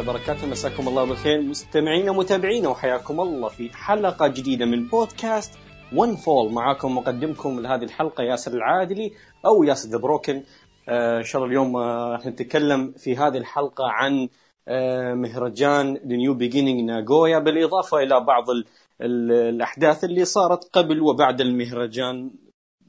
[0.00, 0.46] وبركاته.
[0.46, 1.42] مساكم الله بالخير.
[1.42, 5.58] مستمعينا ومتابعينا وحياكم الله في حلقة جديدة من بودكاست
[5.96, 9.12] One Fall معاكم مقدمكم لهذه الحلقة ياسر العادلي
[9.46, 10.42] أو ياسر The Broken
[10.88, 14.28] آه إن شاء الله اليوم آه، راح نتكلم في هذه الحلقة عن
[14.68, 18.64] آه مهرجان New Beginning ناغويا بالإضافة إلى بعض ال
[19.00, 22.30] ال الأحداث اللي صارت قبل وبعد المهرجان.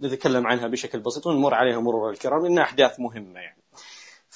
[0.03, 3.60] نتكلم عنها بشكل بسيط ونمر عليها مرور الكرام لأنها أحداث مهمة يعني.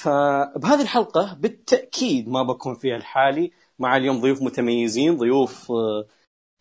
[0.05, 6.05] فبهذه الحلقة بالتأكيد ما بكون فيها لحالي مع اليوم ضيوف متميزين ضيوف آه،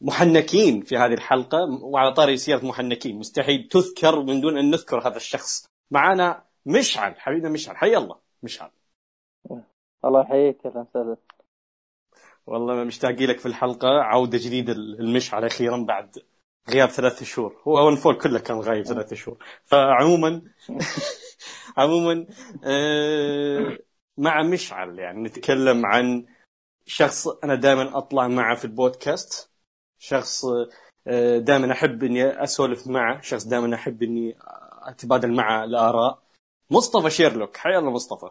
[0.01, 3.19] محنكين في هذه الحلقة وعلى طاري سيرة محنكين.
[3.19, 5.67] مستحيل تذكر من دون أن نذكر هذا الشخص.
[5.91, 7.77] معنا مشعل حبيبنا مشعل.
[7.77, 8.71] حي الله مشعل.
[10.05, 11.17] الله يحييك أهلا وسهلا.
[12.47, 13.89] والله مشتاقين لك في الحلقة.
[13.89, 16.19] عودة جديدة المشعل أخيرا بعد
[16.69, 17.63] غياب ثلاث شهور.
[17.69, 19.39] هو One Fall كله كان غايب ثلاث شهور.
[19.65, 20.43] فعموما
[21.77, 22.27] عموما
[22.65, 23.79] آه،
[24.19, 26.27] مع مشعل يعني نتكلم عن
[26.87, 29.51] شخص أنا دائما أطلع معه في البودكاست.
[29.99, 30.45] شخص
[31.07, 33.21] آه، دائما أحب إني أسولف معه.
[33.21, 34.37] شخص دائما أحب إني
[34.83, 36.23] أتبادل معه الآراء.
[36.71, 37.57] مصطفى شيرلوك.
[37.57, 38.31] حيا الله مصطفى.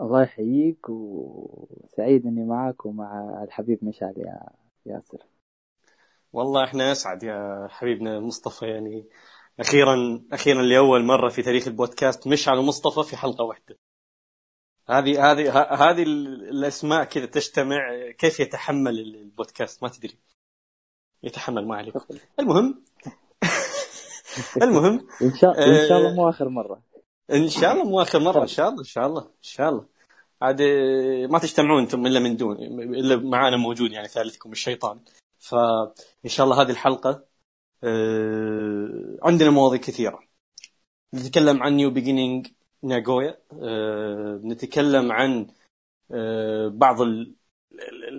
[0.00, 4.48] الله يحييك وسعيد إني معك ومع الحبيب مشعل يا
[4.86, 5.29] ياسر.
[6.32, 9.04] والله إحنا اسعد يا حبيبنا مصطفى يعني
[9.60, 13.78] أخيرا أخيرا لأول مرة في تاريخ البودكاست مشعل ومصطفى في حلقة واحدة.
[14.88, 17.78] هذه هذه هذه الأسماء كذا تجتمع
[18.18, 20.18] كيف يتحمل البودكاست؟ ما تدري.
[21.22, 21.94] يتحمل ما عليك.
[22.40, 22.82] المهم
[24.62, 26.82] المهم إن شاء إن شاء الله مو آخر مرة.
[27.32, 29.86] إن شاء الله مو آخر مرة إن شاء الله إن شاء الله إن شاء الله.
[30.42, 30.62] عاد
[31.30, 32.56] ما تجتمعون أنتم إلا من دون
[32.94, 35.00] إلا معانا موجود يعني ثالثكم الشيطان.
[35.40, 37.24] فان شاء الله هذه الحلقة
[37.84, 40.20] آه، عندنا مواضيع كثيرة.
[41.14, 42.46] نتكلم عن New Beginning
[42.82, 43.38] ناغويا
[44.44, 45.46] نتكلم عن
[46.12, 46.96] آه، بعض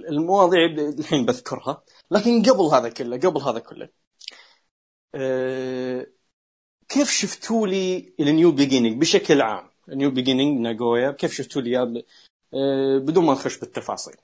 [0.09, 1.83] المواضيع الحين بذكرها.
[2.11, 3.89] لكن قبل هذا كله قبل هذا كله
[5.15, 6.07] آه،
[6.89, 12.03] كيف شفتوا لي ال New Beginning بشكل عام؟ New Beginning ناغويا كيف شفتوا لي؟
[12.99, 14.15] بدون ما نخش بالتفاصيل.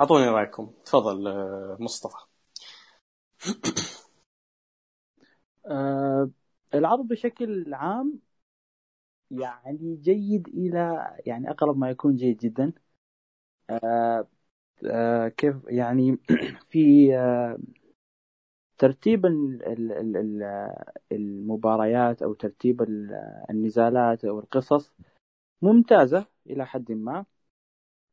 [0.00, 0.72] أعطوني رأيكم.
[0.84, 1.24] تفضل
[1.80, 2.16] مصطفى.
[5.66, 6.30] آه
[6.74, 8.20] العرض بشكل عام
[9.30, 12.72] يعني جيد إلى يعني أقرب ما يكون جيد جدا.
[13.70, 14.28] آه
[14.86, 16.18] آه كيف يعني
[16.70, 17.58] في آه
[18.78, 19.26] ترتيب
[21.12, 22.82] المباريات أو ترتيب
[23.50, 24.92] النزالات أو القصص
[25.62, 27.26] ممتازة إلى حد ما.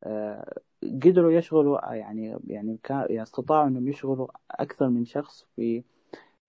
[0.04, 2.78] آه، قدروا يشغلوا يعني يعني
[3.22, 5.82] استطاعوا إنهم يشغلوا أكثر من شخص في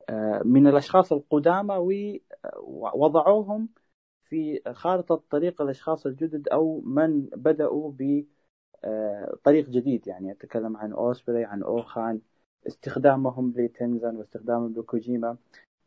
[0.09, 1.75] آه، من الأشخاص القدامى
[2.57, 3.69] ووضعوهم
[4.21, 10.07] في خارطة طريق الأشخاص الجدد أو من بدأوا بطريق آه، جديد.
[10.07, 12.21] يعني أتكلم عن أوسبري عن أوخان
[12.67, 15.37] استخدامهم لتنزن واستخدامهم لكوجيما.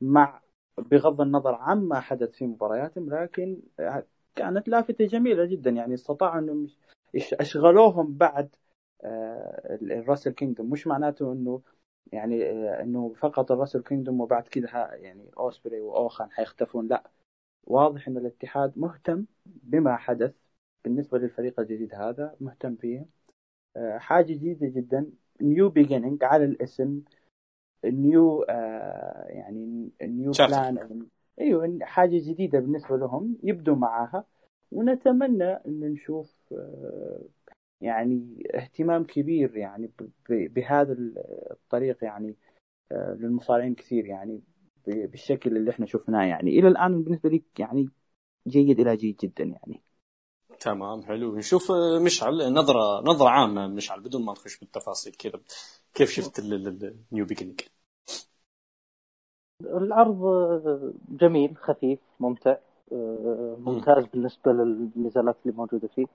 [0.00, 0.41] مع
[0.78, 3.61] بغض النظر عما حدث في مبارياتهم لكن
[4.37, 5.71] كانت لافتة جميلة جدا.
[5.71, 6.66] يعني استطاعوا إنهم
[7.16, 8.48] أشغلوهم بعد
[9.04, 10.70] آه، ال Wrestle Kingdom.
[10.70, 11.62] مش معناته إنه
[12.12, 16.88] يعني آه، إنه فقط ال Wrestle Kingdom وبعد كذا يعني أوسبري وأوخان حيختفون.
[16.88, 17.10] لا.
[17.64, 20.34] واضح ان الاتحاد مهتم بما حدث
[20.84, 23.06] بالنسبة للفريق الجديد هذا مهتم فيه.
[23.76, 25.10] آه، حاجة جديدة جدا
[25.42, 27.00] New Beginning على الاسم
[27.84, 28.42] new
[29.28, 31.06] يعني new plan
[31.41, 34.25] أيوه حاجة جديدة بالنسبة لهم يبدوا معاها
[34.74, 37.20] ونتمنى أن نشوف آه،
[37.81, 39.90] يعني اهتمام كبير يعني
[40.28, 40.96] بهذا
[41.50, 42.37] الطريق يعني
[42.93, 44.43] آه، للمصارعين كثير يعني
[44.87, 46.50] بالشكل اللي إحنا شفناه يعني.
[46.58, 47.88] إلى الآن بالنسبة لي يعني
[48.49, 49.81] جيد إلى جيد جدا يعني.
[50.60, 51.37] تمام حلو.
[51.37, 55.40] نشوف آه، مشعل نظرة نظرة عامة مشعل بدون ما نخش بالتفاصيل كذا.
[55.94, 57.60] كيف شفت النيو بيجنينج
[59.60, 60.22] العرض
[61.08, 62.56] جميل خفيف ممتع.
[63.58, 66.06] ممتاز بالنسبة للنزالات اللي موجودة فيه.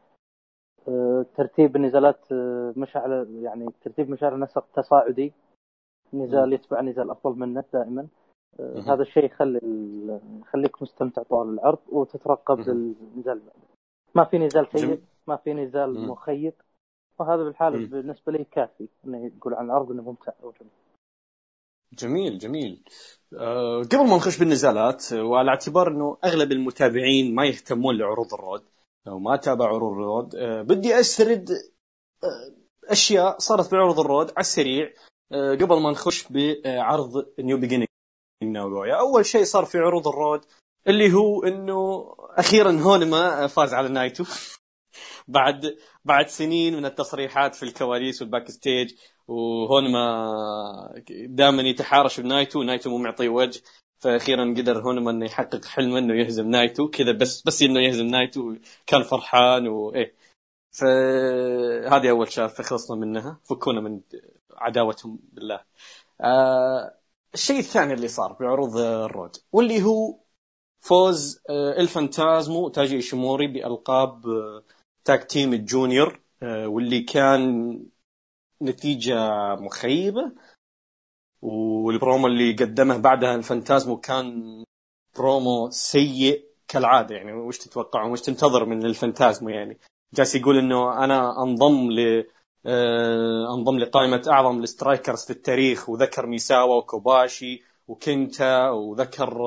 [0.88, 5.33] آه، ترتيب النزالات آه، مش على يعني ترتيب مش على نسق تصاعدي.
[6.13, 8.07] نزال يتبع نزال أفضل منه دائما.
[8.60, 9.60] آه، هذا الشيء يخلي
[10.42, 13.42] يخليك مستمتع طوال العرض وتترقب للنزال
[14.15, 16.54] ما في نزال سيء ما في نزال مخيب.
[17.19, 20.72] وهذا بالحالة بالنسبة لي كافي إنه يقول عن العرض إنه ممتع وجميل
[21.94, 22.83] جميل جميل.
[23.39, 28.63] أه قبل ما نخش بالنزالات وعلى اعتبار إنه أغلب المتابعين ما يهتمون لعروض ال Road
[29.07, 31.50] أو ما تابعوا عروض ال Road أه بدي أسرد
[32.24, 32.56] أه
[32.91, 34.94] أشياء صارت بعروض ال Road على السريع
[35.31, 37.88] أه قبل ما نخش بعرض New Beginning
[38.44, 40.46] ناغويا أول شيء صار في عروض ال Road
[40.88, 44.24] اللي هو إنه أخيرا هونما فاز على نايتو.
[45.27, 45.77] بعد
[46.10, 48.94] بعد سنين من التصريحات في الكواليس وال backstage
[49.28, 52.64] وهونما دائما يتحارش بنايتو.
[52.64, 53.62] نايتو مو معطيه وجه
[54.00, 56.90] فاخيرا قدر هونما إنه يحقق حلم إنه يهزم نايتو.
[56.90, 58.56] كذا بس بس إنه يهزم نايتو
[58.88, 60.16] كان فرحان وايه
[60.72, 63.40] فهذه أول شغله خلصنا منها.
[63.50, 64.02] فكونا من
[64.58, 65.62] عداوتهم بالله.
[66.22, 66.96] آه
[67.34, 70.20] الشيء الثاني اللي صار بعروض ال Road واللي هو
[70.82, 74.64] فوز آه إلفانتازمو تايجي ايشيموري بألقاب آه
[75.10, 77.80] tag team ال junior آه واللي كان
[78.62, 79.16] نتيجة
[79.56, 80.32] مخيبة
[81.42, 84.64] والبرومو اللي قدمه بعدها الفانتازمو كان
[85.18, 87.16] برومو سيء كالعادة.
[87.16, 89.80] يعني وش تتوقعون وش تنتظر من الفانتازمو يعني؟
[90.14, 92.26] جالس يقول إنه أنا أنضم ل
[92.66, 99.42] آه، أنضم لقائمة أعظم ال strikers في التاريخ وذكر ميساوا وكوباشي وكنتا وذكر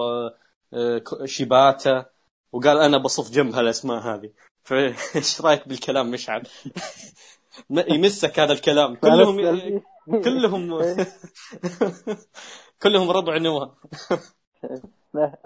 [0.74, 2.06] آه، شيباتا.
[2.52, 4.30] وقال أنا بصف جنب هالأسماء هذه.
[4.64, 6.42] فايش رأيك بالكلام مشعل؟
[7.70, 8.94] يمسك هذا الكلام.
[8.96, 10.80] كلهم كلهم
[12.82, 13.74] كلهم ربع نوى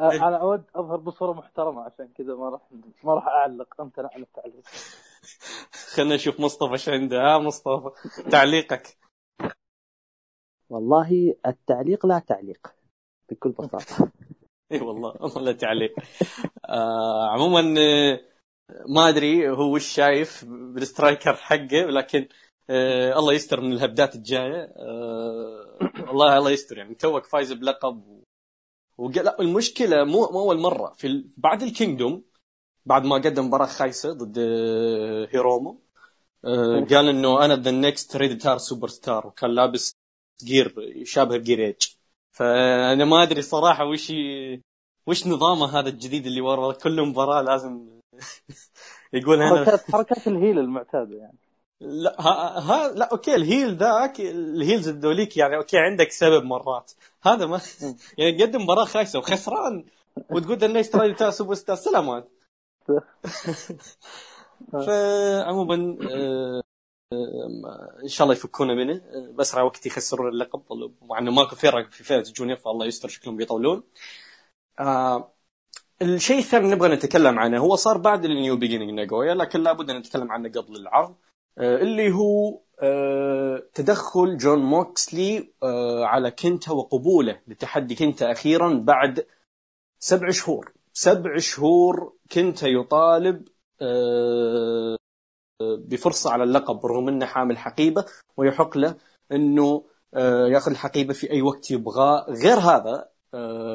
[0.00, 2.60] أنا أود أظهر بصورة محترمة عشان كذا ما راح
[3.04, 3.80] ما راح أعلق.
[3.80, 4.64] امتنع عن التعليق
[5.94, 7.16] خلينا نشوف مصطفى إيش عنده.
[7.20, 7.90] ها مصطفى
[8.30, 8.96] تعليقك.
[10.70, 12.74] والله التعليق لا تعليق
[13.30, 14.10] بكل بساطة.
[14.72, 15.94] إي والله لا تعليق.
[16.68, 18.20] آه عموما آه،
[18.88, 22.28] ما أدري هو وش شايف بال striker حقه لكن
[22.70, 24.74] آه الله يستر من الهبدات الجاية.
[24.76, 25.78] آه
[26.08, 28.22] والله الله يستر يعني توك فايز بلقب
[28.98, 30.92] ولا المشكلة مو مو أول مرة.
[30.96, 32.24] في بعد ال Kingdom
[32.86, 35.82] بعد ما قدم مباراة خايسة ضد آه، هيرومو
[36.44, 39.96] آه، قال إنه أنا the next Rated R Superstar وكان لابس
[40.44, 41.76] جير يشابه جير ايج
[42.32, 44.12] فأنا ما أدري صراحة وش
[45.06, 47.95] وش نظامه هذا الجديد اللي ورا كل مباراة لازم
[49.12, 51.38] يقول أنا حركات حركات ال heel المعتادة يعني.
[51.80, 56.44] لا ها, ها لا okay ال heel ذاك ال heels الذوليك يعني okay عندك سبب
[56.44, 56.92] مرات.
[57.22, 57.60] هذا ما
[58.18, 59.84] يعني قدم مباراه خايسه وخسران
[60.30, 62.28] وتقول the next Rated R Superstar سلامات
[64.86, 66.62] فعموما آه،
[67.12, 68.94] آه، إن شاء الله يفكونا منه.
[68.94, 70.62] آه، بأسرع وقت يخسرون اللقب
[71.02, 73.82] مع إنه ماكو فرق في فئه ال junior فالله يستر شكلهم بيطولون.
[76.02, 79.98] الشيء الثاني نبغى نتكلم عنه هو صار بعد ال New Beginning ناجويا لكن لابد أن
[79.98, 81.14] نتكلم عنه قبل العرض.
[81.58, 82.60] اللي هو
[83.74, 85.52] تدخل جون موكسلي
[86.02, 89.26] على كنتا وقبوله لتحدي كنتا أخيرا بعد
[89.98, 90.72] سبع شهور.
[90.92, 93.48] سبع شهور كنت يطالب
[93.82, 94.96] آه،
[95.62, 98.04] بفرصة على اللقب رغم إنه حامل حقيبة
[98.36, 98.96] ويحق له
[99.32, 99.84] إنه
[100.14, 102.26] آه، ياخذ الحقيبة في أي وقت يبغاه.
[102.30, 103.10] غير هذا آه،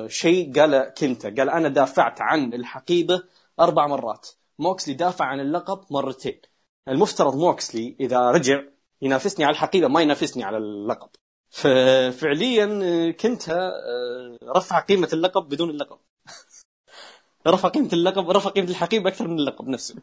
[0.07, 3.23] شيء قال كنتا قال أنا دافعت عن الحقيبة
[3.59, 4.27] أربع مرات.
[4.59, 6.41] موكسلي دافع عن اللقب مرتين.
[6.87, 8.63] المفترض موكسلي إذا رجع
[9.01, 11.09] ينافسني على الحقيبة ما ينافسني على اللقب.
[11.49, 12.65] ففعليا
[13.11, 13.71] كنتا
[14.43, 15.97] رفع قيمة اللقب بدون اللقب.
[17.47, 19.95] رفع قيمة اللقب رفع قيمة الحقيبة أكثر من اللقب نفسه.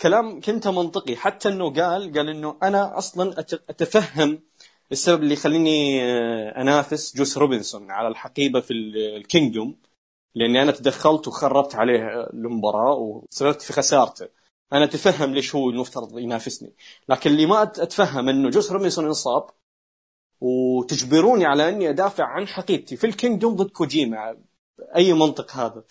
[0.00, 1.16] كلام كنت منطقي.
[1.16, 4.42] حتى إنه قال قال إنه أنا أصلا أتفهم
[4.92, 9.76] السبب اللي يخليني آه، أنافس جوس روبنسون على الحقيبة في ال Kingdom
[10.34, 14.28] لأني أنا تدخلت وخربت عليه المباراة وسببت في خسارته
[14.72, 16.72] أنا أتفهم ليش هو المفترض ينافسني
[17.08, 19.46] لكن اللي ما أتفهم إنه جوس روبنسون انصاب
[20.40, 24.36] وتجبروني على إني أدافع عن حقيبتي في ال Kingdom ضد كوجيما
[24.96, 25.84] أي منطق هذا.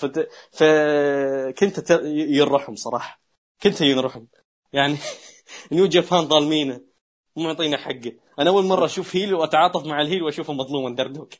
[0.51, 2.01] فكنت.
[2.03, 3.21] ينرحم صراحة
[3.63, 4.25] كنت ينرحم
[4.73, 4.97] يعني
[5.71, 6.90] New Japan ظالمينه
[7.35, 11.33] مو معطينا حقه أنا أول مرة أشوف heel وأتعاطف مع ال heel وأشوفه مظلوما دردوك.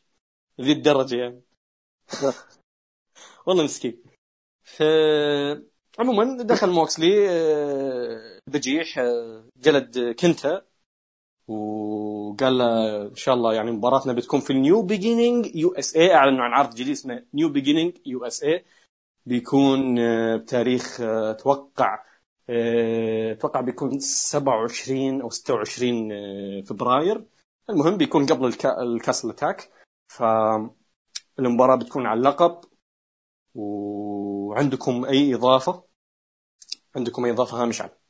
[0.60, 1.42] ذي الدرجة يعني.
[3.46, 4.02] والله مسكين.
[4.64, 4.82] ف
[5.98, 10.62] عموما دخل موكسلي آه، بجيح آه، جلد كنتا.
[11.48, 16.52] وقال له إن شاء الله يعني مباراتنا بتكون في ال New Beginning USA اعلنوا عن
[16.52, 18.64] عرض جديد اسمه New Beginning USA
[19.26, 22.02] بيكون آه، بتاريخ آه، أتوقع آه،
[22.50, 26.08] أتوقع بيكون 27 أو 26
[26.62, 27.24] فبراير.
[27.70, 29.70] المهم بيكون قبل الكاسل أتاك.
[30.08, 32.60] فالمباراه بتكون على اللقب.
[33.54, 35.84] وعندكم أي إضافة؟
[36.96, 38.02] عندكم أي إضافة هامش عنه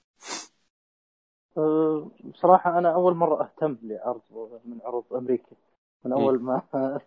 [2.24, 4.20] بصراحة أنا أول مرة أهتم لعرض
[4.64, 5.56] من عروض أمريكا
[6.04, 6.62] من أول ما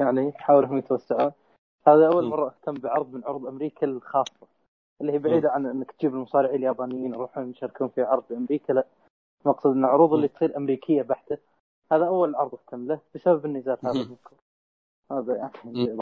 [0.00, 1.32] يعني يحاولوا هم يتوسعون.
[1.88, 4.46] هذا أول مرة أهتم بعرض من عروض أمريكا الخاصة.
[5.00, 8.86] اللي هي بعيدة عن أنك تجيب المصارعين اليابانيين يروحون يشاركون في عرض في أمريكا لا.
[9.46, 11.38] المقصد أن العروض اللي تصير أمريكية بحتة.
[11.92, 14.38] هذا أول عرض أهتم له بسبب النزال هذا المذكور
[15.12, 15.96] هذا يعني,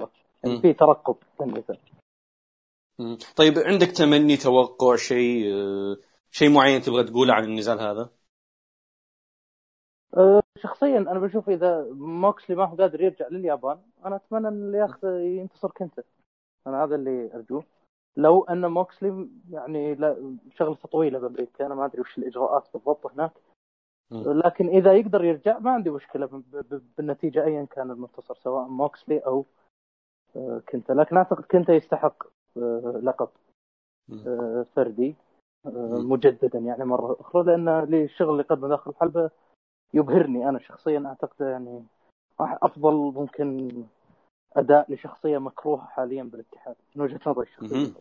[0.45, 1.78] يعني في ترقب في النزال
[3.37, 5.45] طيب عندك تمني توقع شيء
[6.31, 8.11] شيء معين تبغى تقوله عن النزال هذا؟
[10.17, 14.78] أه، شخصيا أنا بشوف إذا موكسلي ما هو قادر يرجع لليابان أنا أتمنى إن اللي
[14.78, 16.02] ياخذ ينتصر كنتا
[16.67, 17.64] أنا هذا اللي أرجوه.
[18.19, 23.33] لو أن موكسلي يعني لا شغلته طويلة بأمريكا أنا ما أدري وش الإجراءات بالضبط هناك.
[24.13, 26.43] لكن إذا يقدر يرجع ما عندي مشكلة
[26.99, 29.45] بالنتيجة ايا كان المنتصر سواء موكسلي أو
[30.37, 30.93] أه، كنتا.
[30.93, 33.29] لكن أعتقد كنتا يستحق أه، لقب
[34.77, 35.15] فردي
[35.93, 39.31] مجددا يعني مرة أخرى لأن الشغل اللي قدمه داخل الحلبة
[39.95, 40.49] يبهرني.
[40.49, 41.85] أنا شخصيا أعتقد يعني
[42.41, 43.71] أفضل ممكن
[44.57, 47.93] أداء لشخصية مكروهة حاليا بالاتحاد من وجهة نظري الشخصية.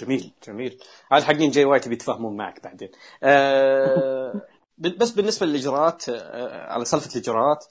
[0.00, 0.32] جميل.
[0.46, 0.80] جميل.
[1.12, 2.90] هذا حقين جاي وايت بيتفاهمون معك بعدين.
[3.22, 4.42] أه
[4.78, 7.64] بس بالنسبة للإجراءات أه على سالفة الإجراءات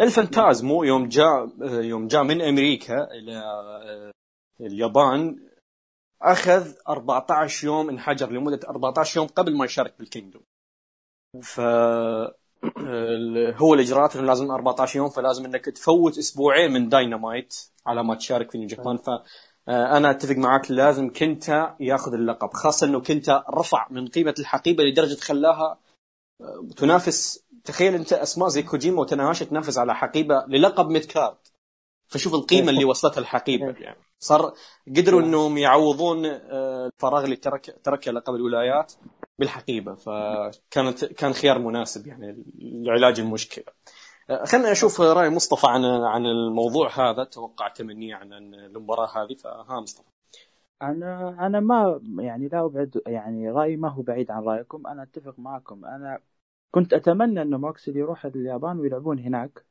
[0.00, 4.12] الفانتازمو يوم جاء يوم جاء من أمريكا إلى أه
[4.60, 5.48] اليابان
[6.22, 10.42] أخذ 14 يوم انحجر لمدة 14 يوم قبل ما يشارك بال Kingdom.
[11.42, 11.60] ف
[13.56, 17.54] هو الإجراءات إنه لازم 14 يوم فلازم إنك تفوت أسبوعين من داينامايت
[17.86, 18.96] على ما تشارك في New Japan.
[18.96, 19.24] ف آه،
[19.68, 25.20] أنا أتفق معك لازم كنتا ياخذ اللقب خاصة إنه كنتا رفع من قيمة الحقيبة لدرجة
[25.20, 25.78] خلاها
[26.40, 27.44] آه، تنافس.
[27.64, 31.36] تخيل أنت أسماء زي كوجيما وتناهاشي تنافس على حقيبة للقب mid card
[32.06, 33.74] فشوف القيمة اللي وصلتها الحقيبة.
[33.78, 34.54] يعني صار
[34.96, 38.92] قدروا إنهم يعوضون آه، الفراغ اللي ترك تركه لقب الولايات
[39.38, 43.64] بالحقيبة فكانت كان خيار مناسب يعني لعلاج المشكلة.
[44.30, 47.24] آه، خلينا أشوف رأي مصطفى عن عن الموضوع هذا.
[47.24, 50.08] توقع تمنيه عن المباراة هذه فها مصطفى.
[50.82, 54.86] أنا أنا ما يعني لا ابعد يعني رأيي ما هو بعيد عن رأيكم.
[54.86, 55.84] أنا أتفق معكم.
[55.84, 56.20] أنا
[56.70, 59.64] كنت أتمنى انه موكسلي يروح اليابان ويلعبون هناك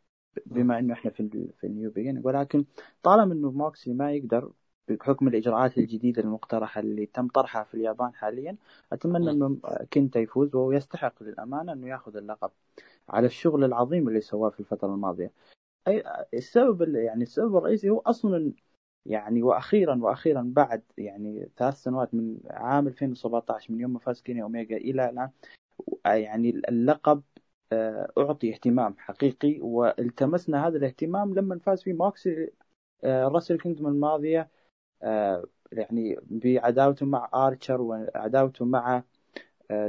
[0.46, 2.66] بما أنه إحنا في في ال New Beginning ولكن
[3.04, 4.52] طالما أنه موكسلي ما يقدر
[4.90, 8.58] بحكم الإجراءات الجديدة المقترحة اللي تم طرحها في اليابان حاليا
[8.94, 9.58] أتمنى إنه
[9.94, 12.52] كنتا يفوز وهو يستحق للأمانة إنه يأخذ اللقب
[13.10, 15.32] على الشغل العظيم اللي سواه في الفترة الماضية.
[15.88, 16.04] أي
[16.34, 18.54] السبب يعني السبب الرئيسي هو أصلا
[19.06, 24.44] يعني وأخيرا وأخيرا بعد يعني ثلاث سنوات من عام 2017 من يوم ما فاز كيني
[24.44, 25.30] أوميجا إلى الآن
[26.06, 27.24] يعني اللقب
[27.72, 32.52] آه، أعطي اهتمام حقيقي والتمسنا هذا الاهتمام لما فاز في موكسلي
[33.04, 34.50] آه، Wrestle Kingdom الماضية
[35.72, 39.04] يعني بعداوته مع آرشر وعداوته مع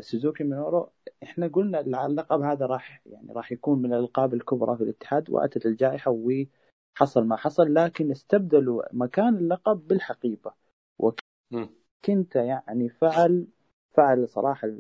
[0.00, 0.90] سوزوكي مينورو
[1.22, 6.10] إحنا قلنا اللقب هذا راح يعني راح يكون من الألقاب الكبرى في الاتحاد وأتت الجائحة
[6.10, 10.52] وحصل ما حصل لكن استبدلوا مكان اللقب بالحقيبة.
[10.98, 13.46] وكنت يعني فعل
[13.94, 14.70] فعل صراحة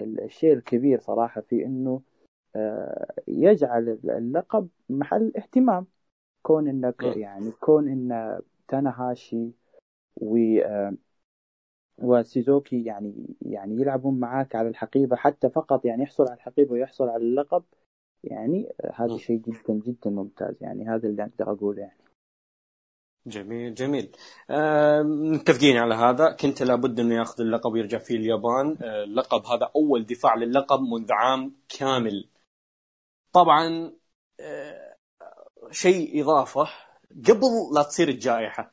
[0.00, 2.02] الشيء الكبير صراحة في إنه
[3.28, 5.86] يجعل اللقب محل اهتمام.
[6.42, 9.50] كون إنك يعني كون إن تاناهاشي
[10.16, 10.38] و
[11.98, 17.22] وسيزوكي يعني يعني يلعبون معاك على الحقيبة حتى فقط يعني يحصل على الحقيبة ويحصل على
[17.22, 17.64] اللقب
[18.24, 21.98] يعني هذا شيء جدا جدا ممتاز يعني هذا اللي أقدر أقوله يعني.
[23.26, 24.12] جميل جميل.
[24.50, 26.32] آه متفقين على هذا.
[26.32, 28.76] كنت لابد إنه يأخذ اللقب ويرجع فيه اليابان.
[28.82, 32.28] آه اللقب هذا أول دفاع للقب منذ عام كامل.
[33.32, 33.92] طبعا
[34.40, 34.96] آه،
[35.70, 36.68] شيء إضافة
[37.28, 38.70] قبل لا تصير الجائحة.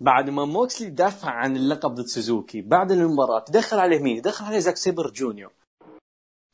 [0.00, 4.58] بعد ما موكسلي دافع عن اللقب ضد سوزوكي بعد المباراة دخل عليه مين؟ دخل عليه
[4.58, 5.52] زاك سيبر جونيور.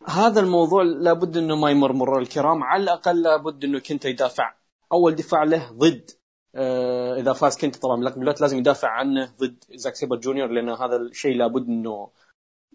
[0.07, 4.55] هذا الموضوع لابد إنه ما يمر مرور الكرام على الأقل لابد إنه كنتا يدافع.
[4.93, 6.11] أول دفاع له ضد
[6.55, 10.97] آه إذا فاز كنتا طبعا باللقب لازم يدافع عنه ضد زاك سيبر جونيور لأن هذا
[10.97, 12.11] الشيء لابد إنه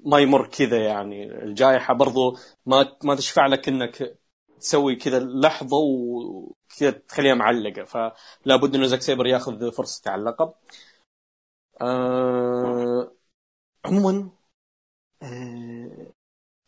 [0.05, 1.43] ما يمر كذا يعني.
[1.43, 4.17] الجائحة برضو ما ما تشفع لك إنك
[4.59, 7.83] تسوي كذا لحظة وكذا تخليها معلقة.
[7.83, 10.53] فلا بد إنه زاك سيبر ياخذ فرصته على اللقب
[11.81, 13.11] آه
[13.85, 14.29] عموما
[15.23, 16.11] آه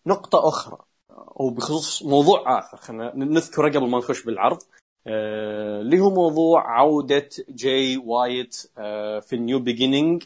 [0.05, 0.77] نقطة أخرى
[1.12, 2.77] أو بخصوص موضوع آخر.
[2.77, 4.60] خلينا نذكره قبل ما نخش بالعرض.
[5.07, 10.24] آه، اللي آه هو موضوع عودة جاي وايت آه في ال New Beginning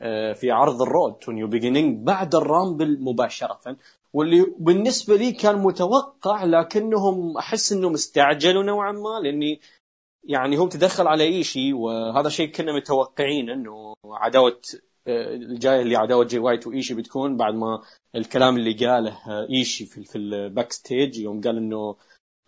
[0.00, 3.76] آه في عرض ال Road to New Beginning بعد ال Rumble مباشرة.
[4.12, 9.60] واللي بالنسبة لي كان متوقع لكنهم أحس إنهم استعجلوا نوعا ما لأني
[10.24, 14.60] يعني هم تدخل على ايشي وهذا شيء كنا متوقعين إنه عداوة
[15.06, 17.82] آه، الجايه اللي عداوة جي وايت وايشي بتكون بعد ما
[18.14, 19.18] الكلام اللي قاله
[19.50, 21.96] إيشي في في ال backstage يوم قال إنه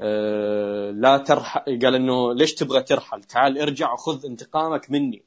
[0.00, 5.26] آه، لا ترحل قال إنه ليش تبغى ترحل؟ تعال ارجع وخذ انتقامك مني.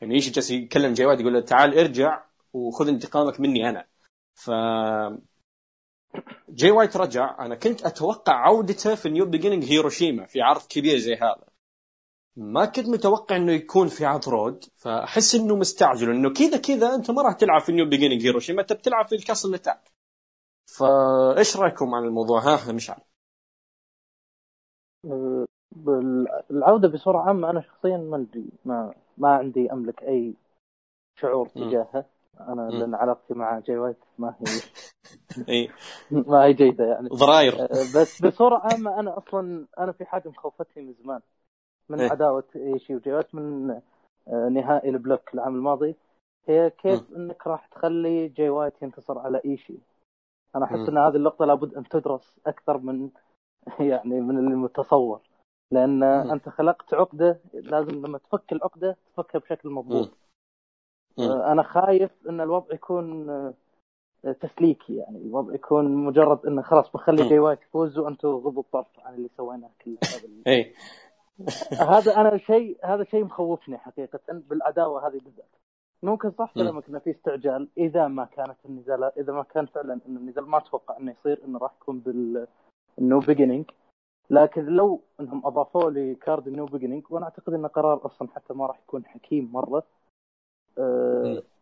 [0.00, 3.86] يعني إيشي جالس يكلم جاي وايت يقول له تعال ارجع وخذ انتقامك مني أنا.
[4.34, 4.50] ف
[6.48, 7.44] جاي وايت رجع.
[7.46, 11.48] أنا كنت أتوقع عودته في New Beginning هيروشيما في عرض كبير زي هذا.
[12.36, 14.64] ما كنت متوقع إنه يكون في عرض road.
[14.76, 16.10] فأحس إنه مستعجل.
[16.10, 19.20] إنه كذا كذا أنت ما راح تلعب في New Beginning هيروشيما أنت بتلعب في ال
[19.20, 19.92] Castle Attack
[20.76, 23.00] فإيش رأيكم عن الموضوع؟ ها مشعل؟
[26.50, 30.34] العودة بصورة عامة أنا شخصيا ما أدري ما ما عندي أملك أي
[31.20, 32.04] شعور تجاهها
[32.40, 34.60] أنا لأن علاقتي مع جاي وايت ما هي
[35.48, 35.70] إي.
[36.30, 37.08] ما هي جيدة يعني.
[37.08, 37.60] ضراير.
[37.60, 41.20] أه، بس بصورة عامة أنا أصلا أنا في حاجة مخوفتني من زمان.
[41.88, 43.70] من إيه؟ عداوة إيشي وجاي وايت من
[44.28, 45.94] أه، نهائي ال block العام الماضي.
[46.46, 47.14] هي كيف م.
[47.14, 49.74] إنك راح تخلي جاي وايت ينتصر على إيشي؟
[50.56, 53.10] أنا أحس إن هذه اللقطة لابد أن تدرس أكثر من
[53.90, 55.20] يعني من المتصور.
[55.70, 56.30] لأن م.
[56.30, 60.08] أنت خلقت عقدة لازم لما تفك العقدة تفكها بشكل مضبوط.
[60.08, 60.27] آه،
[61.20, 65.18] أنا خايف إن الوضع يكون آه، تسليكي يعني.
[65.18, 69.70] الوضع يكون مجرد إنه خلاص بخلي جاي وايت يفوز وأنتم غضوا الطرف عن اللي سويناه
[69.84, 69.98] كله.
[70.04, 70.74] هذا اي
[71.96, 75.58] هذا أنا شيء هذا شيء مخوفني حقيقة بالعداوة هذه بالذات.
[76.02, 80.16] ممكن صح كلامك إنه في استعجال إذا ما كانت النزال إذا ما كان فعلا إن
[80.16, 82.46] النزال ما أتوقع إنه يصير إنه راح يكون بال
[82.98, 83.64] ال New Beginning
[84.30, 88.54] لكن لو إنهم أضافوه ل card ال New Beginning وأنا أعتقد انه قرار أصلا حتى
[88.54, 89.82] ما راح يكون حكيم مرة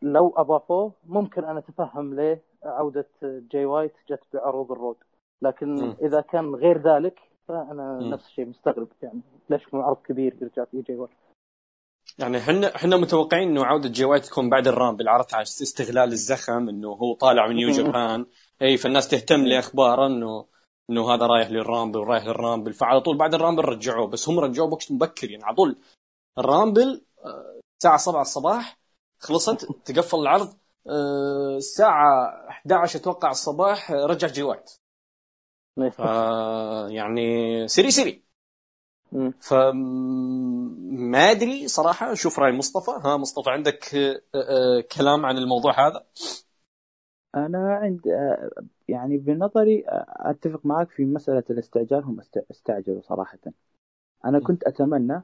[0.03, 4.97] لو أضافوه ممكن أنا أتفهم ليه عودة جاي وايت جت بعروض ال road.
[5.43, 5.97] لكن م.
[6.03, 8.11] إذا كان غير ذلك فأنا م.
[8.11, 8.89] نفس الشيء مستغرب.
[9.03, 9.21] يعني
[9.51, 11.11] ليش عرض كبير يرجع فيه جاي وايت؟
[12.19, 16.13] يعني إحنا إحنا متوقعين إنه عودة جاي وايت تكون بعد ال Rumble عرفت على استغلال
[16.13, 18.27] الزخم إنه هو طالع من New Japan.
[18.63, 20.47] إي فالناس تهتم لاخباره انه
[20.91, 24.07] إنه هذا رايح لل Rumble ورايح لل Rumble فعلى طول بعد ال Rumble رجعوه.
[24.07, 25.31] بس هم رجعوه بوقت مبكر.
[25.31, 25.77] يعني على طول
[26.39, 28.79] ال Rumble آه، الساعة 7 الصباح
[29.19, 30.57] خلصت تقفل العرض.
[30.87, 34.71] آه، الساعة 11 أتوقع الصباح رجع جي وايت.
[35.77, 35.99] ف
[36.91, 38.23] يعني سريع سريع
[39.41, 42.15] فما أدري صراحة.
[42.15, 42.91] شوف رأي مصطفى.
[43.05, 46.07] ها مصطفى عندك آه، آه، كلام عن الموضوع هذا؟
[47.35, 48.01] أنا عند
[48.89, 53.39] يعني بنظري أتفق معك في مسألة الاستعجال هم استعجلوا صراحة.
[54.25, 55.23] أنا كنت أتمنى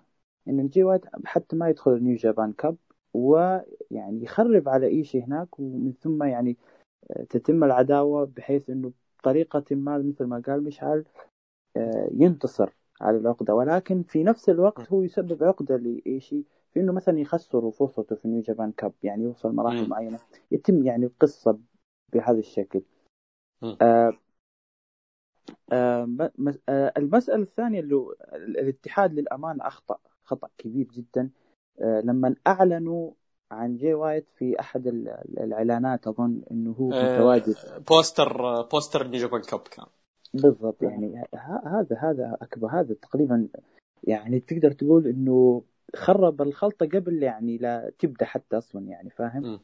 [0.48, 2.76] إن الجي وايت حتى ما يدخل ال New Japan Cup
[3.14, 6.57] ويعني يخرب على إيشي هناك ومن ثم يعني
[7.11, 11.05] آه، تتم العداوة بحيث إنه بطريقة ما مثل ما قال مشعل
[11.77, 12.70] آه، ينتصر
[13.01, 13.55] على العقدة.
[13.55, 18.40] ولكن في نفس الوقت هو يسبب عقدة لايشي في إنه مثلا يخسروا فرصته في New
[18.42, 20.18] Japan Cup يعني يوصل مراحل معينة.
[20.51, 21.59] يتم يعني القصة
[22.12, 22.83] بهذا الشكل.
[23.83, 24.12] آه
[25.72, 31.22] آه المسألة الثانية اللي الاتحاد للأمانة أخطأ خطأ كبير جدا.
[31.22, 31.31] آه،
[31.80, 33.11] لما أعلنوا
[33.50, 37.56] عن جي وايت في أحد الإعلانات أظن إنه هو آه، متواجد
[37.88, 39.87] poster poster New Japan Cup كان
[40.35, 41.24] بالضبط يعني
[41.64, 43.48] هذا هذا أكبر هذا تقريبا
[44.04, 45.62] يعني تقدر تقول إنه
[45.96, 49.58] خرب الخلطة قبل يعني لا تبدأ حتى أصلا يعني فاهم؟ م.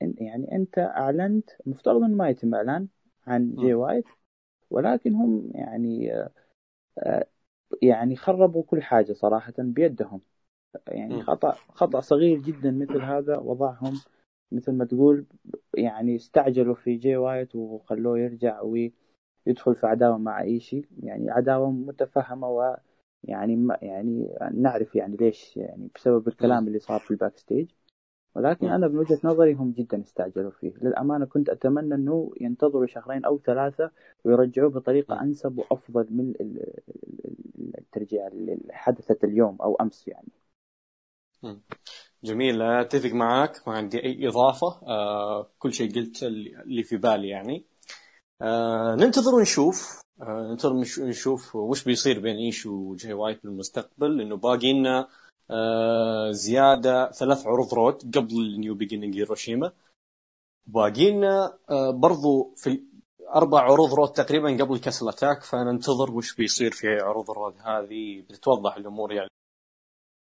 [0.00, 2.88] يعني أنت أعلنت المفترض إنه ما يتم إعلان
[3.26, 4.04] عن جي وايت
[4.70, 6.12] ولكن هم يعني
[6.98, 7.26] آه،
[7.82, 10.20] يعني خربوا كل حاجة صراحة بيدهم
[10.88, 13.92] يعني خطأ خطأ صغير جدا مثل هذا وضعهم.
[14.52, 15.26] مثل ما تقول
[15.74, 22.48] يعني استعجلوا في جي وايت وخلوه يرجع ويدخل في عداوة مع إيشي يعني عداوة متفهمة
[22.48, 22.76] و
[23.24, 27.70] يعني ما يعني نعرف يعني ليش يعني بسبب الكلام اللي صار في ال backstage
[28.34, 30.72] ولكن أنا من وجهة نظري هم جدا استعجلوا فيه.
[30.82, 33.90] للأمانة كنت أتمنى إنه ينتظروا شهرين أو ثلاثة
[34.24, 36.32] ويرجعوه بطريقة أنسب وأفضل من
[37.78, 40.28] الترجيع اللي حدثت اليوم أو أمس يعني.
[42.24, 42.62] جميل.
[42.62, 44.66] أتفق معك ما عندي أي إضافة.
[44.66, 47.64] آه كل شيء قلت اللي في بالي يعني.
[48.42, 50.00] آه ننتظر ونشوف.
[50.20, 54.16] آه ننتظر نشوف وش بيصير بين إيشي وجاي وايت في المستقبل.
[54.16, 55.08] لأنه باقي لنا
[55.50, 59.72] آه زيادة ثلاث عروض road قبل ال New Beginning هيروشيما.
[60.66, 62.82] باقي لنا آه برضو في
[63.34, 68.20] أربع عروض road تقريبا قبل Castle Attack فننتظر وش بيصير في عروض ال road هذه.
[68.20, 69.28] بتتوضح الأمور يعني.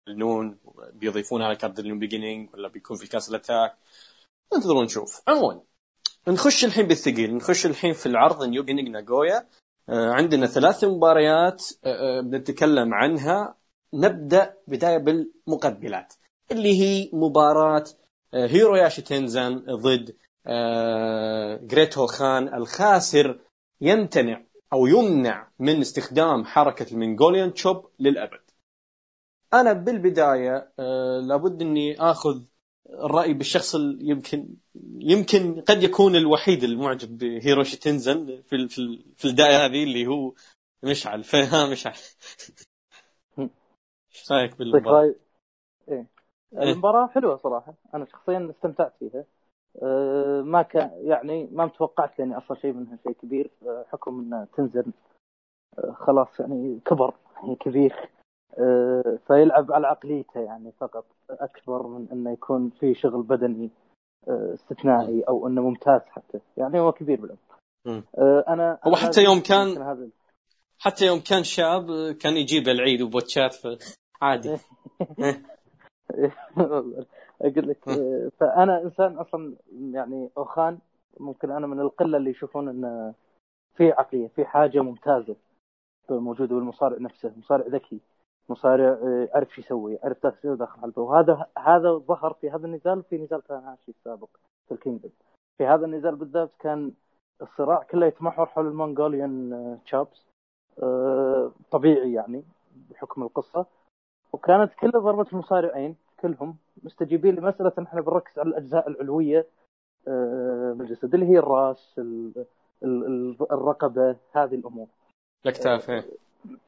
[0.08, 0.58] يعلنون
[0.94, 3.78] بيضيفون على card ال New Beginning ولا بيكون في Castle Attack
[4.54, 5.22] ننتظر نشوف.
[5.28, 5.62] عموما
[6.28, 7.36] نخش الحين بالثقيل.
[7.36, 9.48] نخش الحين في العرض New Beginning ناغويا
[9.90, 13.56] عندنا ثلاث مباريات آه, آه، بنتكلم عنها.
[13.94, 16.14] نبدأ بداية بالمقبلات
[16.52, 17.84] اللي هي مباراة
[18.34, 20.16] آه هيرويوشي تنزان ضد
[20.48, 23.40] آه جريت أوخان الخاسر.
[23.82, 28.41] يمتنع أو يمنع من استخدام حركة ال Mongolian Chop للأبد.
[29.54, 32.42] أنا بالبداية آه لابد إني آخذ
[32.90, 34.56] الراي بالشخص يمكن
[35.00, 40.34] يمكن قد يكون الوحيد المعجب بهيروشي تنزن في في, في الدائره هذه اللي هو
[40.84, 41.94] مشعل فها مشعل.
[44.12, 45.16] إيش رأيك بالمباراة؟ إيه.
[45.90, 46.08] إيه.
[46.54, 49.26] المباراة حلوة صراحة أنا شخصيا استمتعت فيها.
[49.84, 53.52] أه ما كان يعني ما متوقعت لاني أصلا شيء منها شيء كبير.
[53.64, 54.86] أه حكم انه تنزل
[55.78, 58.10] أه خلاص يعني كبر يعني كبير.
[59.28, 63.70] فيلعب على عقليته يعني فقط أكبر من أنه يكون في شغل بدني
[64.28, 67.40] أه استثنائي أو أنه ممتاز حتى يعني هو كبير بالعمر.
[68.18, 70.12] أه أنا هو حتى يوم كان
[70.80, 73.56] حتى يوم كان شاب كان يجيب العيد وبوتشات
[74.22, 74.58] عادي.
[77.42, 77.84] أقول لك
[78.40, 79.56] فأنا إنسان أصلا
[79.92, 80.80] يعني اوخان
[81.20, 83.14] ممكن أنا من القلة اللي يشوفون انه
[83.78, 85.36] في عقلية في حاجة ممتازة
[86.10, 88.00] موجودة بالمصارع نفسه مصارع ذكي.
[88.50, 88.98] مصارع
[89.34, 91.02] يعرف شو يسوي يعرف تاثيره داخل حلبة.
[91.02, 94.30] وهذا هذا ظهر في هذا النزال في نزال تاناشي السابق
[94.68, 95.10] في الكينجدم.
[95.58, 96.92] في هذا النزال بالذات كان
[97.42, 100.26] الصراع كله يتمحور حول المونغوليان تشابس
[101.72, 102.44] طبيعي يعني
[102.90, 103.66] بحكم القصة.
[104.34, 109.48] وكانت كل ضربة المصارعين كلهم مستجيبين لمسألة ان إحنا بنركز على الأجزاء العلوية
[110.08, 112.02] من آه، الجسد اللي هي الراس
[113.52, 114.88] الرقبة هذه الأمور.
[115.46, 116.04] الأكتاف اي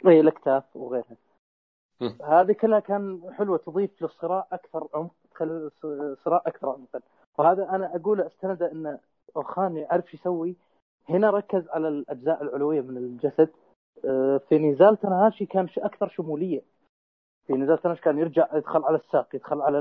[0.07, 1.17] إيه، الأكتاف وغيرها.
[2.24, 7.00] هذه كلها كان حلوة تضيف للصراع أكثر عمق تخلي الصراع أكثر عمقا.
[7.38, 8.98] وهذا أنا أقول أستند أن
[9.36, 10.56] أوخان يعرف شو يسوي.
[11.10, 13.50] هنا ركز على الأجزاء العلوية من الجسد.
[14.06, 16.62] آه، في نزال تنهاشي كان أكثر شمولية.
[17.48, 19.80] في نزال تنش كان يرجع يدخل على الساق يدخل على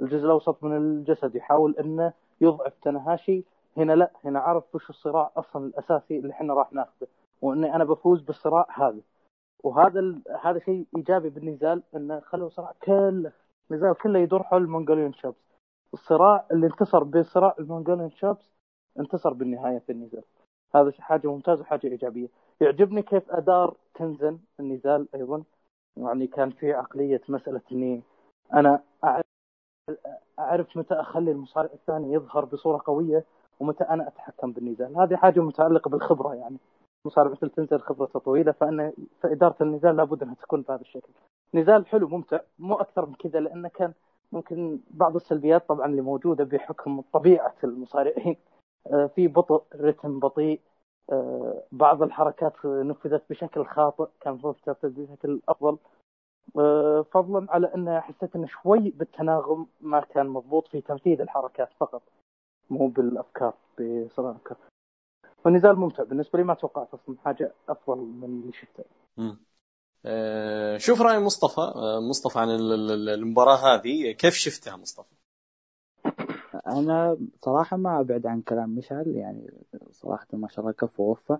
[0.00, 3.44] الجزء الأوسط من الجسد يحاول إنه يضعف تنهاشي.
[3.76, 7.06] هنا لا هنا عرف وش الصراع أصلا الأساسي اللي إحنا راح ناخذه.
[7.42, 9.00] وإني أنا بفوز بالصراع هذا.
[9.64, 10.22] وهذا ال...
[10.42, 13.32] هذا شيء إيجابي بالنزال انه خلوا الصراع كله
[13.70, 15.36] النزال كله يدور حول المونغوليان شوبس
[15.94, 18.50] الصراع اللي انتصر بصراع المونغوليان شوبس
[19.00, 20.22] انتصر بالنهاية في النزال.
[20.74, 22.28] هذا حاجة ممتازة وحاجة إيجابية.
[22.60, 25.42] يعجبني كيف أدار تنزن النزال أيضا.
[25.96, 28.02] يعني كان في عقلية مسألة إني
[28.54, 28.82] أنا
[30.38, 33.24] أعرف متى أخلي المصارع الثاني يظهر بصورة قوية
[33.60, 34.96] ومتى أنا أتحكم بالنزال.
[34.96, 36.56] هذه حاجة متعلقة بالخبرة يعني.
[37.06, 41.12] مصارع مثل تنزل خبرته طويلة فأن فإدارة النزال لابد أنها تكون بهذا الشكل.
[41.54, 43.92] نزال حلو ممتع مو أكثر من كذا لأنه كان
[44.32, 48.36] ممكن بعض السلبيات طبعا اللي موجودة بحكم طبيعة المصارعين.
[48.86, 50.60] آه، في بطء رتم بطيء
[51.12, 55.78] آه، بعض الحركات نفذت بشكل خاطئ كان المفروض بشكل أفضل.
[56.58, 62.02] آه، فضلا على أن حسيت إنه شوي بالتناغم ما كان مضبوط في تنفيذ الحركات فقط
[62.70, 64.56] مو بالأفكار بصراحة.
[65.44, 66.02] فالنزال ممتع.
[66.02, 68.84] بالنسبة لي ما توقعت أصلا حاجة أفضل من اللي شفته.
[70.06, 71.60] أه شوف رأي مصطفى.
[71.60, 72.48] آه، مصطفى عن
[73.08, 75.14] المباراة هذه كيف شفتها مصطفى؟
[76.66, 79.50] أنا صراحة ما أبعد عن كلام مشعل يعني
[79.90, 81.36] صراحة ما شاء الله كفى ووفى.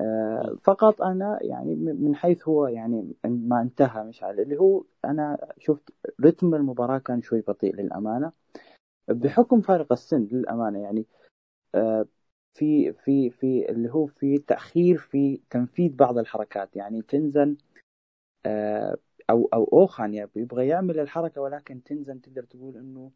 [0.00, 5.90] آه، فقط أنا يعني من حيث هو يعني ما انتهى مشعل اللي هو أنا شفت
[6.24, 8.32] رتم المباراة كان شوي بطيء للأمانة.
[9.08, 11.06] بحكم فارق السن للأمانة يعني
[11.74, 12.06] آه،
[12.54, 16.76] في في في اللي هو في تأخير في تنفيذ بعض الحركات.
[16.76, 17.56] يعني تنزن
[18.46, 18.96] آه،
[19.30, 23.10] أو أو أوخان يبغى يعمل الحركة ولكن تنزن تقدر تقول إنه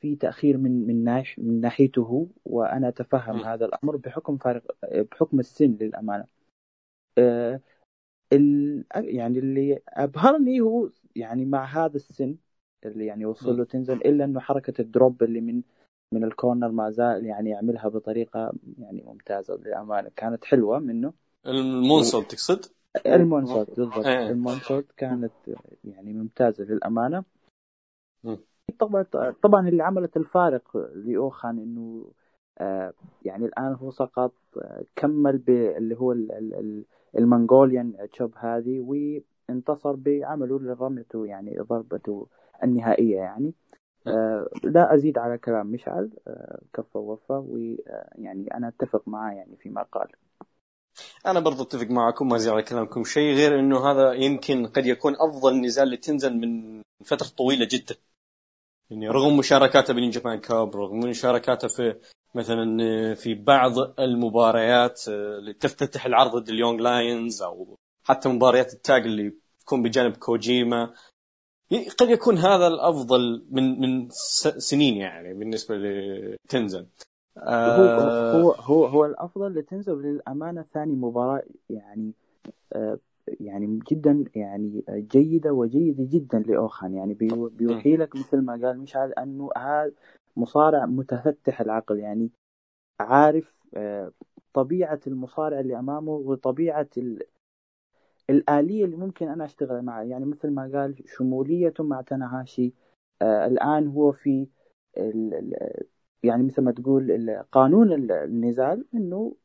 [0.00, 3.36] في تأخير من من ناح من ناحيته وأنا أتفهم.
[3.36, 4.62] هذا الأمر بحكم فارق
[5.10, 6.24] بحكم السن للأمانة.
[7.18, 7.60] آه
[8.94, 12.36] يعني اللي أبهرني هو يعني مع هذا السن
[12.84, 15.62] اللي يعني وصل له تنزان إلا إنه حركة ال drop اللي من
[16.12, 20.10] من ال corner ما زال يعني يعملها بطريقة يعني ممتازة للأمانة.
[20.16, 21.12] كانت حلوة منه.
[21.46, 22.66] ال moonsault تقصد؟
[23.06, 24.06] ال moonsault بالضبط.
[24.06, 24.30] إيه.
[24.30, 25.32] ال moonsault كانت
[25.84, 27.24] يعني ممتازة للأمانة.
[28.78, 29.02] طبعا
[29.42, 32.04] طبعا اللي عملت الفارق لأوخان إنه
[32.58, 36.16] آه، يعني الآن هو سقط آه، كمل باللي هو
[37.18, 42.26] المنغوليان تشوب هذه وانتصر بعمله لرميته يعني ضربته
[42.62, 43.54] النهائية يعني.
[44.06, 49.82] آه لا أزيد على كلام مشعل آه كفى ووفى ويعني أنا أتفق معاه يعني فيما
[49.82, 50.08] قال.
[51.26, 55.14] أنا برضو أتفق معكم ما أزيد على كلامكم شيء غير إنه هذا يمكن قد يكون
[55.18, 57.94] أفضل نزال لتنزل من فترة طويلة جدا.
[58.90, 61.96] يعني رغم مشاركاته ب New Japan Cup رغم مشاركاته في
[62.34, 62.64] مثلا
[63.14, 69.02] في بعض المباريات اللي تفتتح العرض ضد ال Young Lions أو حتى مباريات ال tag
[69.02, 70.94] اللي تكون بجانب كوجيما.
[71.98, 74.08] قد يكون هذا الأفضل من من
[74.58, 76.86] سنين يعني بالنسبة لتنزان
[77.38, 82.12] آه هو هو هو الأفضل لتنزان للامانه ثاني مباراة يعني
[82.72, 82.98] آه
[83.40, 86.94] يعني جدا يعني جيدة وجيدة جدا لأوخان.
[86.94, 87.14] يعني
[87.58, 89.92] بيوحي لك مثل ما قال مشعل أنه هذا
[90.36, 91.98] مصارع متفتح العقل.
[91.98, 92.30] يعني
[93.00, 94.12] عارف آه،
[94.52, 96.88] طبيعة المصارع اللي أمامه وطبيعة
[98.30, 102.72] الآلية اللي ممكن أنا أشتغل معها يعني مثل ما قال شمولية مع تناهاشي
[103.22, 104.46] آه الآن هو في
[106.22, 109.36] يعني مثل ما تقول قانون النزال إنه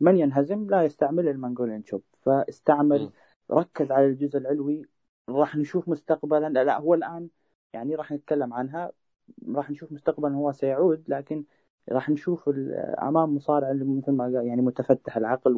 [0.00, 2.02] من ينهزم لا يستعمل المانجولين شوب.
[2.22, 3.10] فاستعمل
[3.50, 4.82] ركز على الجزء العلوي
[5.28, 6.48] راح نشوف مستقبلا.
[6.48, 7.28] لا هو الآن
[7.72, 8.92] يعني راح نتكلم عنها
[9.48, 11.44] راح نشوف مستقبلا هو سيعود لكن
[11.88, 12.50] راح نشوف
[13.02, 15.54] أمام مصارع مثل ما قال يعني متفتح العقل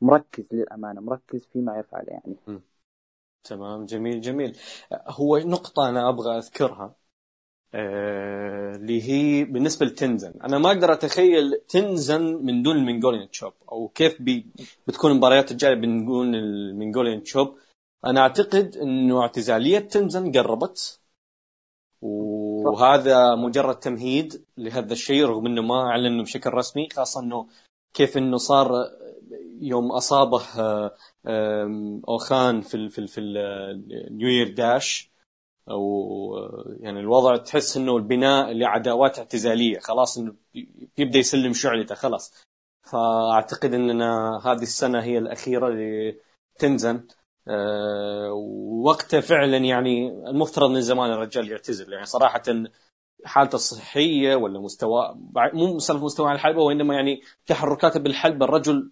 [0.00, 2.36] ومركز للأمانة مركز فيما يفعل يعني.
[2.46, 2.60] م.
[3.44, 4.56] تمام جميل جميل.
[4.92, 6.94] هو نقطة أنا أبغى أذكرها.
[7.74, 10.34] آه، اللي هي بالنسبة لتنزن.
[10.44, 14.46] أنا ما أقدر أتخيل تنزن من دون المنجولين تشوب أو كيف بي
[14.86, 17.58] بتكون المباريات الجاية بنقول المنجولين تشوب.
[18.06, 21.00] أنا أعتقد إنه اعتزالية تنزن قربت
[22.02, 27.46] وهذا مجرد تمهيد لهذا الشيء رغم إنه ما اعلنه بشكل رسمي خاصة إنه
[27.96, 28.70] كيف إنه صار
[29.60, 30.92] يوم أصابه آه،
[32.08, 35.12] أوخان في في في النيو يير داش
[35.70, 35.82] أو
[36.80, 39.78] يعني الوضع تحس إنه البناء لعداوات اعتزالية.
[39.78, 40.34] خلاص إنه
[40.98, 42.44] يبدا يسلم شعلته خلاص.
[42.92, 47.06] فأعتقد إننا هذه السنة هي الأخيرة لتنزن.
[47.48, 48.32] أه
[48.84, 51.92] وقته فعلا يعني المفترض من زمان الرجال يعتزل.
[51.92, 52.42] يعني صراحة
[53.26, 55.14] حالته الصحية ولا مستوى
[55.54, 58.90] مو مسألة مستوى الحلبة وإنما يعني تحركاته بالحلبة الرجل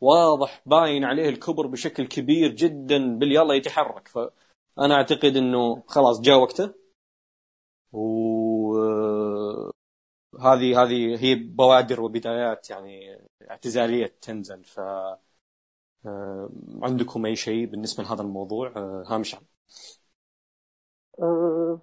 [0.00, 4.08] واضح باين عليه الكبر بشكل كبير جدا باليلا يتحرك.
[4.08, 4.18] ف
[4.78, 6.74] أنا أعتقد إنه خلاص جاء وقته.
[7.92, 8.00] و
[10.40, 13.18] هذه هذه هي بوادر وبدايات يعني
[13.50, 14.64] اعتزالية تنزل.
[14.64, 14.80] ف
[16.06, 16.50] آه،
[16.82, 19.40] عندكم أي شيء بالنسبة لهذا الموضوع؟ آه، هامش أه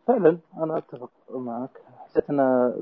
[0.07, 1.81] فعلا أنا أتفق معك.
[1.97, 2.73] حسيت ان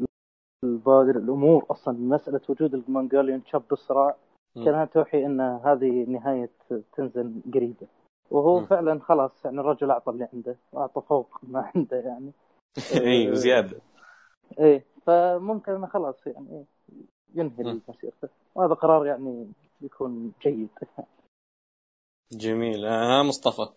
[0.64, 4.16] البادر الأمور أصلا مسألة وجود المانجاليون شاب بالصراع
[4.56, 6.50] كانت توحي إن هذه نهاية
[6.94, 7.88] تنزل قريبه
[8.32, 8.66] وهو م.
[8.66, 12.32] فعلا خلاص يعني الرجل أعطى اللي عنده واعطى فوق ما عنده يعني.
[13.08, 13.82] اي وزياده
[14.60, 16.66] إيه فممكن إنه خلاص يعني
[17.36, 20.70] ينهي مسيرته وهذا قرار يعني يكون جيد.
[22.32, 22.86] جميل.
[22.86, 23.74] ها مصطفى.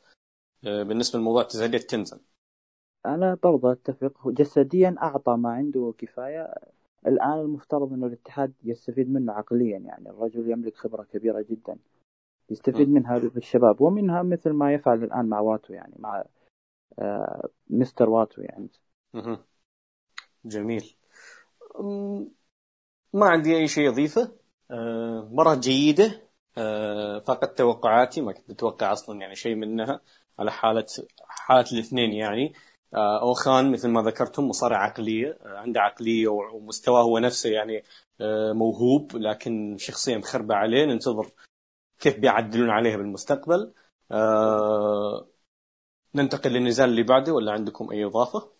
[0.66, 2.20] آه، بالنسبة لموضوع تزهيدية تنزل
[3.14, 4.28] أنا برضه أتفق.
[4.28, 6.54] جسديا أعطى ما عنده كفاية.
[7.06, 11.76] الآن المفترض إنه الاتحاد يستفيد منه عقليا يعني الرجل يملك خبرة كبيرة جدا.
[12.50, 16.24] يستفيد منها الشباب ومنها مثل ما يفعل الآن مع واتو يعني مع
[16.98, 18.68] آه مستر واتو يعني.
[20.44, 20.94] جميل.
[23.12, 24.32] ما عندي أي شيء أضيفه
[24.70, 26.28] آه مرة جيدة.
[26.58, 30.00] آه فقط توقعاتي ما كنت أتوقع أصلا يعني شيء منها
[30.38, 30.86] على حالة
[31.28, 32.52] حالة الاثنين يعني.
[32.94, 37.84] آه أوخان مثل ما ذكرتم مصارع عقلية آه عنده عقلية ومستواه هو نفسه يعني
[38.20, 41.30] آه موهوب لكن شخصية مخربة عليه ننتظر
[42.00, 43.72] كيف بيعدلون عليها بالمستقبل.
[46.14, 48.52] ننتقل للنزال اللي بعده ولا عندكم أي إضافة؟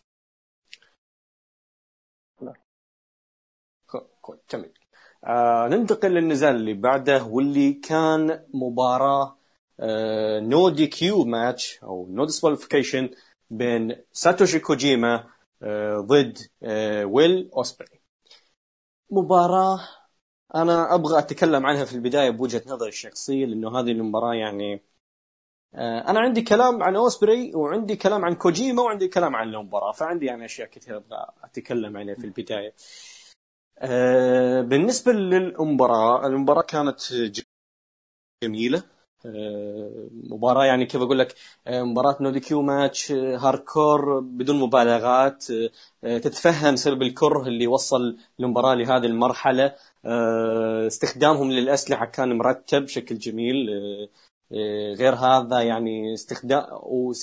[2.41, 2.55] لا.
[4.53, 4.73] جميل
[5.25, 9.39] آه ننتقل للنزال اللي بعده واللي كان مباراة
[9.81, 13.11] آه no DQ match أو no disqualification
[13.51, 15.31] بين ساتوشي كوجيما
[15.63, 18.01] آه ضد آه ويل أوسبري
[19.11, 19.81] مباراة
[20.55, 24.83] أنا أبغى أتكلم عنها في البداية بوجهة نظري الشخصية لأنه هذه المباراة يعني
[25.75, 30.27] آه، أنا عندي كلام عن أوسبري وعندي كلام عن كوجيما وعندي كلام عن المباراة فعندي
[30.27, 32.75] يعني أشياء كثيرة أبغى أتكلم عليها في البداية.
[33.79, 37.01] آه، بالنسبة للمباراة المباراة كانت
[38.45, 38.98] جميلة آه،
[40.31, 41.35] مباراة يعني كيف أقول لك
[41.69, 45.45] مباراة no DQ match hardcore بدون مبالغات
[46.03, 49.75] تتفهم سبب الكره اللي وصل المباراه لهذه المرحلة.
[50.05, 53.71] آه، استخدامهم للأسلحة كان مرتب بشكل جميل.
[53.71, 54.09] آه،
[54.53, 56.65] آه، غير هذا يعني استخدام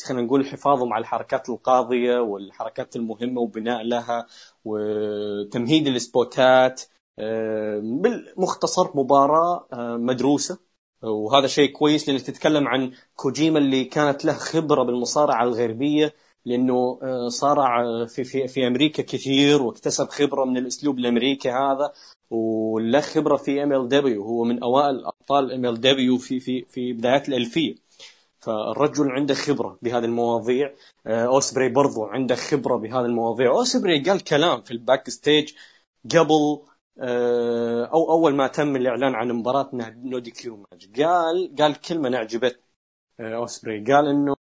[0.06, 4.28] خلينا نقول حفاظهم على الحركات القاضية والحركات المهمة وبناء لها
[4.66, 6.82] وتمهيد السبوتات.
[7.82, 10.58] بالمختصر مباراة مدروسة.
[11.06, 16.14] وهذا شيء كويس لأنك تتكلم عن كوجيما اللي كانت له خبرة بالمصارعة الغربية
[16.46, 21.92] لأنه صارع في في في أمريكا كثير واكتسب خبرة من الأسلوب الأمريكي هذا
[22.30, 27.76] وله خبرة في MLW هو من أوائل أبطال MLW في في في بدايات الألفية.
[28.40, 30.74] فالرجل عنده خبرة بهذه المواضيع.
[31.08, 33.52] آه، أوسبري برضو عنده خبرة بهذه المواضيع.
[33.52, 35.54] أوسبري قال كلام في ال backstage
[36.12, 42.10] قبل آه، أو أول ما تم الإعلان عن مباراة no DQ match قال قال كلمة
[42.10, 42.60] نعجبت
[43.20, 43.84] آه، أوسبري.
[43.84, 44.36] قال إنه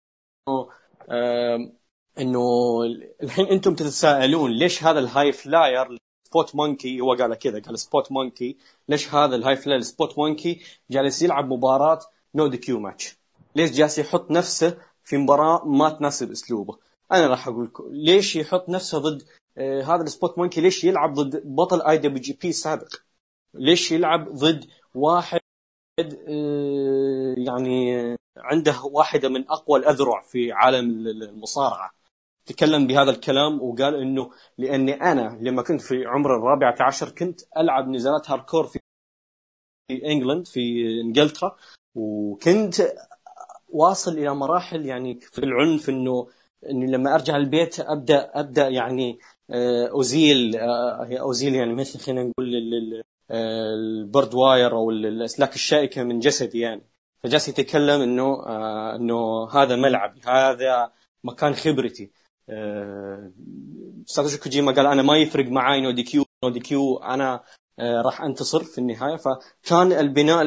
[2.19, 2.83] إنه
[3.23, 5.99] الحين أنتم تتساءلون ليش هذا ال high flyer
[6.29, 8.57] spot monkey؟ هو قال كذا قال spot monkey.
[8.89, 10.61] ليش هذا ال high flyer spot monkey
[10.91, 12.01] جالس يلعب مباراة
[12.35, 13.19] no DQ match
[13.57, 16.79] ليش جالس يحط نفسه في مباراة ما تناسب أسلوبه؟
[17.13, 21.15] أنا راح أقول لكم ليش يحط نفسه ضد آه هذا ال spot monkey ليش يلعب
[21.15, 22.89] ضد بطل IWGP سابق
[23.55, 25.41] ليش يلعب ضد واحد
[26.29, 31.91] آه يعني عنده واحدة من أقوى الأذرع في عالم المصارعة.
[32.47, 37.89] تكلم بهذا الكلام وقال إنه لأني أنا لما كنت في عمر الرابعه عشر كنت ألعب
[37.89, 38.79] نزالات hardcore في
[39.91, 40.61] England في
[41.01, 41.57] إنجلترا
[41.95, 42.75] وكنت
[43.69, 46.29] واصل إلى مراحل يعني في العنف إنه
[46.71, 49.19] إني لما أرجع البيت ابدا أبدأ يعني
[49.53, 56.03] آه، ازيل آه، ازيل يعني مثل خلينا نقول آه، ال barbed wire أو الاسلاك الشائكة
[56.03, 56.83] من جسدي يعني.
[57.23, 58.43] فجالس يتكلم إنه
[58.97, 60.93] إنه هذا ملعبي هذا
[61.25, 62.11] مكان خبرتي.
[64.07, 67.41] ساتوشي كوجيما قال أنا ما يفرق معاي no DQ no DQ أنا
[67.81, 69.17] راح أنتصر في النهاية.
[69.17, 70.43] فكان البناء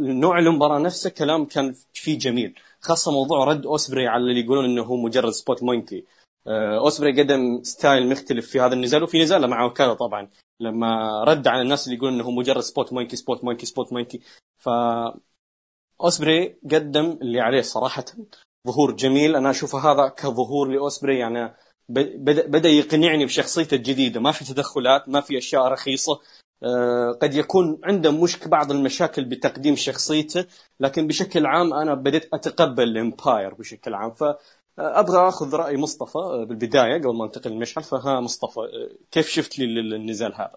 [0.00, 4.82] لنوع المباراه نفسه كلام كان فيه جميل خاصة موضوع رد أوسبري على اللي يقولون إنه
[4.82, 6.04] هو مجرد spot monkey.
[6.48, 10.30] أوسبري قدم style مختلف في هذا النزال وفي نزاله مع أوكادا طبعا.
[10.60, 14.20] لما رد على الناس اللي يقولون إنه مجرد spot monkey spot monkey spot monkey
[14.58, 14.68] ف
[16.00, 18.04] أوسبري قدم اللي عليه صراحة
[18.68, 19.36] ظهور جميل.
[19.36, 21.54] أنا أشوف هذا كظهور لأوسبري يعني
[21.88, 24.20] بدا بدأ يقنعني بشخصيته الجديدة.
[24.20, 26.20] ما في تدخلات ما في أشياء رخيصة.
[26.62, 30.46] آه، قد يكون عنده مشك بعض المشاكل بتقديم شخصيته
[30.80, 34.14] لكن بشكل عام أنا بديت أتقبل الإمباير بشكل عام.
[34.76, 38.60] فابغى أخذ رأي مصطفى بالبداية قبل ما أنتقل للمشعل فها مصطفى
[39.10, 40.56] كيف شفت لي النزال هذا؟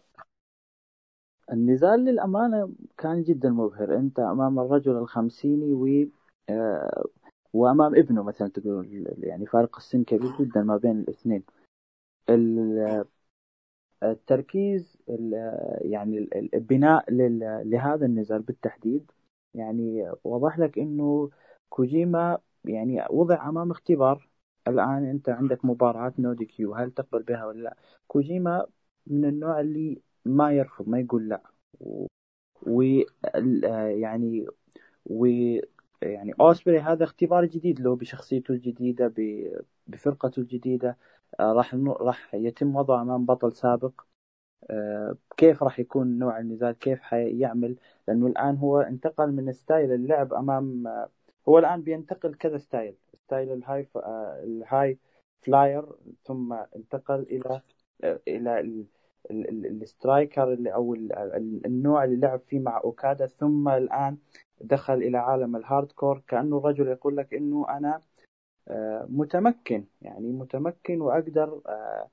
[1.52, 6.08] النزال للأمانة كان جدا مبهر أنت أمام الرجل الخمسيني و
[6.50, 7.04] آه،
[7.54, 11.44] وأمام ابنه مثلا تقول يعني فارق السن كبير جدا ما بين الاثنين
[14.04, 14.98] التركيز
[15.82, 17.06] يعني البناء
[17.64, 19.12] لهذا النزال بالتحديد
[19.54, 21.30] يعني وضح لك إنه
[21.70, 22.38] كوجيما
[22.70, 24.30] يعني وضع أمام اختبار.
[24.68, 26.76] الآن أنت عندك مباراة نودي كيو.
[26.76, 27.78] هل تقبل بها ولا لا؟
[28.08, 28.66] كوجيما
[29.08, 31.42] من النوع اللي ما يرفض ما يقول لا.
[32.68, 32.82] و
[34.02, 34.48] يعني
[35.06, 35.26] و
[36.02, 39.14] يعني أوسبري هذا اختبار جديد له بشخصيته الجديدة
[39.88, 40.98] بفرقته الجديدة.
[41.40, 44.02] آه، راح راح يتم وضعه أمام بطل سابق.
[44.72, 47.76] آه، كيف راح يكون نوع النزال؟ كيف حيعمل؟
[48.08, 50.84] لأنه الآن هو انتقل من style اللعب أمام
[51.50, 52.96] هو الآن بينتقل كذا style.
[53.26, 53.88] style ال
[54.44, 54.98] high ال
[55.42, 55.86] high flyer
[56.24, 57.62] ثم انتقل إلى
[58.28, 58.86] إلى
[59.32, 60.94] ال striker اللي أو
[61.66, 63.28] النوع اللي لعب فيه مع أوكادا.
[63.28, 64.18] ثم الآن
[64.62, 66.24] دخل إلى عالم ال hardcore.
[66.28, 68.02] كأنه الرجل يقول لك إنه أنا
[69.10, 72.10] متمكن يعني متمكن وأقدر آه،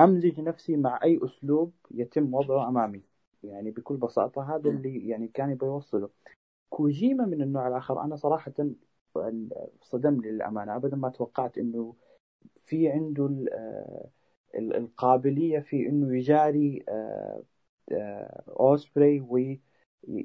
[0.00, 3.02] أمزج نفسي مع أي أسلوب يتم وضعه أمامي.
[3.44, 6.08] يعني بكل بساطة هذا اللي يعني كان يبغى يوصله
[6.70, 8.00] كوجيما من النوع الآخر.
[8.04, 8.52] أنا صراحة
[9.82, 10.76] صدم لي للأمانة.
[10.76, 11.94] ابدا ما توقعت إنه
[12.64, 14.08] في عنده آه،
[14.54, 17.42] القابلية في إنه يجاري آه،
[18.48, 19.56] أوسبري و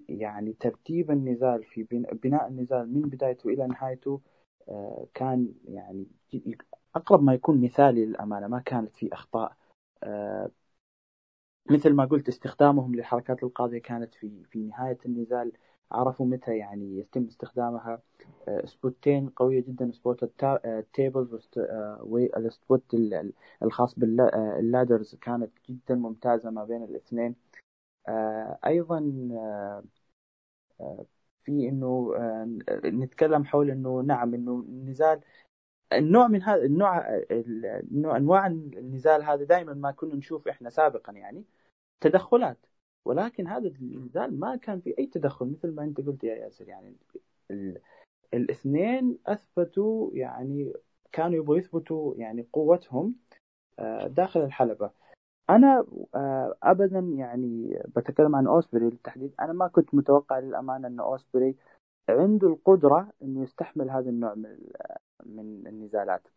[0.09, 1.83] يعني ترتيب النزال في
[2.23, 4.21] بناء النزال من بدايته إلى نهايته
[4.69, 6.07] آه، كان يعني
[6.95, 8.47] أقرب ما يكون مثالي للأمانة.
[8.47, 9.55] ما كانت في أخطاء.
[10.03, 10.51] آه،
[11.71, 15.51] مثل ما قلت استخدامهم للحركات القاضية كانت في في نهاية النزال.
[15.91, 18.01] عرفوا متى يعني يتم استخدامها.
[18.47, 21.33] آه، سبوتين قوية جدا spot ال tables
[22.01, 22.95] وال spot
[23.63, 27.35] الخاص بال ladders كانت جدا ممتازة ما بين الاثنين.
[28.65, 28.99] أيضا
[31.45, 32.47] في إنه آه،
[32.85, 35.21] نتكلم حول إنه نعم إنه النزال
[35.93, 41.45] النوع من هذا النوع أنواع النزال هذا دائما ما كنا نشوف إحنا سابقا يعني.
[42.01, 42.57] تدخلات.
[43.05, 46.95] ولكن هذا النزال ما كان في أي تدخل مثل ما أنت قلت يا ياسر يعني
[48.33, 50.73] الاثنين أثبتوا يعني
[51.11, 53.15] كانوا يبغوا يثبتوا يعني قوتهم
[53.79, 54.91] آه، داخل الحلبة.
[55.49, 55.85] أنا
[56.15, 61.55] آه، ابدا يعني بتكلم عن أوسبري بالتحديد أنا ما كنت متوقع للأمانة أن أوسبري
[62.09, 64.57] عنده القدرة إنه يستحمل هذا النوع من
[65.25, 66.27] من النزالات.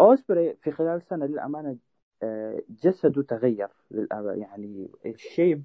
[0.00, 1.76] أوسبري في خلال سنة للأمانة
[2.22, 3.68] آه، جسده تغير
[4.36, 5.64] يعني الشيب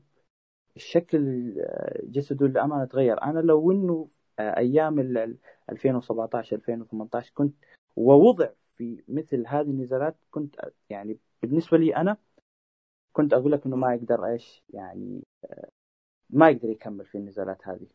[0.80, 3.24] الشكل آه، جسده للامانه تغير.
[3.24, 4.08] أنا لو إنه
[4.40, 5.00] أيام
[5.70, 7.56] 2017 2018 كنت
[7.96, 10.56] ووضع في مثل هذه النزالات كنت
[10.90, 12.18] يعني بالنسبة لي أنا
[13.14, 15.24] كنت أقول لك إنه ما يقدر إيش يعني
[16.30, 17.88] ما يقدر يكمل في النزالات هذه.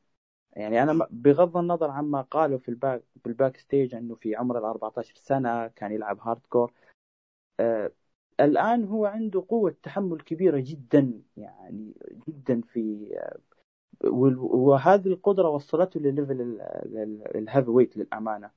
[0.57, 4.65] يعني أنا بغض النظر عما قالوا في ال back بال backstage إنه في عمر ال
[4.65, 6.41] 14 سنة كان يلعب hard
[8.41, 11.95] الآن هو عنده قوة تحمل كبيرة جدا يعني
[12.29, 13.15] جدا في
[14.05, 16.61] وهذه القدرة وصلته لل level
[17.35, 18.51] الهيفي ويت للأمانة.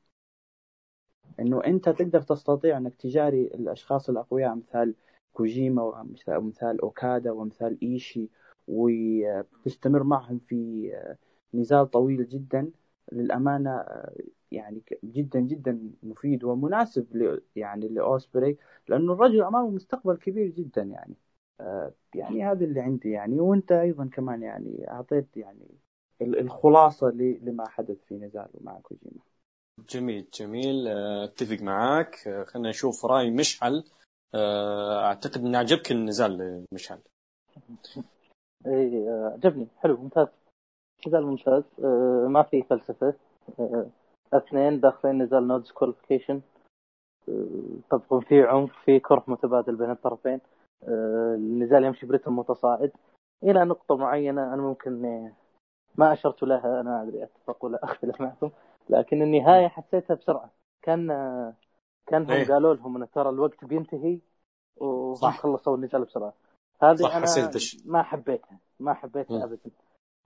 [1.39, 4.95] إنه أنت تقدر تستطيع إنك تجاري الأشخاص الأقوياء مثال
[5.33, 8.29] كوجيما ومثال أوكادا ومثال إيشي
[8.67, 10.91] وتستمر معهم في
[11.53, 12.71] نزال طويل جدا.
[13.11, 13.85] للأمانة
[14.51, 20.81] يعني ك- جدا جدا مفيد ومناسب ل يعني لأوسبري لأنه الرجل أمامه مستقبل كبير جدا
[20.81, 21.15] يعني.
[21.61, 23.39] آه، يعني هذا اللي عندي يعني.
[23.39, 25.67] وأنت أيضا كمان يعني أعطيت يعني
[26.21, 29.21] ال- الخلاصة ل- لما حدث في نزاله مع كوجيما.
[29.89, 30.87] جميل جميل.
[30.87, 32.27] آه، أتفق معاك.
[32.27, 33.83] آه، خلينا نشوف رأي مشعل.
[35.03, 36.99] أعتقد ان عجبك النزال مشعل.
[38.67, 39.67] اي عجبني.
[39.77, 40.27] حلو ممتاز.
[41.07, 41.63] نزال ممتاز.
[42.27, 43.13] ما في فلسفة.
[44.33, 46.41] اثنين داخلين نزال no disqualification
[47.89, 50.39] طبعا في عنف في كره متبادل بين الطرفين.
[50.83, 52.91] آه، النزال يمشي برتم متصاعد.
[53.43, 55.31] إلى نقطة معينة أنا ممكن آه،
[55.95, 58.49] ما أشرت لها أنا أدري أتفق ولا اختلف معكم.
[58.89, 60.49] لكن النهاية حسيتها بسرعة.
[60.81, 61.53] كان آه،
[62.07, 62.47] كانهم إيه.
[62.47, 64.19] قالوا لهم إن ترى الوقت بينتهي
[64.77, 65.31] وهم.
[65.31, 66.33] خلصوا النزال بسرعة.
[66.81, 69.43] هذه صح، أنا حسيت الش- ما حبيتها ما حبيتها.
[69.43, 69.71] ابدا.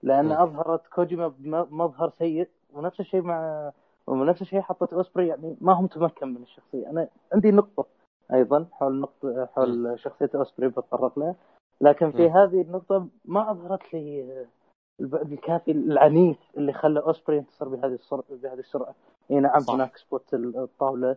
[0.04, 0.32] لأن.
[0.32, 3.72] أظهرت كوجيما بمظهر سيء ونفس الشيء مع
[4.08, 6.90] ونفس الشيء حطت اوسبري يعني ما هو متمكن من الشخصية.
[6.90, 7.86] أنا عندي نقطة
[8.34, 11.36] أيضا حول نقطة حول شخصية اوسبري بتطرق لها
[11.82, 12.38] لكن في مم.
[12.38, 14.46] هذه النقطة ما أظهرت لي
[15.00, 18.96] البعد الكافي العنيف اللي خلى اوسبري ينتصر بهذه السرعه بهذه السرعة.
[19.32, 19.74] أي نعم صح.
[19.74, 21.16] هناك spot الطاولة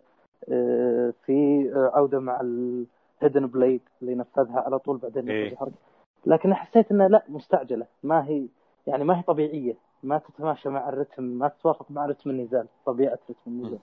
[0.49, 5.57] آه، في عودة مع ال Hidden Blade اللي نفذها على طول بعدين إيه.
[6.25, 7.85] لكن حسيت إنها لا مستعجلة.
[8.03, 8.47] ما هي
[8.87, 9.75] يعني ما هي طبيعية.
[10.03, 13.79] ما تتماشى مع الرتم ما تتوافق مع رتم النزال طبيعة رتم النزال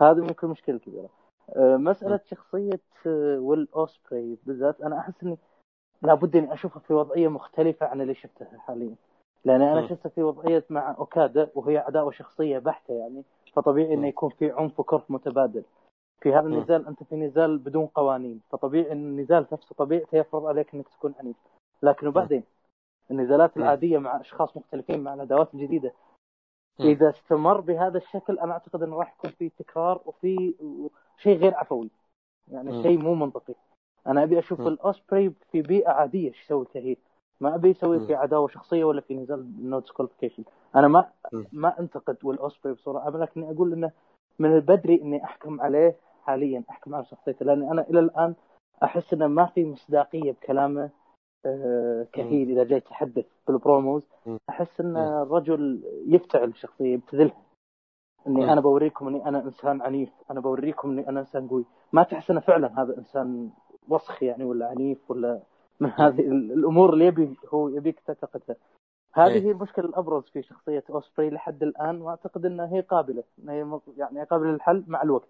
[0.00, 1.08] هذه ممكن مشكلة كبيرة.
[1.56, 5.38] آه، مسألة شخصية آه، ويل أوسبري بالذات أنا أحس إني
[6.02, 8.94] لابد إني أشوفها في وضعية مختلفة عن اللي شفتها حاليا.
[9.44, 9.88] لأن أنا مم.
[9.88, 14.08] شفتها في وضعية مع أوكادا وهي عداوه شخصية بحتة يعني فطبيعي إنه.
[14.08, 15.62] يكون في عنف وكرف متبادل.
[16.20, 16.40] في هذا.
[16.46, 21.14] النزال أنت في نزال بدون قوانين فطبيعي إن النزال نفسه طبيعته يفرض عليك إنك تكون
[21.20, 21.36] عنيف
[21.82, 22.42] لكن وبعدين
[23.10, 23.62] النزالات مم.
[23.62, 25.92] العادية مع أشخاص مختلفين مع الادوات الجديده
[26.78, 26.86] مم.
[26.86, 30.54] إذا استمر بهذا الشكل أنا أعتقد انه راح يكون في تكرار وفي
[31.18, 31.90] شيء غير عفوي
[32.48, 32.82] يعني مم.
[32.82, 33.54] شيء مو منطقي
[34.06, 34.60] أنا أبي أشوف.
[34.60, 36.96] الأوسبري في بيئة عادية إيش يسوي ك heel
[37.40, 38.06] ما أبي يسوي.
[38.06, 40.44] في عداوة شخصية ولا في نزال no disqualification
[40.76, 41.10] أنا ما.
[41.52, 43.90] ما أنتقد والأوسبري بصورة عامة لكني أقول إنه
[44.38, 48.34] من البدري إني أحكم عليه حاليا أحكم على شخصيته لأن أنا إلى الآن
[48.82, 50.90] أحس إنه ما في مصداقية بكلامه
[51.46, 54.02] آه، ك heel إذا جاي يتحدث بال promos.
[54.50, 54.96] أحس إن.
[54.96, 57.42] الرجل يفتعل الشخصية يبتذلها.
[58.26, 62.30] إني أنا بوريكم إني أنا إنسان عنيف أنا بوريكم إني أنا إنسان قوي ما تحس
[62.30, 63.50] إنه فعلا هذا إنسان
[63.88, 65.40] وسخ يعني ولا عنيف ولا
[65.80, 68.56] من هذه ال- الأمور اللي يبي هو يبيك تعتقدها
[69.12, 69.42] هذه إيه.
[69.42, 74.50] هي المشكلة الأبرز في شخصية أوسبري لحد الآن وأعتقد إنها هي قابلة هي يعني قابلة
[74.50, 75.28] للحل مع الوقت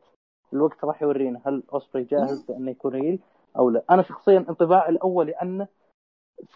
[0.53, 3.19] الوقت راح يورينا هل أوسبري جاهز بانه يكون هيل
[3.59, 5.67] أو لا أنا شخصيا انطباعي الاولي عنه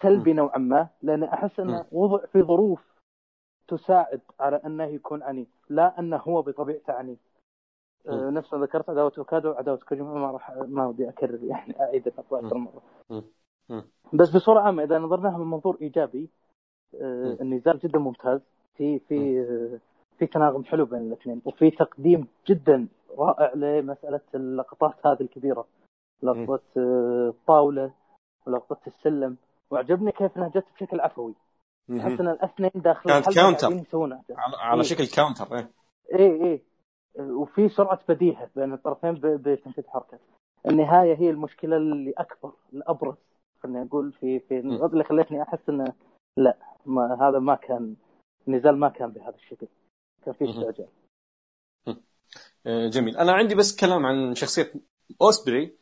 [0.01, 2.81] سلبي نوعا ما لأن أحس انه وضع في ظروف
[3.67, 7.19] تساعد على أنه يكون عنيف لا أنه هو بطبيعته عنيف.
[8.07, 8.29] آه،.
[8.29, 12.39] نفس ما ذكرت عداوه أوكادو وعداوه كوجيما ما راح ما ودي أكرر يعني أعيد النقطه
[12.39, 12.81] أكثر.
[13.69, 13.83] مم.
[14.13, 16.29] بس بصورة عامة إذا نظرناها من منظور إيجابي
[17.01, 17.37] آه،.
[17.41, 18.41] النزال جدا ممتاز.
[18.77, 19.79] في في آه،
[20.17, 25.65] في تناغم حلو بين الاثنين وفي تقديم جدا رائع لمسألة اللقطات هذه الكبيرة.
[26.23, 27.93] لقطة آه، الطاولة
[28.47, 29.37] ولقطة السلم.
[29.71, 31.33] وعجبني كيف انها جت بشكل عفوي.
[31.91, 33.67] احس إن الاثنين داخل كانت counter.
[34.37, 34.87] على, على إيه.
[34.87, 35.71] شكل counter إيه.
[36.13, 36.61] إيه إيه.
[37.19, 40.19] وفي سرعة بديهة بين الطرفين ب- بتنفيذ حركة.
[40.65, 43.15] النهاية هي المشكلة اللي أكبر الأبرز
[43.63, 45.93] خليني أقول في في اللي خلتني أحس إنه
[46.37, 47.95] لا ما هذا ما كان
[48.47, 49.67] النزال ما كان بهذا الشكل.
[50.25, 50.49] كان في.
[50.49, 50.87] استعجال.
[52.67, 53.17] آه، جميل.
[53.17, 54.73] أنا عندي بس كلام عن شخصية
[55.21, 55.75] أوسبري.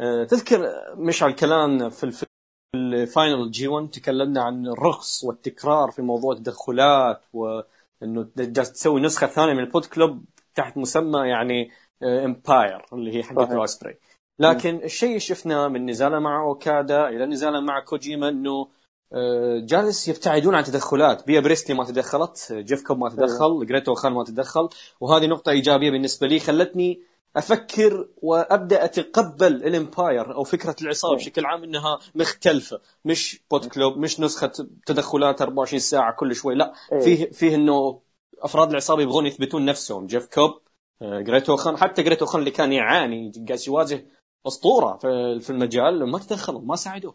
[0.00, 0.58] آه، تذكر
[0.96, 2.26] مش على الكلام في الف- في
[2.74, 9.52] ال final G1 تكلمنا عن الرخص والتكرار في موضوع التدخلات وانه جالس تسوي نسخة ثانية
[9.52, 11.70] من ال Bullet Club تحت مسمى يعني
[12.02, 13.50] Empire اللي هي حقت.
[13.50, 13.96] اوسبري
[14.38, 18.68] لكن الشيء اللي شفناه من نزاله مع أوكادا إلى نزاله مع كوجيما إنه
[19.12, 21.26] آه، جالس يبتعدون عن تدخلات.
[21.26, 24.68] بيا بريستلي ما تدخلت جيف كوب ما تدخل Great O-Khan ما تدخل.
[25.00, 27.00] وهذه نقطة إيجابية بالنسبة لي خلتني
[27.36, 31.20] أفكر وأبدأ أتقبل ال Empire أو فكرة العصابة إيه.
[31.20, 34.52] بشكل عام إنها مختلفة مش Bullet Club مش نسخة
[34.86, 37.00] تدخلات 24 ساعة كل شوي لا إيه.
[37.00, 38.00] فيه فيه إنه
[38.38, 40.60] أفراد العصابة يبغون يثبتون نفسهم جيف كوب
[41.02, 44.06] آه، Great O-Khan حتى Great O-Khan اللي كان يعاني قاعد يواجه
[44.46, 44.96] أسطورة
[45.38, 47.14] في المجال ما تدخلوا ما ساعدوه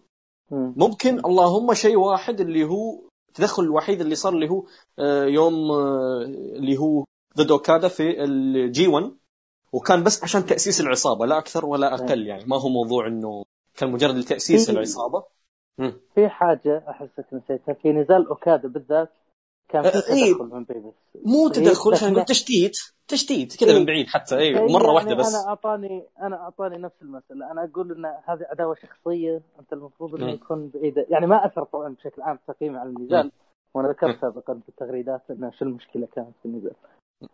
[0.52, 0.74] مم.
[0.78, 4.66] ممكن اللهم شيء واحد اللي هو التدخل الوحيد اللي صار اللي هو
[5.00, 6.22] آه، يوم آه،
[6.56, 7.06] اللي هو
[7.38, 9.12] ضد أوكادا في الجي 1
[9.76, 12.46] وكان بس عشان تأسيس العصابة لا أكثر ولا أقل يعني.
[12.46, 13.44] ما هو موضوع إنه
[13.78, 15.24] كان مجرد لتأسيس العصابة.
[16.16, 19.10] في حاجة احسك نسيتها في نزال اوكادا بالذات
[19.70, 20.34] كان في إيه.
[20.34, 20.94] تدخل من بيبس
[21.26, 22.78] مو تدخل إيه، خلينا نقول؟ تشتيت.
[23.08, 23.80] تشتيت كذا إيه.
[23.80, 25.36] من بعيد حتى اي إيه، مرة يعني واحدة بس.
[25.36, 30.32] أنا اعطاني أنا أعطاني نفس المساله أنا أقول إن هذه عداوة شخصية أنت المفروض إنه.
[30.32, 31.06] يكون بعيدة.
[31.10, 33.32] يعني ما أثر طبعا بشكل عام تقييمي على النزال.
[33.74, 34.22] وأنا ذكرت.
[34.22, 36.76] سابقا في التغريدات إنه شو المشكلة كانت في النزال.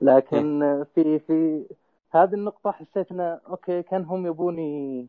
[0.01, 1.65] لكن في في
[2.11, 5.07] هذه النقطة حسيت إنه okay كان هم يبوني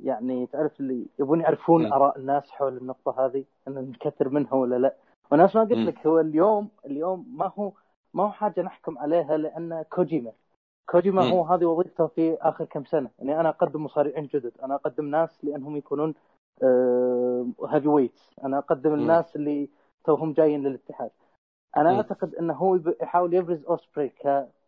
[0.00, 1.92] يعني تعرف اللي يبون يعرفون مم.
[1.92, 4.94] آراء الناس حول النقطة هذه إن نكثر منها ولا لا
[5.32, 5.72] ونفس ما قلت.
[5.72, 7.72] لك هو اليوم اليوم ما هو
[8.14, 10.32] ما هو حاجة نحكم عليها لأن كوجيما
[10.90, 11.30] كوجيما.
[11.30, 15.44] هو هذه وظيفته في آخر كم سنة يعني أنا أقدم مصارعين جدد أنا أقدم ناس
[15.44, 16.14] لأنهم يكونون
[17.68, 18.94] heavyweights أنا أقدم.
[18.94, 19.68] الناس اللي
[20.04, 21.10] توهم جايين للاتحاد
[21.76, 21.96] أنا.
[21.96, 24.08] أعتقد إنه هو يحاول يبرز أوسبري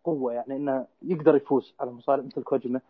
[0.02, 2.80] كقوه يعني إنه يقدر يفوز على مصارع مثل كوجيما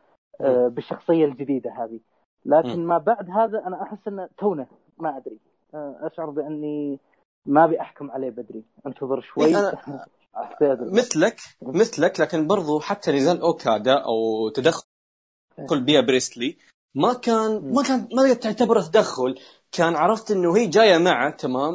[0.41, 2.01] آه، بالشخصية الجديدة هذه.
[2.47, 2.87] لكن.
[2.87, 4.67] ما بعد هذا أنا أحس إنه تونا
[4.99, 5.39] ما أدري.
[5.75, 6.99] آه، أشعر بأني
[7.47, 8.65] ما أبي أحكم عليه بدري.
[8.87, 9.45] أنتظر شوي.
[9.45, 10.07] إيه، أنا-.
[10.99, 16.57] مثلك مثلك لكن برضو حتى نزال أوكادا أو تدخل بيا بريستلي
[16.95, 19.35] ما كان ما كان ما تعتبره تدخل.
[19.73, 21.75] كان عرفت إنه هي جاية معه تمام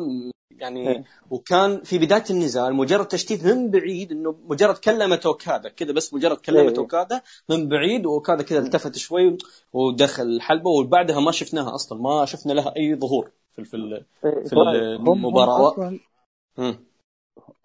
[0.57, 1.03] يعني إيه.
[1.29, 6.37] وكان في بداية النزال مجرد تشتيت من بعيد إنه مجرد كلمت اوكادا كذا بس مجرد
[6.37, 6.77] كلمت إيه.
[6.77, 9.37] اوكادا من بعيد واوكادا كذا التفت شوي
[9.73, 14.43] ودخل الحلبه وبعدها ما شفناها أصلا ما شفنا لها أي ظهور في في ال- إيه،
[14.43, 14.55] في.
[14.55, 15.75] هم, هم المباراة.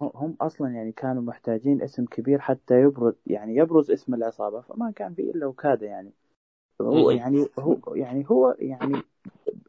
[0.01, 5.13] هم أصلا يعني كانوا محتاجين اسم كبير حتى يبرز يعني يبرز اسم العصابة فما كان
[5.13, 6.11] في إلا وكاده يعني
[6.81, 7.11] هو.
[7.11, 9.01] يعني هو يعني هو يعني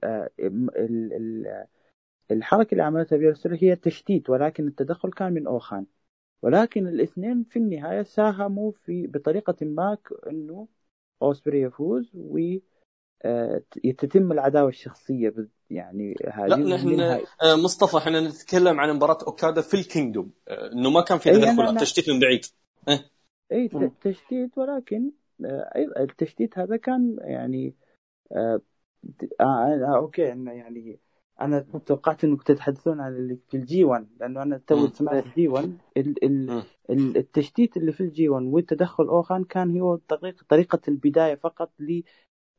[0.05, 1.66] آه، ال- ال-
[2.31, 5.87] الحركة اللي عملتها بيرسل هي تشتيت ولكن التدخل كان من أوخان.
[6.43, 9.97] ولكن الاثنين في النهاية ساهموا في بطريقة ما
[10.31, 10.68] إنه
[11.22, 12.39] أوسبري يفوز و
[13.22, 13.62] آه،
[13.99, 15.35] تتم العداوة الشخصية
[15.70, 20.91] يعني هذه لا نحن آه، مصطفى إحنا نتكلم عن مباراة أوكادا في الكينجدوم آه، إنه
[20.91, 22.45] ما كان في أنا- أنا- تشتيت من بعيد.
[23.53, 23.68] اي.
[23.68, 25.11] ت- تشتيت ولكن
[26.01, 27.75] التشتيت هذا كان يعني
[28.33, 28.61] آه،
[29.97, 30.99] okay إنه يعني
[31.41, 34.87] أنا توقعت إنكم تتحدثون عن اللي في ال G1 لأنه أنا تو.
[34.87, 36.62] سمعت ال G1 ال- ال- مم.
[36.91, 41.70] ال- التشتيت اللي في ال G1 والتدخل أوخان كان هو طريقه طريقة البداية فقط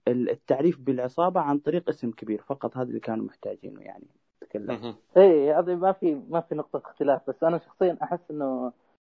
[0.07, 4.07] للتعريف بالعصابة عن طريق اسم كبير فقط هذا اللي كانوا محتاجينه يعني
[4.41, 4.95] تكلم مهم.
[5.17, 8.71] إيه هذه ما في ما في نقطة اختلاف بس أنا شخصيا أحس إنه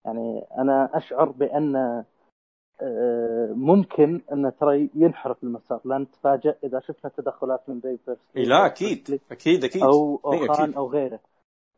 [0.06, 2.06] يعني أنا أشعر بأن آه،
[3.56, 9.20] ممكن انه ترى ينحرف المسار لا نتفاجئ إذا شفنا تدخلات من بيبرز إيه، لا أكيد
[9.32, 10.76] أكيد أكيد أو اوخان أكيد.
[10.76, 11.20] أو غيره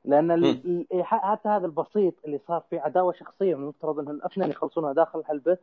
[0.05, 4.93] لأن ال- حتى هذا البسيط اللي صار فيه عداوة شخصية من المفترض إن الاثنين يخلصونها
[4.93, 5.57] داخل الحلبه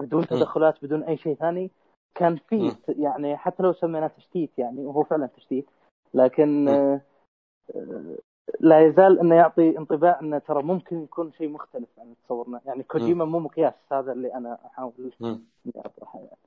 [0.00, 1.70] بدون تدخلات بدون أي شيء ثاني
[2.14, 2.38] كان.
[2.38, 5.66] ت- يعني حتى لو سميناه تشتيت يعني وهو فعلا تشتيت
[6.14, 6.68] لكن
[8.60, 12.60] لا يزال إنه يعطي انطباع إنه ترى ممكن يكون شيء مختلف عن تصورنا.
[12.66, 15.12] يعني كوجيما مو مقياس هذا اللي أنا أحاول
[15.76, 16.38] أطرحه يعني.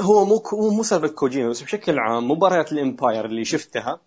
[0.00, 4.00] هو مو مو مو سالفه كوجيما بس بشكل عام مباريات ال Empire اللي شفتها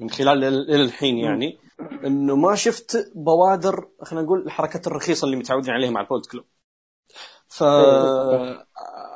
[0.00, 1.58] من خلال ال- إلى الحين يعني
[2.06, 6.44] إنه ما شفت بوادر خلينا نقول الحركات الرخيصة اللي متعودين عليها مع ال Bullet Club.
[7.48, 8.58] ف إيه.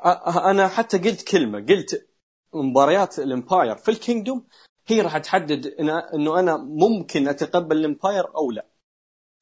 [0.05, 2.09] أ- أنا حتى قلت كلمة قلت
[2.55, 4.47] مباريات ال Empire في ال Kingdom
[4.89, 5.67] هي راح تحدد
[6.15, 8.67] إنه أنا ممكن أتقبل ال Empire أو لا.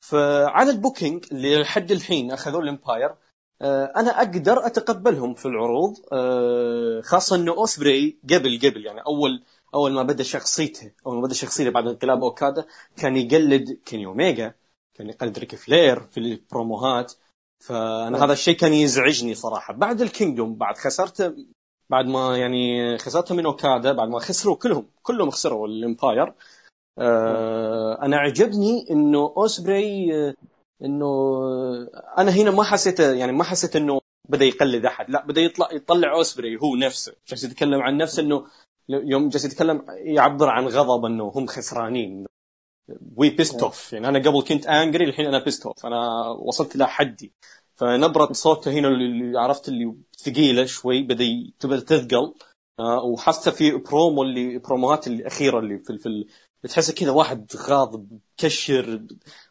[0.01, 3.15] فعلى ال booking اللي لحد الحين اخذوه ال Empire
[3.63, 9.45] آه، أنا أقدر أتقبلهم في العروض آه، خاصة إنه أوسبري قبل قبل يعني أول
[9.75, 12.67] أول ما بدأ شخصيته أول ما بدأ شخصيته بعد انقلاب أوكادا
[12.97, 14.55] كان يقلد كيني اوميجا
[14.95, 17.13] كان يقلد ريك فلير في البروموهات.
[17.59, 19.75] فأنا هذا الشيء كان يزعجني صراحة.
[19.75, 21.35] بعد ال Kingdom بعد خسرت
[21.91, 26.35] بعد ما يعني خسرت من اوكادا بعد ما خسروا كلهم كلهم خسروا ال Empire.
[26.99, 30.35] آه أنا عجبني إنه أوسبري آه،
[30.83, 31.07] إنه
[32.19, 36.13] أنا هنا ما حسيت يعني ما حسيت إنه بدأ يقلد أحد لا بدأ يطلع يطلع
[36.15, 37.13] أوسبري هو نفسه.
[37.29, 38.47] جالس يتكلم عن نفسه إنه
[38.89, 42.27] يوم جالس يتكلم يعبر عن غضب إنه هم خسرانين.
[43.17, 46.89] و pissed off يعني أنا قبل كنت angry الحين أنا pissed off أنا وصلت إلى
[46.89, 47.33] حدي.
[47.77, 52.35] فنبرة صوته هنا اللي عرفت اللي ثقيلة شوي بدا تبدأ تثقل.
[52.81, 56.27] آه، وحتى في برومو اللي بروموهات الاخيره اللي في في
[56.65, 59.07] بتحسه كذا واحد غاضب كشر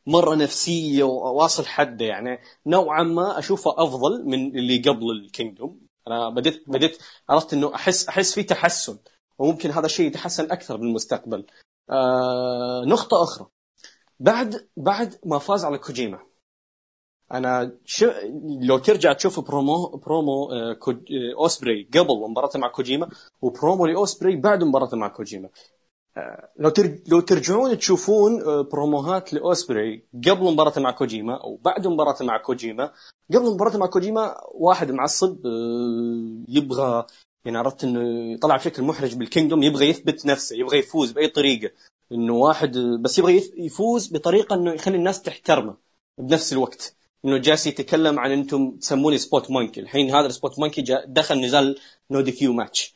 [0.07, 2.39] مرة نفسية وواصل حده يعني.
[2.65, 5.80] نوعا ما أشوفه أفضل من اللي قبل ال Kingdom.
[6.07, 6.97] أنا بديت بديت
[7.30, 8.97] عرفت إنه احس أحس في تحسن
[9.39, 11.45] وممكن هذا الشيء يتحسن أكثر بالمستقبل.
[11.89, 13.47] آه نقطة أخرى.
[14.19, 16.19] بعد بعد ما فاز على كوجيما
[17.32, 18.05] أنا ش...
[18.61, 20.78] لو ترجع تشوف promo promo آه،.
[20.88, 23.09] آه، أوسبري قبل مباراته مع كوجيما
[23.41, 25.49] وبرومو لأوسبري بعد مباراته مع كوجيما
[26.17, 26.71] آه، لو.
[27.07, 32.91] لو ترجعون تشوفون بروموهات لأوسبري قبل مباراته مع كوجيما أو بعد مباراته مع كوجيما
[33.34, 35.45] قبل مباراته مع كوجيما واحد معصب
[36.47, 37.05] يبغى
[37.45, 41.71] يعني عرفت إنه طلع بشكل محرج بال Kingdom يبغى يثبت نفسه يبغى يفوز بأي طريقة
[42.11, 45.78] إنه واحد بس يبغى يفوز بطريقة إنه يخلي الناس تحترمه
[46.17, 46.95] بنفس الوقت
[47.26, 51.80] إنه جالس يتكلم عن أنتم تسموني spot monkey الحين هذا ال spot monkey دخل نزال
[52.11, 52.95] no DQ match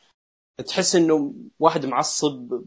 [0.67, 2.61] تحس إنه واحد معصب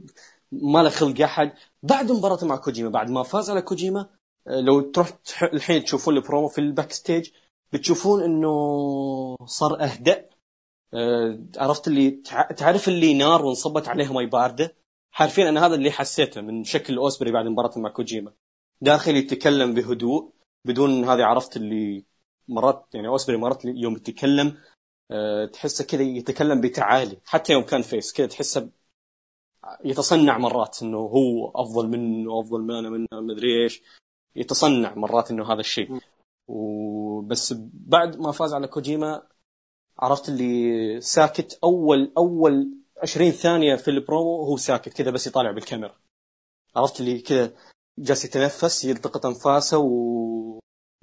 [0.53, 1.53] ما له خلق أحد.
[1.83, 4.09] بعد مباراته مع كوجيما بعد ما فاز على كوجيما
[4.49, 7.31] آه، لو تروح الحين تشوفون البرومو في ال backstage
[7.73, 8.53] بتشوفون إنه
[9.47, 10.29] صار أهدأ.
[10.95, 12.11] آه، عرفت اللي
[12.57, 14.75] تعرف اللي نار وانصبت عليها مي باردة؟
[15.15, 18.33] حرفيا أنا هذا اللي حسيته من شكل أوسبري بعد مباراته مع كوجيما.
[18.81, 20.33] داخل يتكلم بهدوء.
[20.65, 22.05] بدون هذه عرفت اللي
[22.49, 24.59] مرات يعني أوسبري مرات يوم يتكلم
[25.11, 27.19] أه تحسه كذا يتكلم بتعالي.
[27.25, 28.71] حتى يوم كان face كذا تحسه
[29.85, 33.83] يتصنع مرات إنه هو أفضل منه أفضل ما أنا منه مدري إيش.
[34.37, 36.01] يتصنع مرات إنه هذا الشيء.
[36.49, 39.23] وبس بعد ما فاز على كوجيما
[39.99, 45.95] عرفت اللي ساكت أول أول 20 ثانية في البرومو هو ساكت كذا بس يطالع بالكاميرا.
[46.77, 47.53] عرفت اللي كذا
[47.99, 49.79] جالس يتنفس يلتقط أنفاسه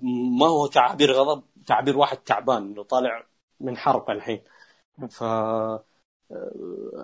[0.04, 3.26] وما هو تعابير غضب تعبير واحد تعبان إنه طالع
[3.60, 4.42] من حرب الحين.
[5.10, 5.24] ف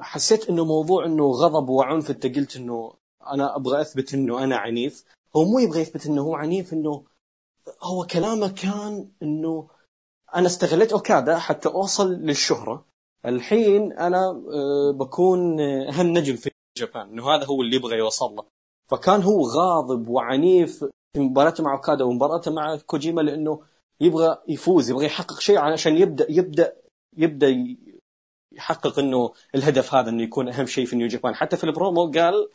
[0.01, 2.93] حسيت إنه موضوع إنه غضب وعنف أنت قلت إنه
[3.27, 5.05] أنا أبغى أثبت إنه أنا عنيف.
[5.35, 7.05] هو مو يبغى يثبت إنه هو عنيف إنه
[7.83, 9.69] هو كلامه كان إنه
[10.35, 12.85] أنا استغليت أوكادا حتى أوصل للشهرة.
[13.25, 18.45] الحين أنا آه، بكون اهم نجم في جابان إنه هذا هو اللي يبغى يوصل له.
[18.87, 20.85] فكان هو غاضب وعنيف.
[21.15, 23.61] في مباراته مع أوكادا ومباراته مع كوجيما لأنه
[23.99, 26.73] يبغى يفوز يبغى يحقق شيء عشان يبدأ يبدأ
[27.17, 27.65] يبدأ
[28.51, 32.49] يحقق إنه الهدف هذا إنه يكون أهم شيء في نيو جابان حتى في البرومو قال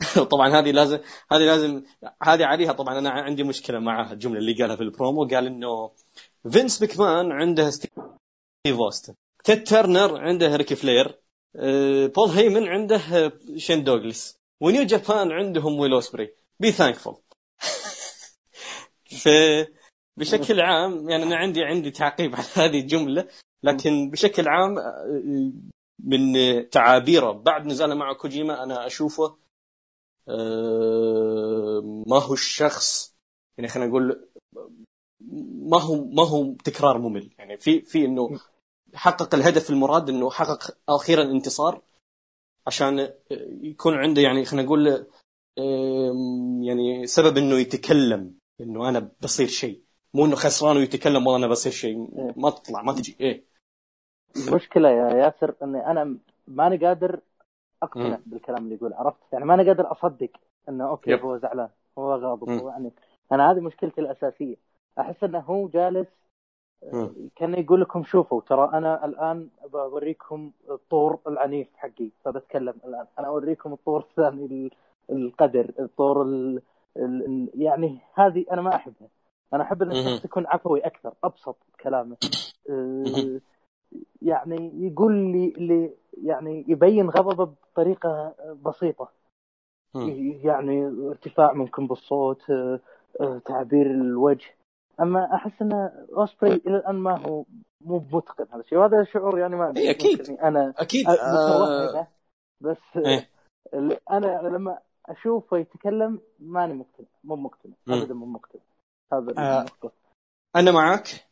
[0.32, 0.98] طبعا هذه لازم
[1.32, 1.82] هذه لازم
[2.22, 5.90] هذه عليها طبعا أنا عندي مشكلة معها الجملة اللي قالها في البرومو قال إنه
[6.50, 7.90] فينس مكمان عنده ستيف
[8.66, 11.18] أوستن تيد ترنر عنده ريك فلير
[11.56, 16.34] آه، بول هيمن عنده شين دوغلس و New Japan عندهم ويل أوسبري.
[16.60, 17.16] be thankful
[20.16, 23.28] بشكل عام يعني أنا عندي عندي تعقيب على هذه الجملة
[23.62, 25.52] لكن بشكل عام آه،
[25.98, 26.34] من
[26.70, 29.36] تعابيره بعد نزاله مع كوجيما أنا أشوفه
[32.06, 33.14] ما هو الشخص
[33.58, 34.28] يعني خلينا نقول
[35.64, 37.30] ما هو ما هو تكرار ممل.
[37.38, 38.40] يعني في في إنه
[38.94, 41.82] حقق الهدف المراد إنه حقق أخيرا انتصار
[42.66, 43.14] عشان
[43.62, 45.06] يكون عنده يعني خلينا نقول
[46.66, 48.34] يعني سبب إنه يتكلم.
[48.60, 49.82] إنه أنا بصير شيء.
[50.14, 52.08] مو إنه خسران ويتكلم والله أنا بصير شيء.
[52.36, 53.16] ما تطلع ما تجي.
[53.20, 53.44] إيه.
[54.48, 57.20] المشكلة يا ياسر إني أنا ماني قادر
[57.82, 60.30] أقتنع بالكلام اللي يقول عرفت؟ يعني ماني قادر أصدق
[60.68, 61.20] إنه أوكي يب.
[61.20, 62.92] هو زعلان هو غاضب هو يعني
[63.32, 64.56] أنا هذه مشكلتي الأساسية.
[64.98, 66.06] أحس إنه هو جالس
[67.36, 73.06] كان يقول لكم شوفوا ترى أنا الآن بوريكم الطور العنيف حقي فبتكلم الآن.
[73.18, 74.70] أنا أوريكم الطور الثاني
[75.10, 76.56] القدر الطور ال...
[76.56, 76.62] ال...
[77.54, 79.08] يعني هذه أنا ما أحبها.
[79.52, 82.16] أنا أحب إن الشخص يكون عفوي أكثر أبسط كلامه.
[82.70, 83.40] أه،
[84.22, 85.90] يعني يقول لي اللي
[86.22, 88.34] يعني يبين غضبه بطريقة
[88.64, 89.08] بسيطة.
[90.42, 92.80] يعني ارتفاع ممكن بالصوت أه،
[93.20, 94.50] أه، تعبير الوجه.
[95.00, 95.72] أما أحس إن
[96.16, 97.44] أوسبري إلى الآن ما هو
[97.80, 98.78] مو متقن هذا الشيء.
[98.78, 100.30] وهذا شعور يعني ما إيه أكيد.
[100.30, 101.08] أنا أكيد.
[101.08, 102.08] آه.
[102.60, 103.28] بس إيه؟
[104.10, 108.62] أنا لما أشوفه يتكلم ماني مقتنع مو مقتنع ابدا مو مقتنع.
[109.12, 109.66] هذا آه
[110.56, 111.28] أنا معك.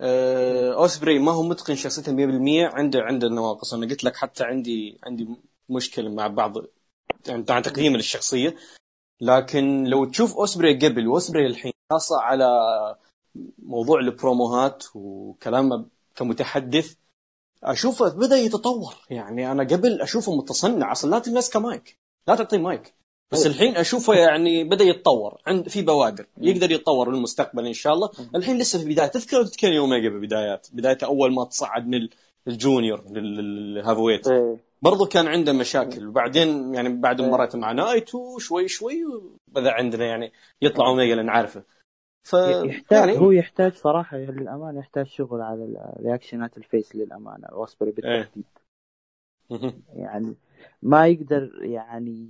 [0.00, 3.74] آه أوسبري ما هو متقن شخصيته 100% عنده عنده نواقص.
[3.74, 5.28] أنا قلت لك حتى عندي عندي
[5.68, 6.54] مشكلة مع بعض
[7.28, 8.56] يعني تقييم للشخصيه
[9.20, 12.48] لكن لو تشوف أوسبري قبل وأوسبري الحين خاصة على
[13.58, 16.94] موضوع البروموهات وكلامه كمتحدث
[17.64, 18.94] أشوفه بدأ يتطور.
[19.10, 20.92] يعني أنا قبل أشوفه متصنع.
[20.92, 21.98] أصلا لا تمسكه مايك
[22.28, 22.94] لا تعطيه مايك.
[23.32, 23.46] بس.
[23.46, 28.10] الحين أشوفه يعني بدأ يتطور عند في بوادر يقدر يتطور بالمستقبل إن شاء الله.
[28.34, 29.06] الحين لسه في بداية.
[29.06, 32.08] تذكر تذكر اوميجا بالبدايات بدايته أول ما تصعد من
[32.48, 34.56] ال junior لل heavyweight أيه.
[34.82, 36.06] برضو كان عنده مشاكل.
[36.06, 37.30] وبعدين يعني بعد إيه.
[37.30, 39.04] مرات مع نايتو شوي شوي
[39.48, 41.62] بدأ عندنا يعني يطلع اوميجا لأن عارفه
[42.22, 42.32] ف
[42.64, 43.18] يحتاج يعني...
[43.18, 48.44] هو يحتاج صراحة للأمانة يحتاج شغل على reaction ات ال face للأمانة أوسبري بالتحديد.
[49.52, 49.74] إيه.
[49.94, 50.34] يعني
[50.82, 52.28] ما يقدر يعني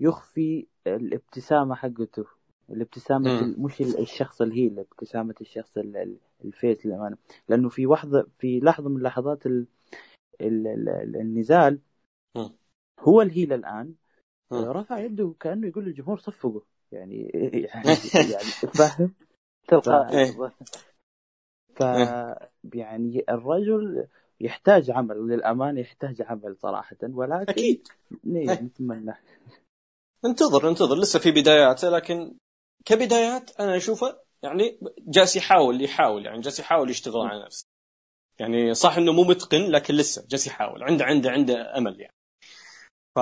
[0.00, 2.24] يخفي الابتسامة حقته.
[2.70, 7.16] الابتسامة مش ال- الشخص ال heel ابتسامة الشخص ال- ال- ال face للأمانة.
[7.48, 9.66] لأنه في لحظة في لحظة من لحظات ال...
[10.40, 10.66] ال...
[10.88, 11.16] ال...
[11.16, 11.78] النزال
[12.36, 12.50] مم.
[13.00, 13.94] هو ال heel الآن
[14.52, 14.64] مم.
[14.64, 16.60] رفع يده كأنه يقول للجمهور صفقوا
[16.92, 17.30] يعني
[17.74, 19.14] يعني, يعني فاهم؟
[19.68, 20.52] تلقائي إيه.
[21.74, 21.80] ف
[22.74, 24.06] يعني الرجل
[24.40, 26.96] يحتاج عمل للأمانة يحتاج عمل صراحة.
[27.02, 27.88] ولكن أكيد.
[28.26, 28.60] إيه، إيه.
[28.62, 29.14] نتمنى.
[30.24, 30.96] انتظر انتظر.
[30.98, 32.36] لسه في بداياته لكن
[32.84, 37.66] كبدايات أنا أشوفه يعني جالس يحاول يحاول يعني جالس يحاول يشتغل على نفسه.
[38.38, 40.82] يعني صح إنه مو متقن لكن لسه جالس يحاول.
[40.82, 42.14] عنده عنده عنده أمل يعني.
[43.16, 43.18] ف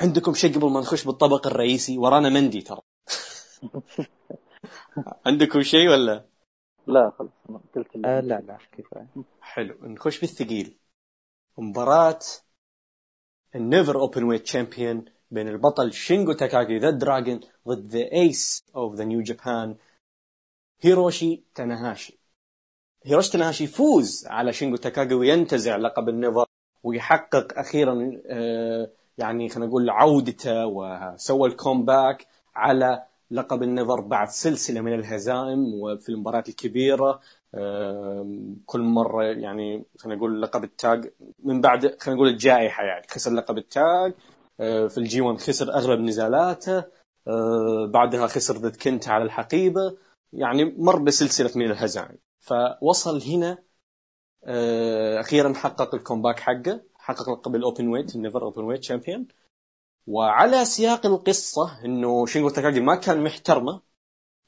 [0.00, 2.80] عندكم شيء قبل ما نخش بالطبق الرئيسي؟ ورانا مندي ترى.
[5.26, 6.24] عندكم شيء ولا؟
[6.86, 7.30] لا خلاص
[7.74, 8.20] قلت آه.
[8.20, 9.08] لا لا كفاية
[9.40, 9.74] حلو.
[9.82, 10.78] نخش بالثقيل.
[11.58, 12.18] مباراة
[13.54, 19.04] ال NEVER Openweight champion بين البطل شينجو تاكاغي the Dragon ضد the ace of the
[19.04, 19.76] New Japan
[20.80, 22.18] هيروشي تاناهاشي.
[23.04, 26.46] هيروشي تاناهاشي يفوز على شينجو تاكاغي وينتزع لقب ال NEVER
[26.82, 34.28] ويحقق أخيرا آه، يعني خلينا نقول عودته وسوى ال comeback على لقب ال NEVER بعد
[34.28, 37.20] سلسلة من الهزائم وفي المباريات الكبيرة.
[38.66, 43.32] كل مرة يعني خلينا نقول لقب ال tag من بعد خلينا نقول الجائحة يعني خسر
[43.32, 44.14] لقب ال tag
[44.60, 46.84] آه، في ال G1 خسر أغلب نزالاته
[47.28, 49.96] آه، بعدها خسر ضد كنتا على الحقيبة
[50.32, 52.18] يعني مر بسلسلة من الهزائم.
[52.40, 53.58] فوصل هنا
[54.44, 59.28] آه، أخيرا حقق ال comeback حقه حقق لقب ال Openweight ال NEVER Openweight champion.
[60.06, 63.82] وعلى سياق القصة إنه شينجو تاكاجي ما كان محترمة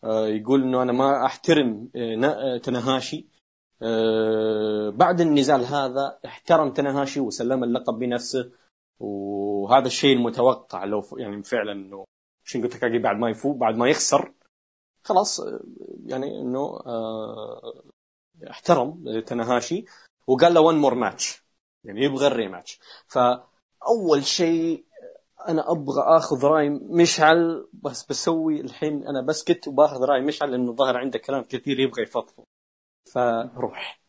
[0.04, 3.26] يقول إنه أنا ما أحترم آه، آه، تناهاشي
[3.82, 8.52] آه، بعد النزال هذا احترم تناهاشي وسلم اللقب بنفسه.
[9.00, 12.04] وهذا الشيء المتوقع لو يعني فعلا إنه
[12.44, 14.32] شينجو تاكاجي بعد ما يفوق بعد ما يخسر
[15.04, 15.60] خلاص آه،
[16.06, 17.82] يعني إنه آه،
[18.50, 19.84] احترم تناهاشي
[20.26, 21.42] وقال له one more match
[21.84, 24.84] يعني يبغى ال rematch فأول شيء
[25.48, 30.96] أنا أبغى آخذ رأي مشعل بس بسوي الحين أنا بسكت وباخذ رأي مشعل لأنه ظهر
[30.96, 32.44] عنده كلام كثير يبغى يفضفض.
[33.14, 34.00] فروح.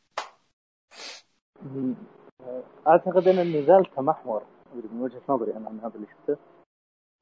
[2.87, 4.43] أعتقد إن النزال تمحور.
[4.73, 6.37] من وجهة نظري أنا عن هذا اللي شفته.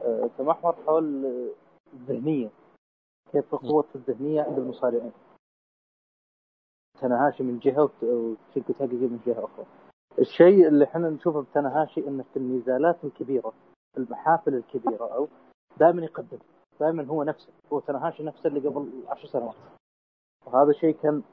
[0.01, 1.25] آه، تمحور حول
[1.93, 2.49] الذهنية.
[3.31, 5.11] كيف قوه الذهنية عند المصارعين.
[7.01, 9.65] تناهاشي من جهة وت- وشيكو تاكي من جهة أخرى.
[10.19, 13.53] الشيء اللي إحنا نشوفه بتناهاشي انه في النزالات الكبيرة.
[13.97, 15.27] المحافل الكبيرة أو
[15.77, 16.37] دائما يقدم
[16.79, 19.55] دائما هو نفسه هو تناهاشي نفسه اللي قبل عشر سنوات
[20.45, 21.23] وهذا الشيء كان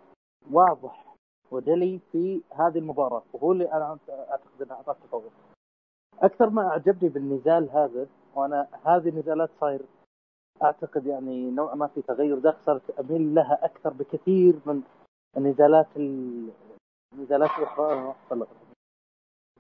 [0.53, 1.15] واضح
[1.51, 5.23] ودلي في هذه المباراة وهو اللي أنا أعتقد أنه أعطاه تفوق
[6.23, 9.81] أكثر ما أعجبني بالنزال هذا وأنا هذه النزالات صاير
[10.63, 14.83] أعتقد يعني نوعا ما في تغير داخل صارت أميل لها أكثر بكثير من
[15.37, 16.51] النزالات ال-
[17.13, 18.47] النزالات أتطلع.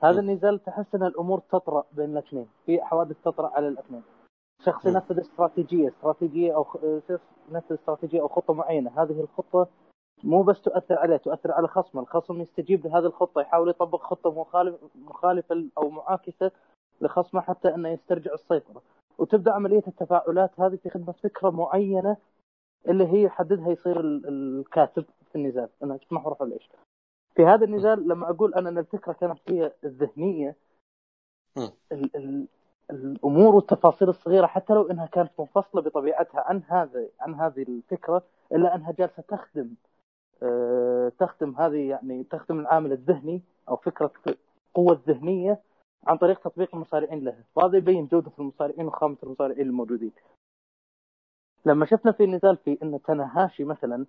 [0.02, 2.46] هذا النزال تحس أن الأمور تطرأ بين الأثنين.
[2.66, 4.02] في حوادث تطرأ على الأثنين.
[4.64, 4.88] شخص م.
[4.90, 6.84] ينفذ استراتيجية استراتيجية أو خ-
[7.50, 9.02] ينفذ استراتيجية أو خطة معينة.
[9.02, 9.68] هذه الخطة
[10.24, 12.02] مو بس تؤثر عليه تؤثر على خصمه.
[12.02, 16.50] الخصم يستجيب لهذه الخطة يحاول يطبق خطة مخالف مخالفة أو معاكسة
[17.00, 18.82] لخصمه حتى أنه يسترجع السيطرة.
[19.18, 22.16] وتبدأ عملية التفاعلات هذه في خدمة فكرة معينة
[22.88, 25.68] اللي هي يحددها يصير ال- الكاتب في النزال.
[25.82, 26.68] أنها تمحور على إيش
[27.34, 30.56] في هذا النزال لما أقول أنا أن الفكرة كانت هي الذهنية
[31.56, 31.70] مم.
[31.92, 32.46] ال ال
[32.90, 38.22] الأمور والتفاصيل الصغيرة حتى لو إنها كانت منفصلة بطبيعتها عن هذا عن هذه الفكرة
[38.52, 39.74] إلا أنها جالسة تخدم
[40.42, 45.60] آه، تخدم هذه يعني تخدم العامل الذهني أو فكرة القوة الذهنية
[46.06, 50.12] عن طريق تطبيق المصارعين لها وهذا يبين جودة المصارعين وخامة المصارعين الموجودين
[51.66, 54.06] لما شفنا في النزال في إن تناهاشي مثلا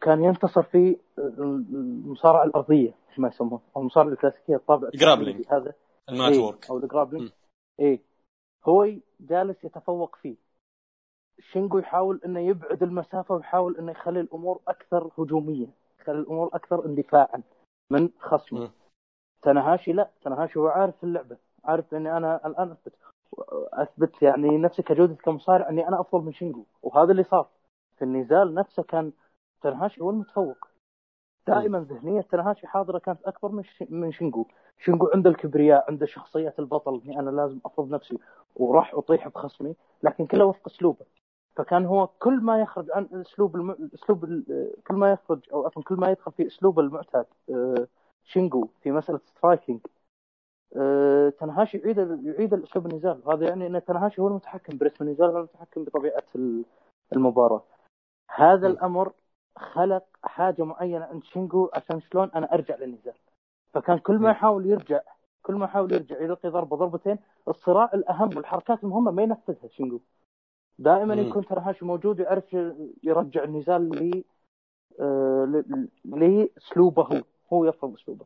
[0.00, 5.38] كان ينتصر في المصارعة الأرضية ما يسموها أو المصارعة الكلاسيكية الطابع جرابلينج.
[5.40, 5.74] التقليدي هذا.
[6.08, 7.32] ال mat إيه، أو ال grappling م.
[7.80, 8.00] إيه.
[8.68, 8.88] هو
[9.20, 10.36] جالس يتفوق فيه.
[11.40, 15.66] شينجو يحاول إنه يبعد المسافة ويحاول إنه يخلي الأمور أكثر هجومية
[16.00, 17.42] يخلي الأمور أكثر اندفاعا
[17.90, 18.64] من خصمه.
[18.64, 18.70] م.
[19.42, 22.92] تناهاشي لا تناهاشي هو عارف اللعبة عارف إني أنا الآن أثبت.
[23.72, 27.48] أثبت يعني نفسي كجودة كمصارع إني أنا أفضل من شينجو وهذا اللي صار.
[27.98, 29.12] في النزال نفسه كان
[29.64, 30.68] تناهاشي هو المتفوق.
[31.46, 34.46] دائما ذهنيه تناهاشي حاضرة كانت أكبر من من شينجو
[34.78, 38.18] شينجو عنده الكبرياء عنده شخصيه البطل إني أنا لازم أفرض نفسي
[38.56, 41.06] وراح أطيح بخصمي لكن كله وفق أسلوبه.
[41.56, 43.90] فكان هو كل ما يخرج عن أسلوب الم...
[43.94, 44.70] أسلوب ال...
[44.86, 47.86] كل ما يخرج أو عفوا كل ما يدخل في أسلوب المعتاد آه،
[48.24, 49.80] شينجو في مسألة striking
[50.76, 53.20] آه، تنهاشي يعيد يعيد الأسلوب النزال.
[53.24, 56.64] وهذا يعني ان تنهاشي هو المتحكم برسم النزال هو المتحكم بطبيعة ال-
[57.12, 57.62] المباراة.
[58.30, 58.70] هذا م.
[58.70, 59.12] الأمر
[59.58, 61.04] خلق حاجة معينة.
[61.04, 63.14] عند شينجو عشان شلون أنا أرجع للنزال.
[63.72, 64.30] فكان كل ما.
[64.30, 65.00] يحاول يرجع
[65.42, 70.00] كل ما يحاول يرجع يلقي ضربه ضربتين الصراع الأهم والحركات المهمة ما ينفذها شينجو
[70.78, 71.14] دائما.
[71.14, 72.52] يكون تنهاشي موجود ويعرف
[73.02, 74.24] يرجع النزال ل
[75.00, 77.22] آه، ل- لأسلوبه هو.
[77.52, 78.24] هو يفرض أسلوبه.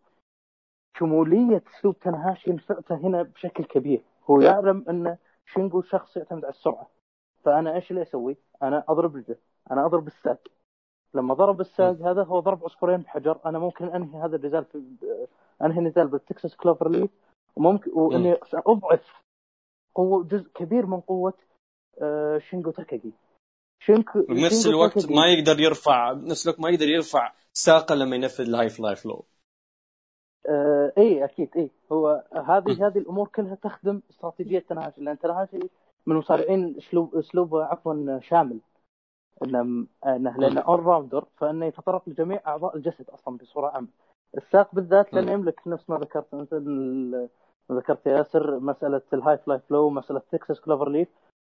[0.98, 4.02] شمولية أسلوب تنهاشي نفعته هنا بشكل كبير.
[4.30, 5.16] هو يعلم أن
[5.46, 6.86] شينجو شخص يعتمد على السرعة.
[7.44, 9.36] فأنا إيش اللي أسوي؟ أنا أضرب رجله.
[9.70, 10.38] أنا أضرب الساق.
[11.14, 13.38] لما ضرب الساق هذا هو ضرب عصفورين بحجر.
[13.46, 14.82] أنا ممكن أنهي هذا النزال في
[15.62, 17.10] أنهي النزال بال Texas cloverleaf
[17.56, 19.22] وممكن وإني اضعف
[19.94, 21.34] قوه جزء كبير من قوة
[22.02, 23.12] آه، شينجو تاكاجي
[23.80, 28.44] شينجو بنفس الوقت تاكاجي- ما يقدر يرفع بنفس الوقت ما يقدر يرفع ساقه لما ينفذ
[28.48, 29.24] ال High Fly Flow
[30.48, 35.56] آه اي أكيد اي هو هذه هذه الأمور كلها تخدم استراتيجية تنهاشي لأن تنهاشي
[36.06, 38.58] من المصارعين اسلوب اسلوبه عفوا شامل.
[39.44, 43.88] انه انه لأنه all-rounder فإنه يتطرق لجميع أعضاء الجسد أصلا بصورة عامة.
[44.36, 46.54] الساق بالذات لأنه يملك نفس ما ذكرت أنت
[47.72, 51.08] ذكرت يا ياسر مسألة ال High Fly Flow مسألة Texas cloverleaf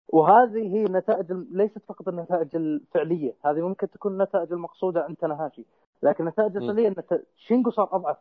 [0.08, 5.64] وهذه هي نتائج ليست فقط النتائج الفعلية هذه ممكن تكون النتائج المقصودة عند تنهاشي
[6.02, 6.94] لكن النتائج الفعلية إن
[7.36, 8.16] شينجو صار أضعف.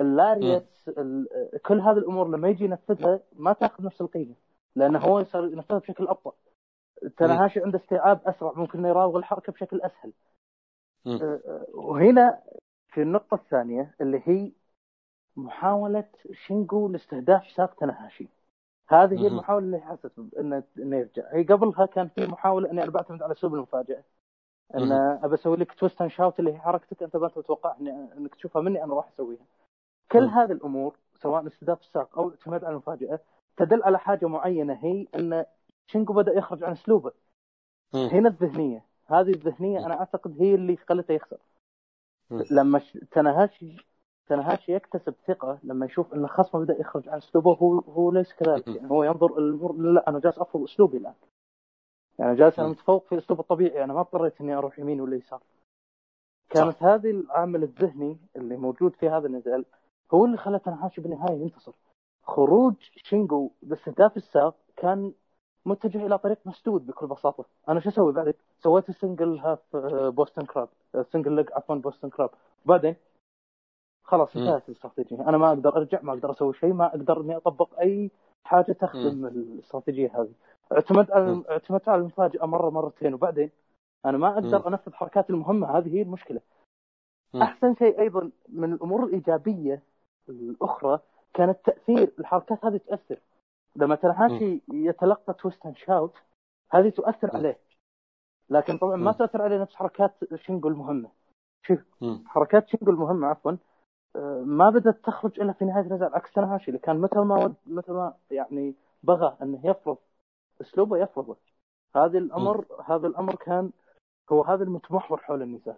[0.00, 1.28] ال lariats ال-
[1.66, 4.34] كل هذه الأمور لما يجي ينفذها ما تأخذ نفس القيمة
[4.76, 6.32] لأنه هو صار ينفذها بشكل أبطأ.
[7.16, 10.12] تنهاشي عنده استيعاب أسرع ممكن إنه يراوغ الحركة بشكل أسهل
[11.04, 11.18] مم.
[11.22, 12.42] أه، وهنا
[12.88, 14.52] في النقطة الثانية اللي هي
[15.36, 16.04] محاولة
[16.46, 18.28] شينجو لاستهداف ساق تنهاشي
[18.88, 19.26] هذه هي.
[19.26, 23.32] المحاولة اللي حست إنه إنه يرجع هي قبلها كان في محاولة إني أنا بعتمد على
[23.32, 24.02] اسلوب المفاجأة
[24.74, 24.92] إن.
[25.24, 27.76] أبى أسوي لك twist and shout اللي هي حركتك أنت ما تتوقع
[28.18, 29.44] إنك تشوفها مني أنا راح أسويها
[30.12, 30.28] كل مم.
[30.28, 33.20] هذه الأمور سواء استهداف الساق أو الاعتماد على المفاجأة
[33.56, 35.44] تدل على حاجة معينة هي إن
[35.92, 37.12] شينجو بدأ يخرج عن أسلوبه.
[37.94, 41.38] هنا الذهنية هذه الذهنية أنا أعتقد هي اللي خلته يخسر.
[42.50, 42.80] لما.
[43.10, 43.76] تنهاشي
[44.26, 48.68] تنهاشي يكتسب ثقة لما يشوف إن خصمه بدأ يخرج عن أسلوبه هو هو ليس كذلك.
[48.68, 51.14] يعني هو ينظر الأمور لا أنا جالس أفرض أسلوبي الآن
[52.18, 52.68] يعني جالس أنا.
[52.68, 55.42] متفوق في اسلوب الطبيعي أنا ما اضطريت إني أروح يمين ولا يسار
[56.50, 59.64] كانت هذه العامل الذهني اللي موجود في هذا النزال
[60.14, 61.72] هو اللي خلى تنهاشي بالنهاية ينتصر
[62.22, 65.12] خروج شينجو باستهداف الساق كان
[65.68, 67.44] متجه إلى طريق مسدود بكل بساطة.
[67.68, 69.76] أنا شو أسوي بعد؟ سويت ال single half
[70.16, 70.68] Boston crab
[71.12, 72.30] single leg عفوا Boston crab
[72.64, 72.96] وبعدين
[74.04, 74.36] خلاص.
[74.36, 75.28] انتهت الاستراتيجية.
[75.28, 78.10] أنا ما أقدر أرجع ما أقدر أسوي شيء ما أقدر إني أطبق أي
[78.44, 80.32] حاجة تخدم الاستراتيجية هذه.
[80.72, 81.42] اعتمد على.
[81.50, 83.14] اعتمدت على المفاجأة مرة مرتين.
[83.14, 83.50] وبعدين؟
[84.06, 84.68] أنا ما أقدر.
[84.68, 86.40] أنفذ حركاتي المهمة هذه هي المشكلة.
[87.42, 89.82] أحسن شيء أيضا من الأمور الإيجابية
[90.28, 91.00] الأخرى
[91.34, 93.18] كانت تأثير الحركات هذه تأثر.
[93.78, 96.14] لما تنهاشي يتلقى twist and shout
[96.70, 97.36] هذه تؤثر.
[97.36, 97.58] عليه
[98.50, 99.12] لكن طبعا ما مم.
[99.12, 101.08] تاثر عليه نفس حركات شينجو المهمه
[101.66, 101.78] شوف.
[102.26, 103.52] حركات شينجو المهمه عفوا
[104.16, 107.54] آه، ما بدأت تخرج إلا في نهاية النزال عكس تنهاشي اللي كان متى ما ود
[107.66, 109.96] متى ما يعني بغى إنه يفرض
[110.60, 111.36] أسلوبه يفرضه
[111.96, 113.70] هذا الامر هذا الأمر كان
[114.32, 115.76] هو هذا المتمحور حول النزال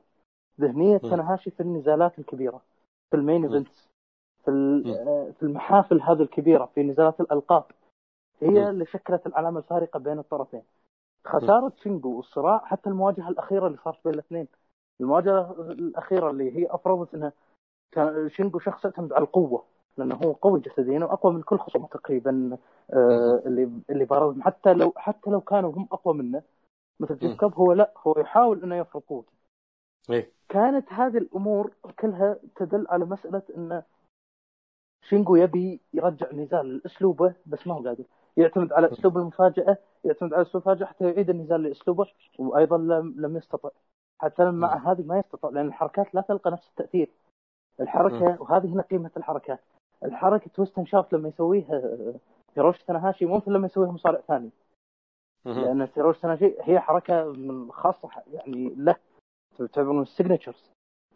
[0.60, 0.98] ذهنيه.
[0.98, 2.62] تنهاشي في النزالات الكبيرة
[3.10, 3.44] في ال main.
[3.44, 3.88] events
[4.44, 4.50] في.
[4.86, 7.64] آه، في المحافل هذه الكبيرة في نزالات الألقاب
[8.42, 8.70] هي.
[8.70, 10.62] اللي شكلت العلامه الفارقة بين الطرفين.
[11.24, 14.48] خسارة شينجو والصراع حتى المواجهة الأخيرة اللي صارت بين الاثنين.
[15.00, 17.32] المواجهة الأخيرة اللي هي افرضت إنها
[17.92, 19.64] كان شينجو شخص يعتمد على القوة
[19.96, 22.58] لأنه هو قوي جسديا وأقوى من كل خصومه تقريبا
[22.92, 26.42] آه اللي اللي بارزهم حتى لو حتى لو كانوا هم أقوى منه
[27.00, 27.18] مثل.
[27.18, 29.32] جيف كاب هو لا هو يحاول إنه يفرض قوته.
[30.10, 30.30] إيه.
[30.48, 33.82] كانت هذه الأمور كلها تدل على مسألة إن
[35.08, 38.04] شينجو يبي يرجع النزال لاسلوبه بس ما هو قادر
[38.36, 42.06] يعتمد على اسلوب المفاجاه يعتمد على اسلوب المفاجاه حتى يعيد النزال لاسلوبه
[42.38, 43.68] وأيضا لم, لم يستطع
[44.18, 47.10] حتى لما مع هذه ما يستطيع لأن الحركات لا تلقى نفس التاثير
[47.80, 49.60] الحركه وهذه هنا قيمه الحركات
[50.04, 51.82] الحركه twist and shout لما يسويها
[52.56, 54.50] هيروشي تنهاشي مو مثل لما يسويها مصارع ثاني.
[55.64, 58.96] لأن هيروشي تنهاشي هي حركه من خاصه يعني له
[59.58, 60.70] تعتبر من ال signatures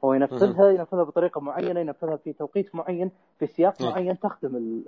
[0.05, 3.83] هو ينفذها ينفذها بطريقة معينة ينفذها في توقيت معين في سياق.
[3.83, 4.85] معين تخدم ال...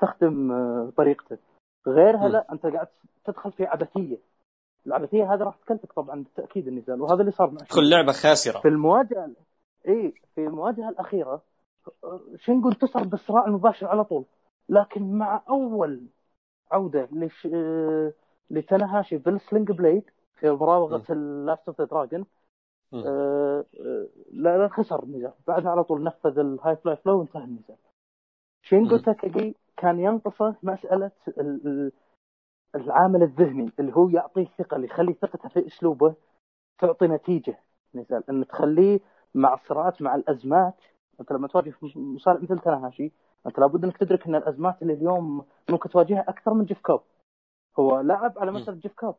[0.00, 1.38] تخدم آه، طريقته
[1.86, 2.28] غيرها.
[2.28, 2.86] لا أنت قاعد
[3.24, 4.18] تدخل في عبثية.
[4.86, 8.60] العبثية هذه راح تكلفك طبعا بالتأكيد النزال وهذا اللي صار مع كل لعبة خاسرة.
[8.60, 9.30] في المواجهة
[9.88, 11.42] إي في المواجهة الأخيرة
[12.36, 14.24] شينجو انتصر بالصراع المباشر على طول.
[14.68, 16.00] لكن مع أول
[16.70, 17.48] عودة لش...
[17.54, 18.12] آه،
[18.50, 20.04] لتنهاشي بال sling blade
[20.40, 22.26] في مراوغة ال Last of the Dragon
[22.92, 23.02] مم.
[24.32, 27.76] لا لا خسر النزال بعدها على طول نفذ ال High Fly Flow وانتهى النزال
[28.62, 28.96] شينجو.
[28.96, 31.92] تاكاجي كان ينقصه مسألة ال- ال-
[32.74, 36.14] العامل الذهني اللي هو يعطيه ثقة اللي يخلي ثقته في أسلوبه
[36.78, 37.58] تعطي نتيجة.
[37.94, 39.00] نزال إن تخليه
[39.34, 40.74] مع الصراعات مع الأزمات.
[41.20, 43.12] أنت لما تواجه مصارع مثل تاناهاشي
[43.46, 47.00] أنت لابد إنك تدرك إن الأزمات اللي اليوم ممكن تواجهها أكثر من جيف كوب.
[47.78, 49.14] هو لعب على مسألة جيف كوب.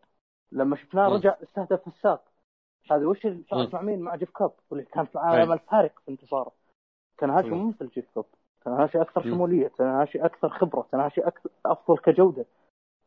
[0.51, 1.07] لما شفناه.
[1.17, 2.23] رجع استهدف الساق.
[2.91, 3.27] هذا وش
[3.73, 5.41] مع مين مع جيف كوب واللي كان في أي.
[5.41, 6.51] عمل فارق في انتصاره
[7.17, 7.57] تناهاشي مم.
[7.57, 8.25] مو مثل جيف كوب
[8.65, 9.21] تناهاشي أكثر.
[9.23, 12.45] شمولية تناهاشي أكثر خبرة تناهاشي أكثر أفضل كجودة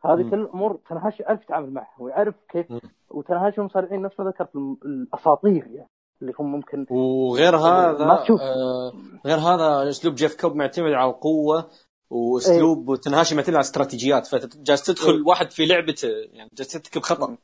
[0.05, 0.31] هذه.
[0.31, 2.81] كل الأمور تناهاشي يعرف يتعامل معها ويعرف كيف مم.
[3.11, 5.89] وتناهاشي مصارعين نفس ما ذكرت الأساطير يعني
[6.23, 8.41] اللي هم ممكن وغير هذا ما تشوف.
[8.41, 8.93] آه
[9.27, 11.71] غير هذا أسلوب جيف كوب معتمد على القوة
[12.11, 15.23] وأسلوب تنهاشي معتمد على استراتيجيات فجالس تدخل إيه.
[15.27, 17.39] واحد في لعبته يعني جالس ترتكب خطأ مم.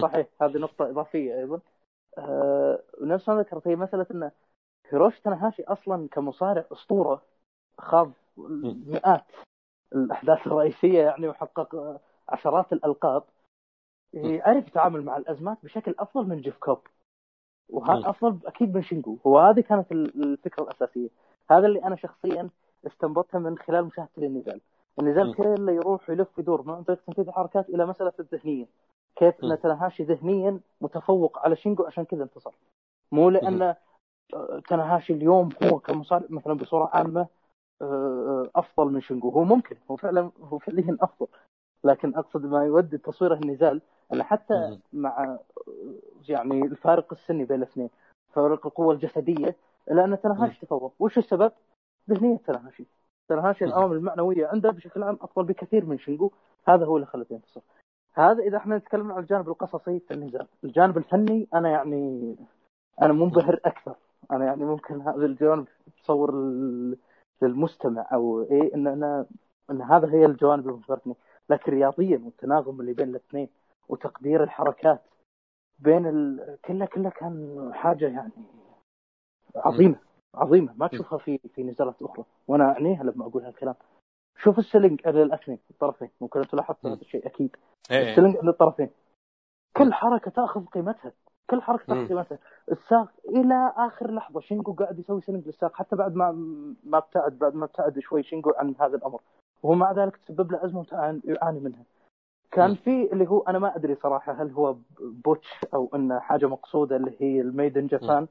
[0.00, 1.60] صحيح هذه نقطة إضافية أيضا.
[2.18, 4.30] آه نفس ما ذكرت هي مسألة أن
[4.90, 7.22] هيروشي تناهاشي أصلا كمصارع أسطورة
[7.78, 8.12] خاض
[8.86, 9.24] مئات
[9.92, 13.22] الأحداث الرئيسية يعني وحقق عشرات الألقاب.
[14.12, 16.78] يعرف يتعامل مع الأزمات بشكل أفضل من جيف كوب.
[17.68, 21.08] وهذا أفضل أكيد من شينجو وهذه كانت ال- الفكرة الأساسية.
[21.50, 22.48] هذا اللي أنا شخصيا
[22.86, 24.60] استنبطته من خلال مشاهدتي للنزال
[25.00, 25.34] النزال مم.
[25.34, 28.66] كله يروح ويلف ويدور من طريقة تنفيذ الحركات إلى مسألة الذهنية.
[29.16, 29.44] كيف.
[29.44, 32.52] ان تناهاشي ذهنيا متفوق على شينجو عشان كذا انتصر.
[33.12, 33.74] مو لأن
[34.34, 37.26] آه، تناهاشي اليوم هو كمصارع مثلا بصورة عامة
[37.82, 41.26] آه، أفضل من شينجو هو ممكن هو فعلا هو فعليا أفضل.
[41.84, 43.82] لكن أقصد ما يودي تصويره النزال
[44.12, 44.78] ان حتى.
[44.92, 45.38] مع آه،
[46.28, 47.90] يعني الفارق السني بين الاثنين
[48.32, 49.56] فارق القوة الجسدية
[49.90, 50.94] الا أن تناهاشي تفوق.
[50.98, 51.52] وش السبب؟
[52.10, 52.86] ذهنيه تناهاشي.
[53.64, 53.70] مم.
[53.70, 56.30] الأمور المعنوية عنده بشكل عام أفضل بكثير من شينجو
[56.68, 57.60] هذا هو اللي خلته ينتصر.
[58.18, 62.36] هذا إذا إحنا نتكلم عن الجانب القصصي في النزال الجانب الفني أنا يعني
[63.02, 63.96] أنا منبهر أكثر.
[64.30, 65.68] أنا يعني ممكن هذا الجانب
[66.02, 66.34] تصور
[67.42, 69.26] للمستمع أو إيه إن أنا
[69.70, 71.14] إن هذا هي الجوانب اللي مبهرتني
[71.50, 73.48] لكن رياضيا والتناغم اللي بين الاثنين
[73.88, 75.00] وتقدير الحركات
[75.78, 76.56] بين ال...
[76.64, 78.32] كله كله كان حاجة يعني
[79.56, 79.96] عظيمة
[80.34, 80.74] عظيمة.
[80.76, 82.24] ما تشوفها في في نزالات أخرى.
[82.48, 83.74] وأنا أعنيها لما أقول هالكلام.
[84.42, 86.10] شوف ال selling للاثنين الطرفين.
[86.20, 86.96] ممكن أنتم لاحظتوا مم.
[86.96, 87.56] هذا الشيء أكيد.
[87.90, 88.10] إيه.
[88.10, 88.90] ال selling عند الطرفين.
[89.76, 91.12] كل حركة تأخذ قيمتها.
[91.50, 92.08] كل حركة تأخذ.
[92.08, 92.38] قيمتها.
[92.72, 95.74] الساق إلى آخر لحظة شينجو قاعد يسوي selling للساق.
[95.74, 96.30] حتى بعد ما
[96.84, 99.20] ما ابتعد بعد ما ابتعد شوي شينجو عن هذا الأمر.
[99.62, 101.84] ومع ذلك تسبب له أزمة يعاني منها.
[102.50, 102.74] كان.
[102.74, 107.16] في اللي هو أنا ما أدري صراحة هل هو botch أو إنه حاجة مقصودة اللي
[107.20, 108.26] هي ال Made in Japan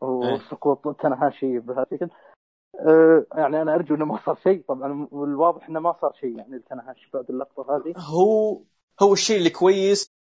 [0.00, 2.10] وسقوط تنهاشي بالشكل.
[2.80, 4.64] أه يعني أنا أرجو إنه ما صار شيء.
[4.68, 7.94] طبعا والواضح إنه ما صار شيء يعني لتنهاشي بعد اللقطة هذه.
[7.96, 8.60] هو
[9.02, 10.12] هو الشيء اللي كويس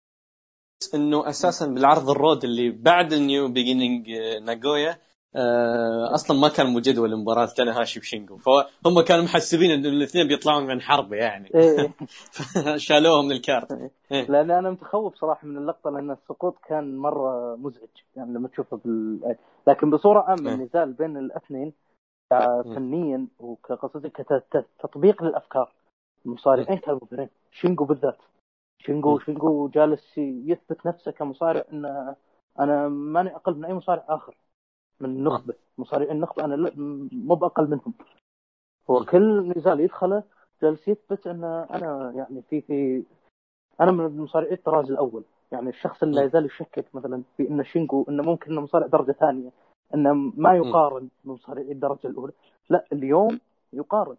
[0.94, 4.10] إنه أساسا بالعرض ال Road اللي بعد ال New Beginning
[4.42, 4.98] ناغويا
[5.36, 10.80] آه، أصلا ما كان مجدول مباراه تنهاشي وشينجو فهم كانوا محسبين إنه الاثنين بيطلعون من
[10.80, 11.50] حرب يعني.
[11.54, 11.94] إيه
[12.86, 13.90] شالوها من ال card.
[14.12, 14.30] إيه.
[14.30, 17.88] لأن أنا متخوف صراحة من اللقطة لأن السقوط كان مرة مزعج.
[18.16, 19.36] يعني لما تشوفه بال
[19.66, 20.54] لكن بصورة عامة إيه.
[20.54, 21.72] النزال بين الاثنين
[22.74, 25.72] فنيا وكقصدي كتطبيق للأفكار.
[26.26, 28.18] المصارعين كانوا مبهرين شينجو بالذات.
[28.78, 29.18] شينجو مم.
[29.20, 32.14] شينجو جالس يثبت نفسه كمصارع إن
[32.60, 34.36] أنا ماني أقل من أي مصارع آخر.
[35.00, 36.72] من النخبه مصارعين النخبة أنا لا-
[37.12, 37.94] مو بأقل منهم.
[38.90, 39.04] هو.
[39.04, 40.22] كل نزال يدخله
[40.62, 43.04] جالس يثبت إن أنا يعني في في
[43.80, 45.24] أنا من المصارعين الطراز الأول.
[45.52, 46.28] يعني الشخص اللي لا مم.
[46.28, 49.50] يزال يشكك مثلا في إن شينجو انه ممكن انه مصارع درجة ثانية.
[49.94, 52.32] انه ما يقارن بمصارعي الدرجة الأولى.
[52.70, 53.40] لا اليوم
[53.72, 54.16] يقارن.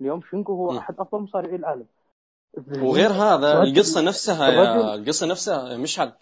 [0.00, 0.78] اليوم شينجو هو.
[0.78, 1.86] أحد أفضل مصارعي العالم.
[2.82, 6.12] وغير هذا القصة نفسها يا القصة نفسها مشعل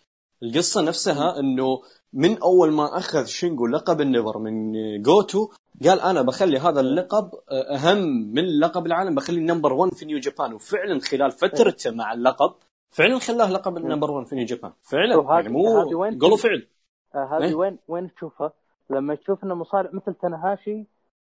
[0.43, 1.83] القصة نفسها إنه
[2.13, 4.73] من أول ما أخذ شينجو لقب ال NEVER من
[5.03, 5.49] جوتو
[5.85, 7.99] قال أنا بخلي هذا اللقب أهم
[8.35, 12.55] من لقب العالم بخليه number 1 في نيو جابان وفعلا خلال فترته مع اللقب
[12.91, 15.83] فعلا خلاه لقب ال number 1 في نيو جابان فعلا يعني مو
[16.21, 16.67] قولوا فعل.
[17.15, 17.55] آه هذه إيه.
[17.55, 18.53] وين وين تشوفها؟
[18.91, 20.87] لما تشوف إنه مصارع مثل تنهاشي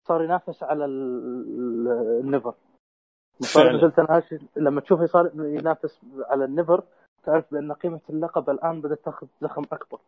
[0.08, 2.54] صار ينافس على ال- ال- ال NEVER
[3.40, 3.72] مصارع.
[3.76, 6.00] مثل تنهاشي لما تشوفه صار ينافس
[6.30, 6.82] على ال NEVER
[7.24, 9.98] تعرف بأن قيمة اللقب الآن بدأت تاخذ زخم أكبر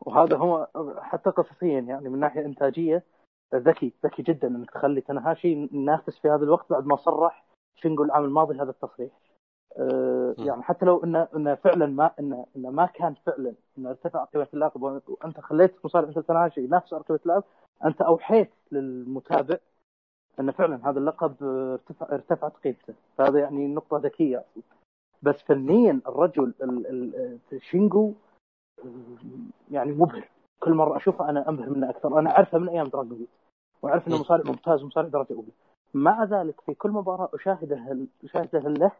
[0.00, 0.68] وهذا هو
[1.00, 3.02] حتى قصصيا يعني من ناحية إنتاجية
[3.54, 7.44] ذكي ذكي جدا إنك تخلي تنهاشي ينافس في هذا الوقت بعد ما صرح
[7.76, 9.12] شينجو العام الماضي هذا التصريح.
[10.38, 14.46] يعني حتى لو انه إنه فعلا ما انه إنه ما كان فعلا إنه ارتفع قيمه
[14.54, 17.44] اللقب وأنت خليت مصارع مثل تنهاشي ينافس على قيمه اللقب
[17.84, 19.56] أنت أوحيت للمتابع
[20.40, 22.94] إن فعلا هذا اللقب ارتفع ارتفعت قيمته.
[23.18, 24.44] فهذا يعني نقطة ذكية.
[25.22, 28.12] بس فنيا الرجل ال- ال- شينجو
[29.70, 30.28] يعني مبهر.
[30.60, 32.18] كل مرة أشوفه أنا أنبهر منه أكثر.
[32.18, 33.26] أنا أعرفه من أيام دراجون
[33.82, 34.20] وأعرف إنه.
[34.20, 35.52] مصارع ممتاز ومصارع درجة أولى.
[35.94, 38.92] مع ذلك في كل مباراة أشاهده أشاهده له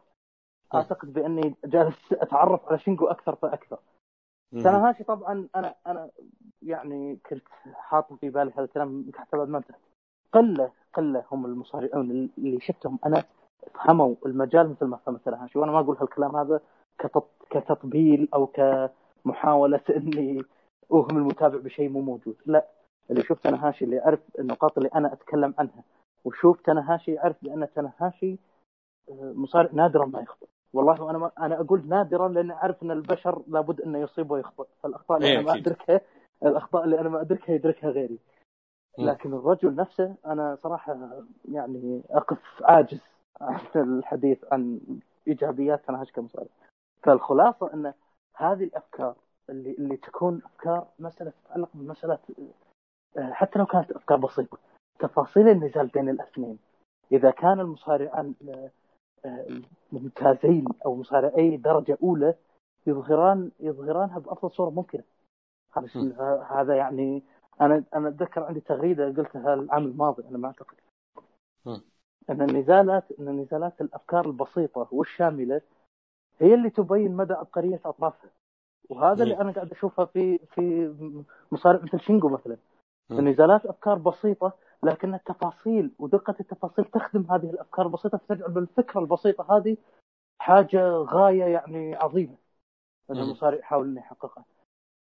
[0.75, 3.79] أعتقد بأني جالس أتعرف على شينجو أكثر فأكثر.
[4.53, 6.11] تناهاشي طبعا أنا أنا
[6.63, 9.77] يعني كنت حاطه في بالي هذا الكلام حتى بعد ما انتهى
[10.33, 12.99] قلة قلة هم المصارعون اللي شفتهم.
[13.07, 13.25] أنا
[13.75, 16.61] فهموا المجال مثل ما فهم تناهاشي وأنا ما أقول هالكلام هذا
[17.51, 20.43] كتطبيل أو كمحاولة إني
[20.93, 22.37] أوهم المتابع بشيء مو موجود.
[22.47, 22.67] لا.
[23.11, 25.83] اللي شفت تناهاشي اللي يعرف النقاط اللي أنا أتكلم عنها.
[26.25, 28.39] وشوف تناهاشي يعرف بأن تناهاشي
[29.11, 30.47] مصارع نادرا ما يخطئ.
[30.73, 35.19] والله وأنا ما أنا أقول نادرا لأن أعرف أن البشر لابد انه يصيب ويخطئ فالأخطاء
[35.19, 36.01] اللي أنا ما ادركها
[36.43, 38.19] الأخطاء اللي أنا ما أدركها يدركها غيري.
[38.99, 43.01] لكن الرجل نفسه أنا صراحة يعني أقف عاجز
[43.41, 44.81] عن الحديث عن
[45.29, 46.49] إيجابيات تناهاش كمصارع
[47.03, 47.93] فالخلاصة أن
[48.37, 49.15] هذه الأفكار
[49.51, 52.19] اللي اللي تكون أفكار مساله تتعلق بمسألة
[53.17, 54.59] آه، حتى لو كانت أفكار بسيطة
[54.99, 56.59] تفاصيل النزال بين الأثنين.
[57.13, 58.71] إذا كان المصارعان آه،
[59.93, 62.35] ممتازين أو مصارعي درجة أولى
[62.87, 65.03] يظهران يظهرانها بأفضل صورة ممكنة.
[65.73, 67.23] هذا هذا يعني
[67.61, 70.77] أنا أنا أتذكر عندي تغريدة قلتها العام الماضي أنا ما أعتقد.
[72.31, 75.61] أن النزالات أن النزالات الأفكار البسيطة والشاملة
[76.39, 78.31] هي اللي تبين مدى عبقرية أطرافها.
[78.89, 80.95] وهذا اللي أنا قاعد اشوفها في في
[81.53, 82.57] مصارع مثل شينجو مثلا.
[83.11, 84.53] النزالات أفكار بسيطة
[84.83, 89.77] لكن التفاصيل ودقة التفاصيل تخدم هذه الأفكار البسيطة فتجعل بالفكرة البسيطة هذه
[90.39, 92.35] حاجة غاية يعني عظيمة.
[93.11, 94.45] أن المصارع يحاول أن يحققها.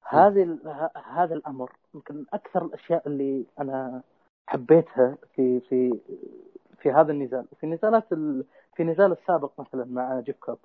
[0.09, 0.59] هذه
[1.05, 4.03] هذا الأمر يمكن أكثر الأشياء اللي أنا
[4.47, 6.01] حبيتها في في
[6.79, 7.47] في هذا النزال.
[7.61, 8.45] في نزالات ال...
[8.77, 10.59] في نزال السابق مثلا مع جيف كاب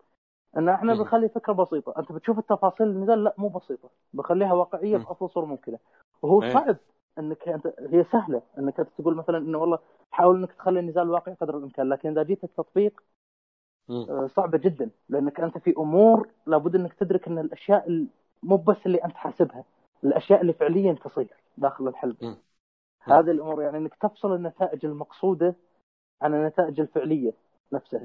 [0.58, 1.94] إن إحنا بنخلي فكرة بسيطة.
[1.98, 3.90] أنت بتشوف التفاصيل النزال لا مو بسيطة.
[4.14, 5.80] بخليها واقعية بافضل صورة ممكنة.
[6.22, 6.54] وهو إيه.
[6.54, 6.78] صعب.
[7.20, 9.80] إنك انت هي سهلة إنك أنت تقول مثلا إنه والله
[10.12, 13.04] حاول إنك تخلي النزال واقعي قدر الإمكان لكن إذا جيت التطبيق
[14.10, 18.06] آه، صعبة جدا لأنك أنت في أمور لابد إنك تدرك إن الأشياء
[18.44, 19.64] مو بس اللي أنت حاسبها
[20.04, 22.28] الأشياء اللي فعليا تصير داخل الحلبة.
[23.02, 25.56] هذه الأمور يعني إنك تفصل النتائج المقصودة
[26.22, 27.34] عن النتائج الفعلية
[27.74, 28.04] نفسها.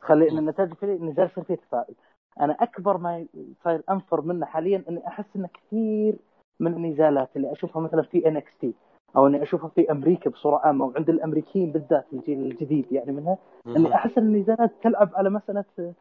[0.00, 1.94] تخلي إن النتائج الفعليه النزال يصير فيه تفاعل.
[2.40, 3.26] أنا أكبر ما
[3.64, 6.16] صاير أنفر منه حاليا إني أحس إنه كثير
[6.60, 8.74] من النزالات اللي أشوفها مثلا في NXT
[9.16, 13.38] أو إني أشوفها في أمريكا بصورة عامة وعند الأمريكيين بالذات الجيل الجديد يعني منها.
[13.66, 15.94] إني أحس إن النزالات تلعب على مساله آه،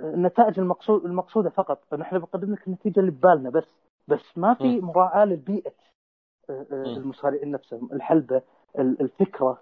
[0.00, 1.84] النتائج المقصود المقصودة فقط.
[1.90, 3.64] فنحن بنقدم لك النتيجة اللي ببالنا بس.
[4.08, 5.72] بس ما في مراعاة للبيئة
[6.50, 8.42] آه، آه، المصارعين نفسهم الحلبة
[8.78, 9.58] الفكرة.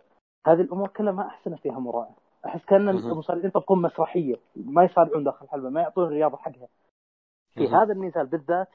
[0.47, 2.15] هذه الأمور كلها ما أحسن فيها مراعاة.
[2.47, 4.37] أحس كأن المصارعين يطبقون مسرحية.
[4.57, 6.69] ما يصارعون داخل الحلبة ما يعطون الرياضة حقها.
[7.55, 8.69] في هذا النزال بالذات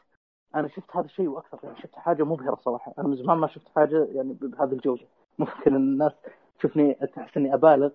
[0.56, 2.94] أنا شفت هذا الشيء وأكثر يعني شفت حاجة مبهرة صراحة.
[3.00, 5.06] أنا من زمان ما شفت حاجة يعني بهذه الجودة.
[5.40, 6.12] ممكن الناس
[6.60, 7.90] تشوفني تحس إني أبالغ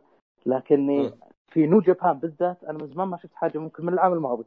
[0.47, 1.13] لكني
[1.49, 4.45] في نيو جابان بالذات أنا من زمان ما شفت حاجة ممكن من العام الماضي.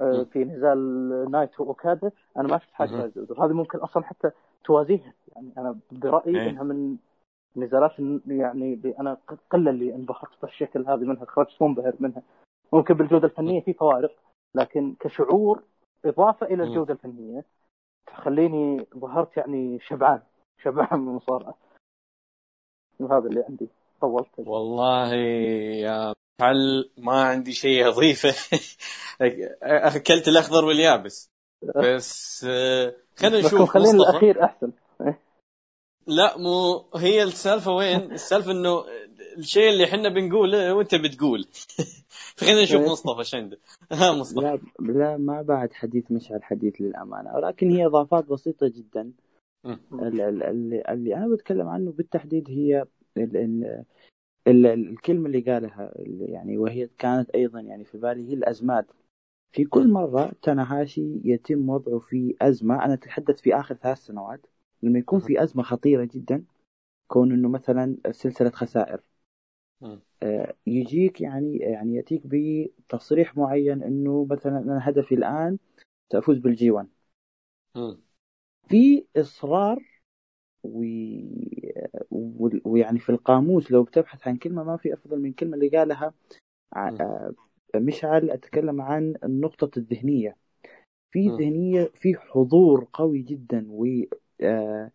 [0.00, 3.52] آه، في نزال نايتو أوكادا أنا ما شفت حاجة هذه.
[3.52, 4.30] ممكن أصلا حتى
[4.64, 5.12] توازيها.
[5.36, 6.50] يعني أنا برأيي إيه.
[6.50, 6.96] إنها من
[7.56, 7.92] نزالات
[8.26, 9.18] يعني أنا
[9.50, 11.24] قلة اللي انبهرت بالشكل هذه منها.
[11.24, 12.22] خرجت منبهر منها.
[12.72, 14.14] ممكن بالجودة الفنية في فوارق
[14.54, 15.62] لكن كشعور
[16.04, 17.44] إضافة إلى الجودة الفنية
[18.06, 20.22] تخليني ظهرت يعني شبعان
[20.64, 21.54] شبعان من المصارعة.
[23.00, 23.68] وهذا اللي عندي.
[24.00, 24.28] طولت.
[24.38, 28.34] والله يا هل ما عندي شيء أضيفه.
[29.96, 31.30] أكلت الأخضر واليابس.
[31.76, 32.40] بس
[33.16, 34.72] خلينا نشوف خلينا الأخير أحسن.
[36.06, 38.84] لا مو هي السالفة وين؟ السالفة إنه
[39.38, 41.48] الشيء اللي إحنا بنقوله وأنت بتقول.
[42.36, 43.58] خلينا نشوف مصطفى إيش عنده.
[43.92, 44.40] ها مصطفى.
[44.40, 47.34] لا لا ما بعد حديث مشعل حديث للأمانة.
[47.34, 49.12] ولكن هي إضافات بسيطة جدا.
[49.92, 50.28] اللي,
[50.88, 52.84] اللي أنا بتكلم عنه بالتحديد هي
[53.16, 53.84] ال ال
[54.48, 58.86] ال الكلمة اللي قالها يعني وهي كانت أيضا يعني في بالي هي الأزمات.
[59.52, 64.46] في كل مرة تناهاشي يتم وضعه في أزمة أنا أتحدث في آخر ثلاث سنوات
[64.82, 66.44] لما يكون في أزمة خطيرة جدا
[67.08, 69.00] كون إنه مثلا سلسلة خسائر.
[70.66, 75.58] يجيك يعني يعني يأتيك بتصريح معين إنه مثلا أنا هدفي الآن
[76.12, 76.88] سأفوز بالجي 1
[78.68, 79.78] في إصرار
[82.64, 86.14] ويعني في القاموس لو بتبحث عن كلمة ما في أفضل من كلمة اللي قالها
[87.00, 87.34] آه،
[87.76, 90.36] مشعل أتكلم عن النقطة الذهنية.
[91.12, 93.86] في ذهنية في حضور قوي جدا و
[94.42, 94.90] آه،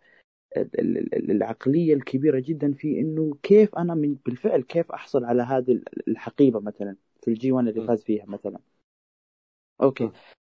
[1.29, 6.95] العقلية الكبيرة جدا في إنه كيف أنا من بالفعل كيف أحصل على هذه الحقيبة مثلا
[7.21, 8.59] في ال G 1 اللي فاز فيها مثلا.
[9.81, 10.11] أوكي.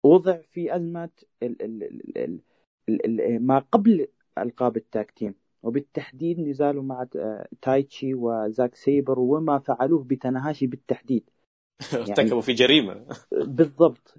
[0.05, 1.10] وضع في أزمة
[1.43, 1.82] ال ال
[2.16, 2.40] ال
[2.89, 4.09] ال ال ما قبل
[4.39, 11.31] ألقاب ال tag team وبالتحديد نزاله مع آه، تايتشي وزاك سيبر وما فعلوه بتناهاشي بالتحديد.
[11.94, 13.06] ارتكبوا في جريمة.
[13.59, 14.15] بالضبط.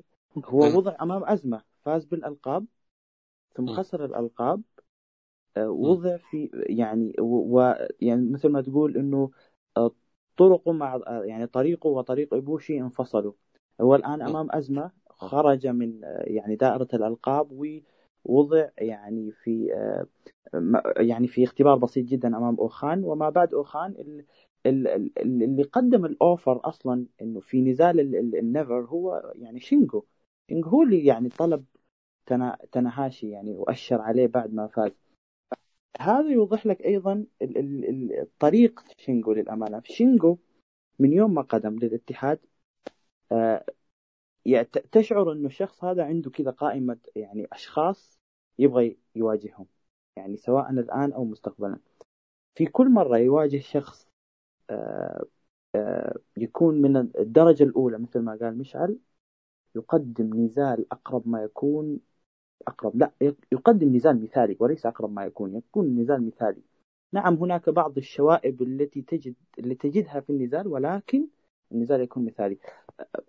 [0.46, 2.66] هو وضع أمام أزمة فاز بالألقاب
[3.56, 4.62] ثم خسر الألقاب
[5.68, 9.32] وضع في يعني ويعني مثل ما تقول إنه
[9.78, 9.92] آه،
[10.38, 13.34] طرقه مع يعني طريقه وطريق إيبوشي انفصلوا.
[13.82, 17.52] هو الان أمام أزمة خرج من يعني دائرة الألقاب
[18.26, 19.70] ووضع يعني في
[20.98, 23.04] يعني في اختبار بسيط جدا أمام أوخان.
[23.04, 24.24] وما بعد أوخان
[24.66, 28.00] اللي قدم ال offer أصلا إنه في نزال
[28.36, 30.04] ال NEVER هو يعني شينجو
[30.50, 31.66] شينجو هو اللي يعني طلب
[32.72, 34.92] تناهاشي يعني وأشر عليه بعد ما فاز.
[36.00, 37.26] هذا يوضح لك أيضا
[38.40, 39.82] طريق شينجو للأمانة.
[39.86, 40.38] شينجو
[41.00, 42.40] من يوم ما قدم للاتحاد
[43.32, 43.66] آه،
[44.46, 48.20] يعني تشعر إنه الشخص هذا عنده كذا قائمة يعني أشخاص
[48.60, 49.68] يبغى يواجههم
[50.18, 51.80] يعني سواء الآن أو مستقبلا.
[52.56, 54.08] في كل مرة يواجه شخص
[54.70, 55.26] آه،
[55.76, 59.00] آه، يكون من الدرجة الأولى مثل ما قال مشعل
[59.76, 62.00] يقدم نزال أقرب ما يكون
[62.68, 62.98] أقرب.
[62.98, 63.12] لا
[63.52, 65.56] يقدم نزال مثالي وليس أقرب ما يكون.
[65.56, 66.62] يكون نزال مثالي.
[67.14, 71.28] نعم هناك بعض الشوائب التي تجد اللي تجدها في النزال ولكن
[71.72, 72.58] النزال يكون مثالي.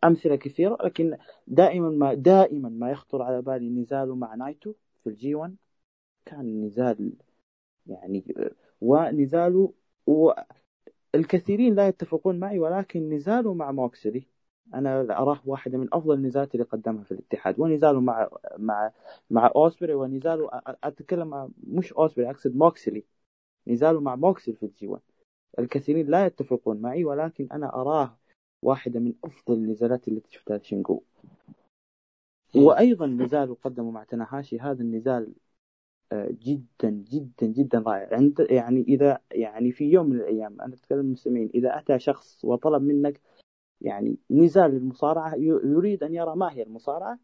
[0.04, 1.16] أمثلة كثيرة لكن
[1.46, 4.74] دائما ما دائما ما يخطر على بالي نزاله مع نايتو
[5.04, 5.56] في ال G 1
[6.24, 7.12] كان نزال
[7.86, 8.24] يعني
[8.80, 9.72] ونزاله
[11.14, 14.26] والكثيرين لا يتفقون معي ولكن نزاله مع موكسلي
[14.74, 18.28] أنا اراه واحدة من أفضل النزالات اللي قدمها في الاتحاد ونزاله مع
[18.58, 18.92] مع
[19.30, 20.48] مع أوسبري ونزاله
[20.84, 23.04] أتكلم مش أوسبري أقصد موكسلي.
[23.66, 25.02] نزاله مع موكسلي في ال G 1
[25.58, 28.18] الكثيرين لا يتفقون معي ولكن أنا اراه
[28.62, 31.02] واحدة من أفضل النزالات اللي شفتها شينجو
[32.54, 35.32] وأيضا نزال قدمه مع تناهاشي هذا النزال
[36.12, 38.16] آه، جدا جدا جدا رائع.
[38.16, 42.82] عند يعني إذا يعني في يوم من الأيام أنا أتكلم المستمعين إذا أتى شخص وطلب
[42.82, 43.20] منك
[43.80, 47.18] يعني نزال المصارعة يريد أن يرى ما هي المصارعة.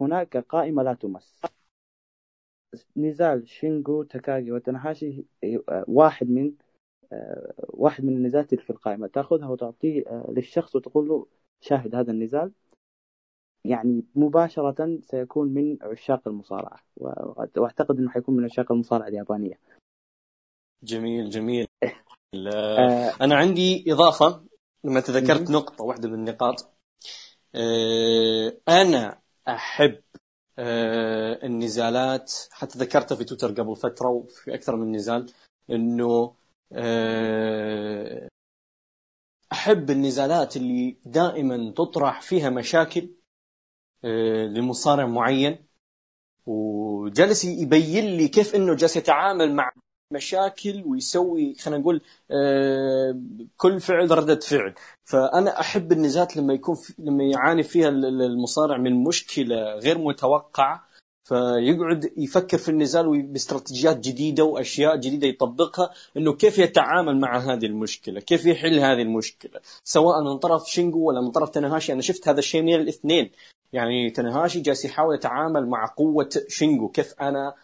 [0.00, 1.40] هناك قائمة لا تمس.
[2.96, 6.52] نزال شينجو تاكاغي وتناهاشي آه، واحد من
[7.12, 9.06] آه، واحد من النزالات في القائمة.
[9.06, 11.26] تأخذها وتعطيه آه، للشخص وتقول له
[11.60, 12.52] شاهد هذا النزال.
[13.64, 16.80] يعني مباشرة سيكون من عشاق المصارعة.
[16.96, 19.58] وأعتقد أنه حيكون من عشاق المصارعة اليابانية.
[20.82, 21.66] جميل جميل.
[22.54, 23.12] آه.
[23.20, 24.51] أنا عندي إضافة.
[24.84, 26.72] لما تذكرت نقطة واحدة من النقاط
[27.54, 29.18] آه أنا
[29.48, 30.00] أحب
[30.58, 35.32] آه النزالات حتى ذكرتها في تويتر قبل فترة وفي أكثر من نزال
[35.70, 36.34] أنه
[36.72, 38.28] آه،
[39.52, 43.10] أحب النزالات اللي دائما تطرح فيها مشاكل
[44.54, 45.66] لمصارع معين
[46.46, 49.72] وجالس يبين لي كيف إنه جالس يتعامل مع
[50.12, 53.20] مشاكل ويسوي خلينا نقول آه،
[53.56, 54.74] كل فعل ردة فعل.
[55.04, 60.92] فأنا أحب النزالات لما يكون في لما يعاني فيها المصارع من مشكلة غير متوقعة
[61.24, 68.20] فيقعد يفكر في النزال باستراتيجيات جديدة وأشياء جديدة يطبقها إنه كيف يتعامل مع هذه المشكلة،
[68.20, 72.38] كيف يحل هذه المشكلة، سواء من طرف شينجو ولا من طرف تناهاشي أنا شفت هذا
[72.38, 73.30] الشيء من الاثنين،
[73.72, 77.54] يعني تناهاشي جالس يحاول يتعامل مع قوة شينجو، كيف أنا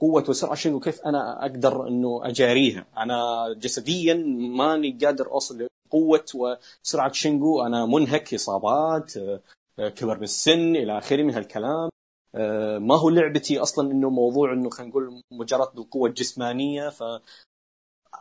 [0.00, 0.54] قوة وسرعة.
[0.54, 4.14] شينجو كيف أنا أقدر أنه أجاريها؟ أنا جسديا
[4.56, 7.12] ماني قادر أوصل لقوة وسرعة.
[7.12, 11.88] شينجو أنا منهك إصابات آه، كبر بالسن إلى آخره من هالكلام.
[12.34, 16.88] آه، ما هو لعبتي أصلا إنه موضوع إنه خلينا نقول مجرد بالقوة الجسمانية.
[16.88, 17.02] ف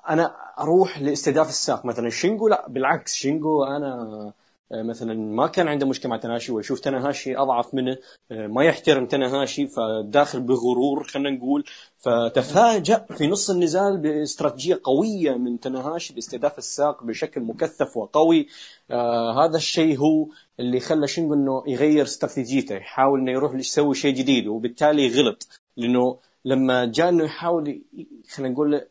[0.10, 2.10] أنا أروح لاستهداف الساق مثلا.
[2.10, 3.14] شينجو لا بالعكس.
[3.14, 4.34] شينجو أنا
[4.72, 7.98] مثلا ما كان عنده مشكلة مع تناهاشي ويشوف تناهاشي أضعف منه
[8.32, 11.64] آه، ما يحترم تناهاشي فداخل بغرور خلينا نقول.
[11.98, 18.48] فتفاجأ في نص النزال باستراتيجية قوية من تناهاشي باستهداف الساق بشكل مكثف وقوي.
[18.92, 20.28] آه هذا الشيء هو
[20.60, 25.48] اللي خلى شينجو إنه يغير استراتيجيته يحاول إنه يروح يسوي شيء جديد وبالتالي غلط.
[25.78, 27.82] لأنه لما جاء إنه يحاول
[28.30, 28.82] خلينا نقول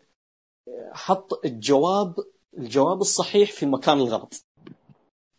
[0.93, 2.15] حط الجواب
[2.59, 4.45] الجواب الصحيح في المكان الغلط.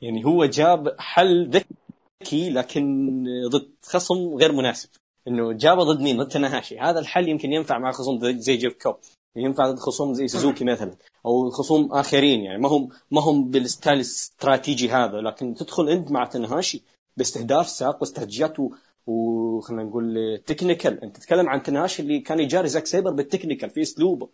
[0.03, 3.09] يعني هو جاب حل ذكي لكن
[3.49, 4.89] ضد خصم غير مناسب.
[5.27, 6.79] إنه جابه ضد مين؟ ضد تناهاشي.
[6.79, 8.95] هذا الحل يمكن ينفع مع خصوم زي جيف كوب.
[9.35, 10.95] ينفع ضد خصوم زي سوزوكي مثلا.
[11.25, 12.61] أو خصوم آخرين يعني.
[12.61, 15.21] ما هم ما هم بال style الاستراتيجي هذا.
[15.21, 16.83] لكن تدخل أنت مع تناهاشي
[17.17, 18.57] باستهداف ساق واستراتيجيات
[19.07, 21.03] وخلينا نقول technical.
[21.03, 24.29] أنت تتكلم عن تناهاشي اللي كان يجاري زاك سيبر بال technical في أسلوبه.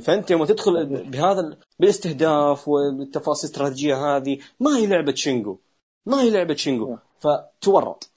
[0.00, 5.58] فأنت لما تدخل بهذا بالاستهداف والتفاصيل الاستراتيجية هذه ما هي لعبة شينجو.
[6.06, 6.96] ما هي لعبة شينجو.
[7.18, 8.10] فتورط.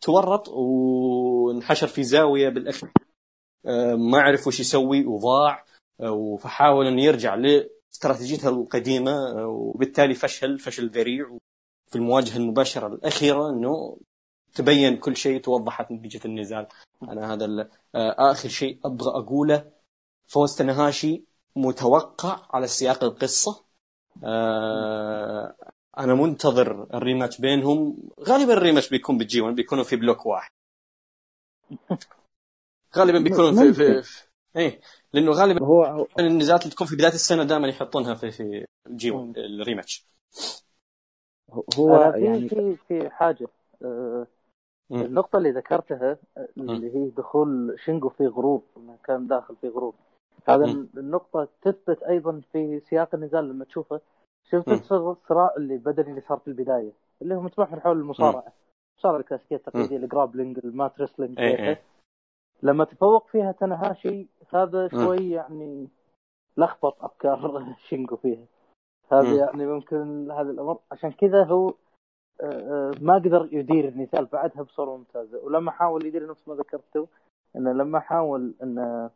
[0.00, 2.92] تورط وانحشر في زاوية بالأخير.
[3.66, 5.64] آه، ما عرف وش يسوي وضاع
[6.00, 11.38] آه، فحاول إنه يرجع لاستراتيجيته القديمة آه، وبالتالي فشل فشل ذريع.
[11.90, 13.98] في المواجهة المباشرة الأخيرة إنه
[14.54, 16.66] تبين كل شيء توضحت نتيجة النزال.
[17.02, 19.74] أنا هذا آخر شيء أبغى أقوله.
[20.26, 21.24] فوز تنهاشي
[21.56, 23.64] متوقع على سياق القصة.
[25.98, 27.96] أنا منتظر ال rematch بينهم.
[28.20, 30.50] غالبا ال rematch بيكون بال G 1 بيكونوا في block واحد.
[32.96, 34.24] غالبا بيكونوا في, في, في
[34.56, 34.80] إيه
[35.12, 39.38] لأنه غالبا هو, النزالات اللي تكون في بداية السنة دائما يحطونها في في G 1
[39.38, 40.06] ال rematch.
[41.78, 43.48] هو يعني في في حاجة.
[43.82, 44.26] أه
[44.92, 46.18] النقطة اللي ذكرتها
[46.56, 48.64] اللي هي دخول شينجو في groove
[49.04, 49.94] كان داخل في groove.
[50.48, 50.64] هذا
[50.96, 54.00] النقطة تثبت أيضا في سياق النزال لما تشوفه.
[54.50, 56.92] شفت الصراع اللي البدني اللي صار في البداية
[57.22, 58.52] اللي هو متمحور حول المصارعة.
[58.96, 61.82] المصارعة الكلاسيكية التقليدية ال grappling ال mat wrestling إيه، إيه.
[62.62, 65.88] لما تفوق فيها تنهاشي هذا شوي يعني
[66.56, 68.44] لخبط أفكار شينجو فيها.
[69.12, 70.78] هذا يعني ممكن هذا الأمر.
[70.92, 71.74] عشان كذا هو
[72.40, 75.44] آه، آه، ما قدر يدير النزال بعدها بصورة ممتازة.
[75.44, 77.08] ولما حاول يدير نفس ما ذكرته
[77.56, 79.10] إنه لما حاول إنه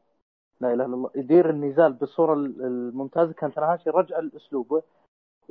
[0.60, 1.10] لا إله إلا الله.
[1.16, 3.32] يدير النزال بالصورة الممتازة.
[3.32, 4.82] كان تنهاشي رجع لاسلوبه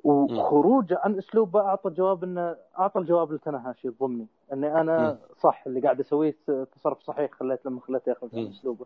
[0.03, 5.99] وخروجه عن اسلوبه أعطى جواب إنه أعطى الجواب لتنهاشي الضمني إني أنا صح اللي قاعد
[5.99, 8.85] أسويه تصرف صحيح خليت لما خليته ياخذ عن أسلوبه.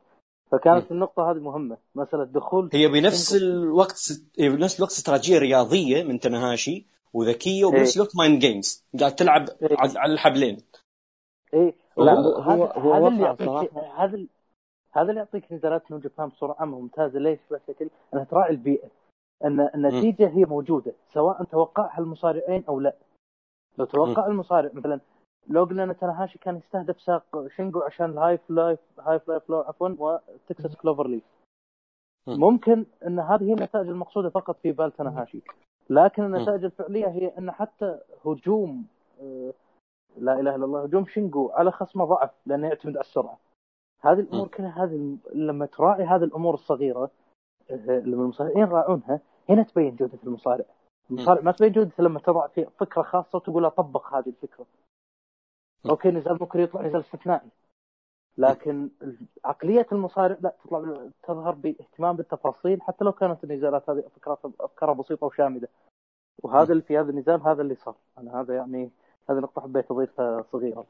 [0.51, 1.77] فكانت النقطة هذه مهمة.
[1.95, 8.03] مسألة دخول هي بنفس الوقت هي بنفس الوقت استراتيجية رياضية من تنهاشي وذكية وبنفس إيه.
[8.03, 9.77] الوقت mind games قاعد تلعب إيه.
[9.79, 10.57] على الحبلين.
[11.53, 13.35] اي لا هو هو هذا اللي
[13.97, 14.27] هذا
[14.93, 18.87] هذا اللي يعطيك نزالات نيو جابان بصورة عامة ممتازة ليش؟ بشكل أنها تراعي البيئة.
[19.43, 22.95] أن النتيجة هي موجودة سواء توقعها المصارعين أو لا.
[23.77, 24.99] لو توقع المصارع مثلا
[25.47, 29.59] لو قلنا ان تناهاشي كان يستهدف ساق شينجو عشان ال High Fly High Fly Flow
[29.59, 31.23] عفوا و Texas Cloverleaf.
[32.27, 35.41] ممكن أن هذه هي النتائج المقصودة فقط في بال تناهاشي.
[35.89, 38.85] لكن النتائج الفعلية هي أن حتى هجوم
[39.21, 39.53] آه،
[40.17, 43.37] لا إله إلا الله هجوم شينجو على خصمه ضعف لأنه يعتمد على السرعة.
[44.01, 47.11] هذه الأمور كلها هذه لما تراعي هذه الأمور الصغيرة
[47.71, 49.19] آه، لما المصارعين يراعونها
[49.49, 50.65] هنا تبين جودة المصارع
[51.11, 54.65] المصارع ما تبين جودته لما تضع في فكرة خاصة وتقول طبق هذه الفكرة.
[55.89, 57.49] okay نزال ممكن يطلع نزال استثنائي.
[58.37, 58.89] لكن
[59.45, 65.27] عقلية المصارع لا تطلع تظهر باهتمام بالتفاصيل حتى لو كانت النزالات هذه فكرات افكارها بسيطة
[65.27, 65.67] وشاملة.
[66.43, 67.95] وهذا اللي في هذا النزال هذا اللي صار.
[68.17, 68.91] أنا هذا يعني
[69.29, 70.85] هذه نقطة حبيت أضيفها صغيرة.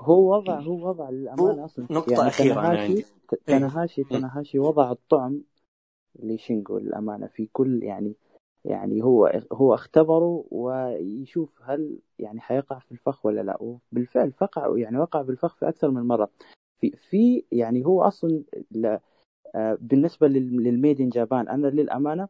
[0.00, 1.86] هو وضع هو وضع للأمانة أصلا.
[1.90, 3.04] نقطة يعني أخيرة تنهاشي
[3.46, 5.42] تنهاشي تنهاشي وضع الطعم
[6.18, 8.14] لشينجو للأمانة في كل يعني
[8.64, 13.62] يعني هو هو اختبره ويشوف هل يعني حيقع في الفخ ولا لا.
[13.62, 16.30] وبالفعل فقع يعني وقع في الفخ في أكثر من مرة.
[16.80, 18.42] في في يعني هو أصلا
[19.54, 22.28] آه، بالنسبة لل Made in Japan أنا للأمانة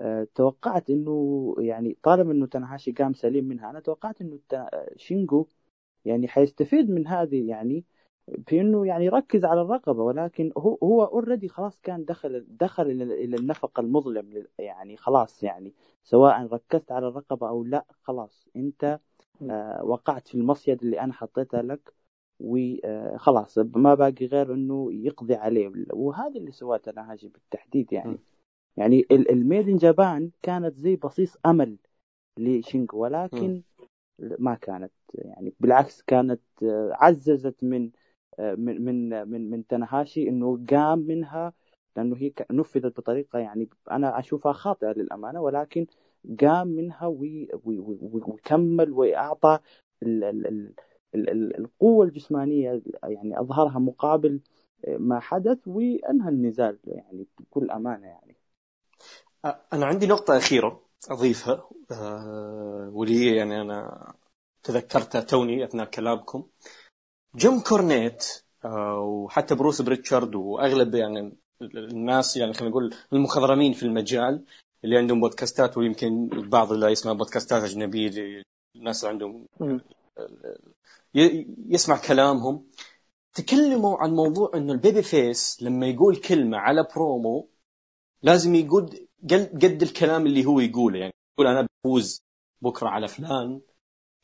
[0.00, 4.38] آه، توقعت إنه يعني طالما إنه تنهاشي قام سليم منها أنا توقعت إنه
[4.96, 5.46] شينجو
[6.06, 7.84] يعني حيستفيد من هذه يعني
[8.46, 13.36] في انه يعني يركز على الرقبة ولكن هو هو already خلاص كان دخل دخل إلى
[13.36, 19.00] النفق المظلم يعني خلاص يعني سواء ركزت على الرقبة أو لا خلاص أنت
[19.50, 21.94] آه وقعت في المصيد اللي أنا حطيتها لك
[22.40, 28.18] وخلاص آه، ما باقي غير إنه يقضي عليه وهذا اللي سواه تناهاجي بالتحديد يعني.
[28.76, 31.76] يعني الميدن جابان كانت زي بصيص أمل
[32.38, 33.62] لشينكو ولكن
[34.18, 37.90] ما كانت يعني بالعكس كانت آه، عززت من
[38.38, 41.52] من من من من تنهاشي إنه قام منها
[41.96, 45.86] لأنه هي نفذت بطريقة يعني أنا أشوفها خاطئة للأمانة ولكن
[46.40, 49.58] قام منها وكمل وأعطى
[51.58, 54.40] القوة الجسمانية يعني أظهرها مقابل
[54.88, 58.36] ما حدث وانهى النزال يعني بكل أمانة يعني.
[59.72, 60.85] أنا عندي نقطة أخيرة.
[61.10, 61.68] أضيفها.
[61.90, 64.12] أه واللي يعني أنا
[64.62, 66.46] تذكرتها توني أثناء كلامكم.
[67.36, 68.24] جيم كورنيت
[68.64, 74.44] آه، وحتى بروس بريتشارد وأغلب يعني الناس يعني خلينا نقول المخضرمين في المجال
[74.84, 78.42] اللي عندهم بودكاستات ويمكن البعض اللي يسمع بودكاستات أجنبية
[78.76, 79.46] الناس اللي عندهم
[81.68, 82.66] يسمع كلامهم.
[83.34, 87.48] تكلموا عن موضوع إنه ال babyface لما يقول كلمة على برومو
[88.22, 92.20] لازم يقول قد الكلام اللي هو يقوله يعني يقول أنا بفوز
[92.62, 93.60] بكرة على فلان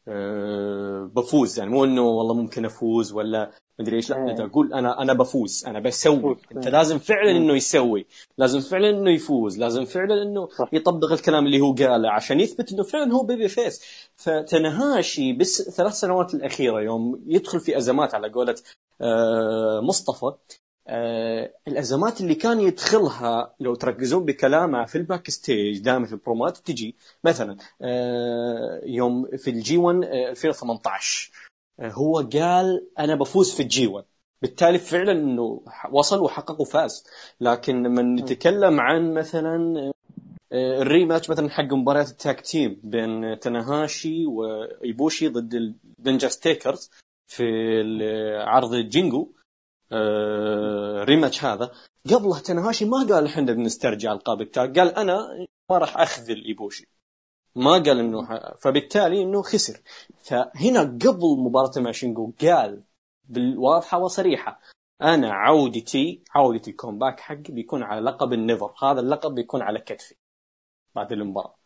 [0.08, 3.50] أه بفوز يعني مو إنه والله ممكن أفوز ولا
[3.80, 6.36] مدري إيش لا انت أقول أنا أنا بفوز أنا بسوي.
[6.52, 8.06] أنت لازم فعلا إنه يسوي
[8.38, 12.82] لازم فعلا إنه يفوز لازم فعلا إنه يطبق الكلام اللي هو قاله عشان يثبت إنه
[12.82, 13.82] فعلا هو babyface.
[14.16, 18.54] فتنهاشي بس ثلاث سنوات الأخيرة يوم يدخل في أزمات على قولة
[19.00, 20.32] آه، مصطفى
[21.68, 26.96] الأزمات اللي كان يدخلها لو تركزون بكلامه في ال backstage دائما في ال promoات تجي
[27.24, 31.30] مثلا آه يوم في ال G 1 آه 2018
[31.80, 34.06] آه هو قال أنا بفوز في ال G 1
[34.42, 37.04] بالتالي فعلا إنه وصل وحقق وفاز.
[37.40, 39.92] لكن لما نتكلم عن مثلا
[40.52, 46.28] آه، ال rematch مثلا حق مباريات ال tag team بين تناهاشي وإيبوشي ضد ال Dangerous
[46.28, 46.90] Tekkers
[47.26, 47.44] في
[48.46, 49.20] عرض جينجو.
[49.22, 49.41] آه،
[51.04, 51.70] rematch هذا.
[52.10, 56.88] قبله تناهاشي ما قال إحنا بنسترجع ألقاب ال tag قال أنا ما راح أخذل إيبوشي.
[57.56, 58.28] ما قال إنه.
[58.58, 59.80] فبالتالي إنه خسر.
[60.20, 62.82] فهنا قبل مباراة مع شينجو قال
[63.24, 64.60] بالواضحة وصريحة
[65.02, 68.74] أنا عودتي عودتي ال comeback حقي بيكون على لقب ال NEVER.
[68.82, 70.14] هذا اللقب بيكون على كتفي
[70.94, 71.56] بعد المباراة.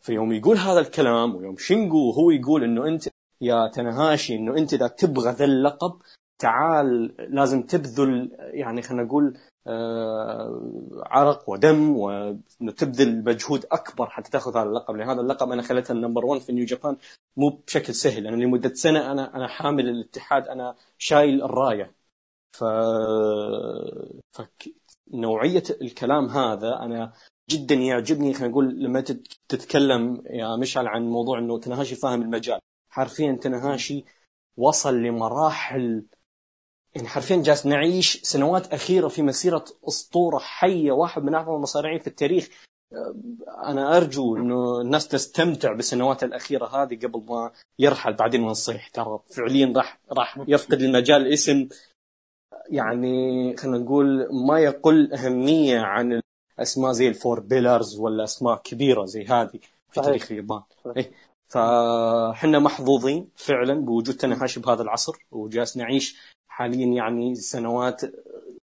[0.00, 3.08] فيوم يقول هذا الكلام ويوم شينجو هو يقول إنه أنت
[3.40, 6.02] يا تنهاشي إنه أنت إذا تبغى ذا اللقب
[6.42, 14.62] تعال لازم تبذل يعني خلينا نقول آه عرق ودم وتبذل مجهود أكبر حتى تأخذ هذا
[14.68, 14.96] اللقب.
[14.96, 16.96] لأن هذا اللقب أنا خليته ال number 1 في New Japan
[17.36, 18.26] مو بشكل سهل.
[18.26, 21.94] أنا لمدة سنة أنا أنا حامل الاتحاد أنا شايل الراية.
[22.52, 22.64] ف...
[24.32, 24.42] ف...
[25.14, 27.12] نوعية الكلام هذا أنا
[27.50, 28.34] جدا يعجبني.
[28.34, 29.00] خلينا نقول لما
[29.48, 32.60] تتكلم يا مشعل عن موضوع إنه تنهاشي فاهم المجال.
[32.90, 34.04] حرفيا تنهاشي
[34.56, 36.04] وصل لمراحل
[36.94, 42.06] يعني حرفيا جالس نعيش سنوات أخيرة في مسيرة أسطورة حية واحد من أعظم المصارعين في
[42.06, 42.48] التاريخ
[43.64, 49.72] أنا أرجو إنه الناس تستمتع بالسنوات الأخيرة هذه قبل ما يرحل بعدين ونصيح ترى فعليا
[49.76, 51.68] راح راح يفقد المجال اسم
[52.68, 56.20] يعني خلينا نقول ما يقل أهمية عن
[56.58, 59.60] اسماء زي الفور بيلرز ولا اسماء كبيرة زي هذه في
[59.92, 60.04] صحيح.
[60.04, 60.62] تاريخ اليابان
[60.96, 61.12] إيه؟
[61.48, 66.16] فحنا محظوظين فعلا بوجود تنهاشي بهذا العصر وجالس نعيش
[66.52, 68.00] حاليا يعني سنوات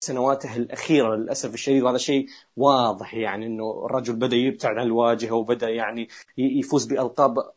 [0.05, 2.27] سنواته الأخيرة للأسف الشديد وهذا شيء
[2.57, 6.09] واضح يعني إنه الرجل بدأ يبتعد عن الواجهة وبدأ يعني
[6.39, 7.53] يفوز بألقاب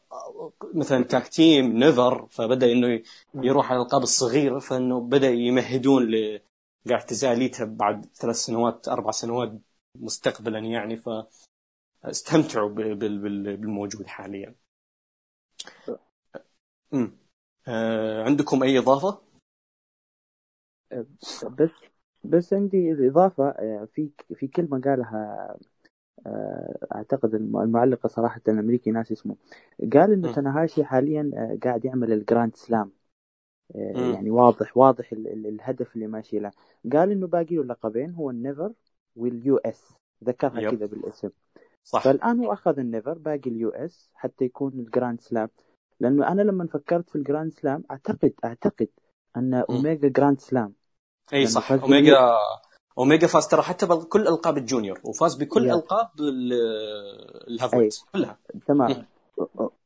[0.73, 3.01] مثلا تاك تيم نيفر فبدأ إنه
[3.35, 6.11] يروح على الألقاب الصغيرة فإنه بدأ يمهدون
[6.85, 9.51] لإعتزاليته بعد ثلاث سنوات أربع سنوات
[9.99, 11.01] مستقبلا يعني
[12.03, 14.55] فاستمتعوا بالموجود حاليا.
[16.93, 17.17] امم
[18.25, 19.24] عندكم أي إضافة؟
[21.57, 21.71] بس
[22.23, 25.55] بس عندي الاضافه آه، في في كلمة قالها
[26.25, 29.35] آه، أعتقد المعلق صراحة الأمريكي ناس اسمه.
[29.93, 32.91] قال إنه تناهاشي حاليا آه، قاعد يعمل ال Grand Slam.
[33.75, 36.51] يعني واضح واضح الهدف اللي ماشي له.
[36.93, 38.73] قال إنه باقي له لقبين هو ال NEVER
[39.15, 39.93] وال US.
[40.23, 41.29] ذكرها كذا بالاسم.
[41.83, 42.03] صح.
[42.03, 45.49] فالآن هو أخذ ال NEVER باقي ال US حتى يكون ال Grand Slam.
[45.99, 48.87] لأنه أنا لما فكرت في ال Grand Slam أعتقد أعتقد
[49.37, 50.73] أن اوميجا Grand Slam.
[51.33, 52.17] إي صح اوميجا
[52.97, 56.09] اوميجا فاز ترى حتى بكل ألقاب ال junior وفاز بكل ألقاب
[57.47, 58.37] ال heavyweight كلها.
[58.67, 59.05] تمام.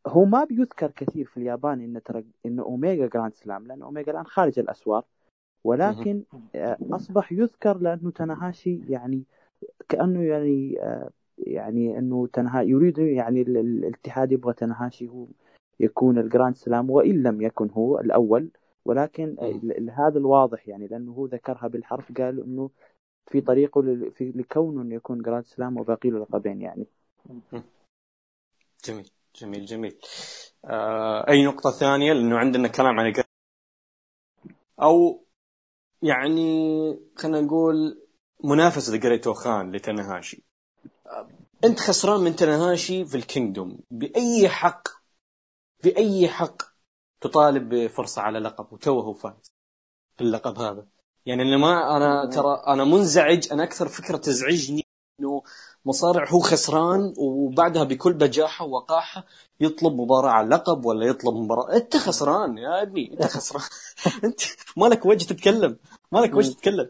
[0.07, 4.25] هو ما بيذكر كثير في اليابان انه ترى انه اوميجا Grand Slam لأن اوميجا الآن
[4.25, 5.03] خارج الأسوار.
[5.63, 6.23] ولكن
[6.91, 9.23] أصبح يذكر لأنه تناهاشي يعني
[9.89, 10.79] كأنه يعني
[11.37, 15.25] يعني أنه تنهاشي يريد يعني الاتحاد يبغى تنهاشي هو
[15.79, 18.49] يكون ال Grand Slam وإن لم يكن هو الأول.
[18.89, 19.35] ولكن
[19.97, 22.69] هذا الواضح يعني لأنه هو ذكرها بالحرف قال إنه
[23.31, 26.85] في طريقه في لكونه يكون Grand Slam وباقي له لقبين يعني
[28.85, 29.97] جميل جميل جميل.
[30.65, 33.13] آه أي نقطة ثانية؟ لأنه عندنا كلام عن
[34.81, 35.25] أو
[36.01, 38.01] يعني خلينا نقول
[38.43, 40.43] منافسة جريت أوخان لتنهاشي.
[41.63, 44.87] أنت خسران من تنهاشي في ال Kingdom بأي حق
[45.83, 46.68] بأي حق
[47.21, 49.51] تطالب بفرصة على لقب وتوه فاز
[50.17, 50.85] في اللقب هذا.
[51.25, 54.83] يعني اللي ما أنا ترى أنا منزعج أنا أكثر فكرة تزعجني
[55.19, 55.43] إنه
[55.85, 59.25] مصارع هو خسران وبعدها بكل بجاحة ووقاحة
[59.59, 61.75] يطلب مباراة على اللقب ولا يطلب مباراة.
[61.75, 63.63] أنت خسران يا ابني أنت خسران.
[64.23, 64.41] أنت
[64.77, 65.77] مالك وجه تتكلم؟
[66.11, 66.89] مالك وجه تتكلم؟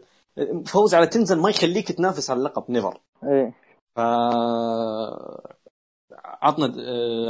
[0.66, 3.54] فوز على تنزل ما يخليك تنافس على اللقب نيفر إيه.
[3.96, 4.00] ف
[6.24, 6.74] عطنا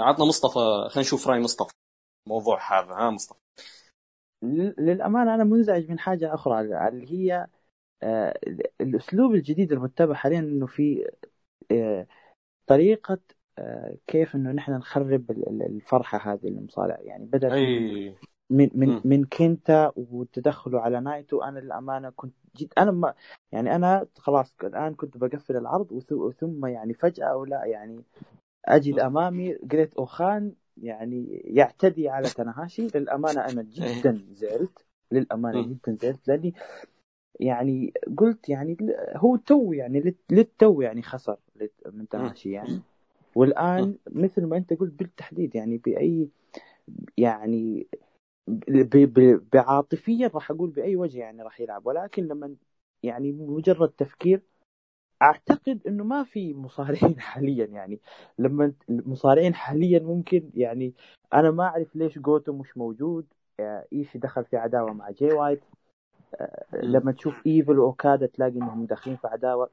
[0.02, 0.58] عطنا مصطفى
[0.90, 1.72] خلينا نشوف رأي مصطفى.
[2.26, 3.40] الموضوع هذا ها مصطفى.
[4.78, 7.46] للأمانة أنا منزعج من حاجة أخرى اللي هي
[8.02, 8.38] آه،
[8.80, 11.10] الأسلوب الجديد المتبع حاليا إنه في
[11.72, 12.06] آه،
[12.66, 13.18] طريقة
[13.58, 15.30] آه، كيف إنه نحن نخرب
[15.60, 18.16] الفرحة هذه المصارع يعني بدأ أي.
[18.50, 21.42] من من من كينتا وتدخله على نايتو.
[21.42, 23.14] أنا للأمانة كنت جد أنا ما
[23.52, 25.98] يعني أنا خلاص الآن كنت بقفل العرض
[26.40, 28.04] ثم يعني فجأة أو لا يعني
[28.64, 34.84] أجد أمامي جريت اوخان يعني يعتدي على تناهاشي للأمانة أنا جدا زعلت.
[35.12, 36.28] للأمانة جدا زعلت.
[36.28, 36.54] لأني
[37.40, 38.76] يعني قلت يعني
[39.16, 41.36] هو تو يعني للت- للتو يعني خسر
[41.92, 42.80] من تناهاشي يعني.
[43.34, 46.28] والآن مثل ما أنت قلت بالتحديد يعني بأي
[47.18, 47.86] يعني
[49.52, 51.86] بعاطفيا راح أقول بأي وجه يعني راح يلعب.
[51.86, 52.54] ولكن لما
[53.02, 54.42] يعني مجرد تفكير
[55.22, 58.00] أعتقد إنه ما في مصارعين حاليا يعني.
[58.38, 60.94] لما المصارعين حاليا ممكن يعني
[61.34, 63.26] أنا ما أعرف ليش جوتو مش موجود.
[63.60, 65.60] آه، ايشي دخل في عداوة مع جاي وايت.
[66.40, 69.70] آه، لما تشوف إيفل وأوكادا تلاقي إنهم داخلين في عداوة.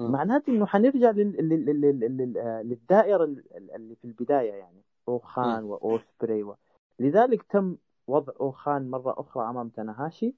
[0.00, 1.48] معناته إنه حنرجع لل...
[1.48, 1.80] لل...
[1.80, 2.00] لل...
[2.00, 2.32] لل...
[2.68, 4.82] للدائرة ال- اللي في البداية يعني.
[5.08, 6.56] أوخان وأوسبري و...
[6.98, 7.76] لذلك تم
[8.06, 10.34] وضع أوخان مرة أخرى أمام تناهاشي.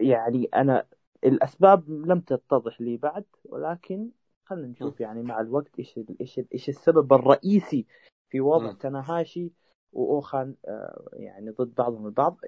[0.00, 0.86] يعني أنا
[1.24, 4.10] الأسباب لم تتضح لي بعد ولكن
[4.44, 7.86] خلينا نشوف يعني مع الوقت إيش إيش إيش السبب الرئيسي
[8.30, 8.72] في وضع.
[8.72, 9.52] تناهاشي
[9.92, 12.40] وأوخان آه، يعني ضد بعضهم البعض.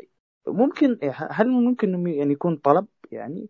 [0.47, 3.49] ممكن هل ممكن انه يعني يكون طلب؟ يعني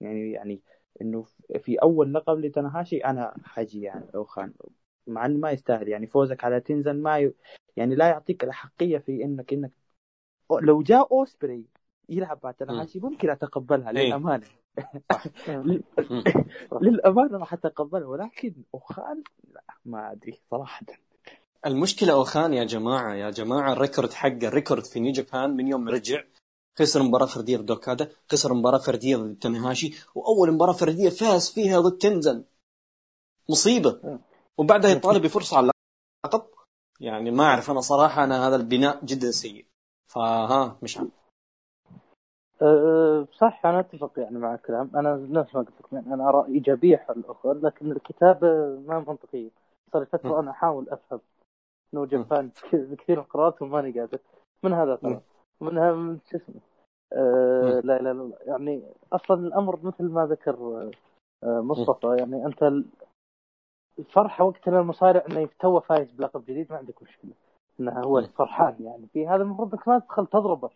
[0.00, 0.60] يعني يعني
[1.00, 1.24] إنه
[1.58, 4.52] في أول لقب لتناهاشي أنا حاجي يعني أوخان
[5.06, 5.88] مع إنه ما يستاهل.
[5.88, 7.34] يعني فوزك على تنزن ما ي...
[7.76, 9.72] يعني لا يعطيك الأحقية في إنك إنك
[10.60, 11.64] لو جاء أوسبري
[12.08, 14.10] يلعب مع تناهاشي ممكن أتقبلها إيه.
[15.48, 16.24] للأمانة.
[16.80, 19.22] للامانه راح اتقبلها ولكن اوخان
[19.54, 20.86] لا ما أدري صراحة.
[21.66, 25.68] المشكلة أوخان يا جماعة يا جماعة ال record حقه ال record في New Japan من
[25.68, 26.24] يوم رجع
[26.78, 31.80] خسر مباراة فردية ضد أوكادا خسر مباراة فردية ضد تاناهاشي وأول مباراة فردية فاز فيها
[31.80, 32.44] ضد تنزن
[33.50, 34.18] مصيبة.
[34.58, 35.70] وبعدها يطالب بفرصة على
[36.26, 36.46] اللقب.
[37.00, 39.66] يعني ما أعرف أنا صراحة أنا هذا البناء جدا سيء.
[40.06, 41.10] فها مش عارف.
[42.62, 44.90] أه، صح أنا أتفق يعني مع الكلام.
[44.94, 48.48] أنا نفس ما قلت لكم يعني أنا أرى إيجابية حول الآخر لكن الكتابة
[48.86, 49.50] ما منطقية.
[49.92, 51.20] صار لي فتره أنا أحاول أفهم
[51.94, 54.18] New Japan كثير من قراءاتهم ماني قادر.
[54.64, 55.20] من هذا طبعا
[55.60, 56.60] منها من شو اسمه؟
[57.12, 58.82] أه لا لا لا يعني
[59.12, 60.54] أصلا الأمر مثل ما ذكر
[61.44, 62.86] أه، مصطفى يعني أنت ال-
[63.98, 67.32] الفرحه وقت المصارع إنه تو فايز بلقب جديد ما عندك مشكلة.
[67.80, 68.22] انه هو.
[68.22, 69.06] فرحان يعني.
[69.12, 70.70] في هذا المفروض إنك ما تدخل تضربه.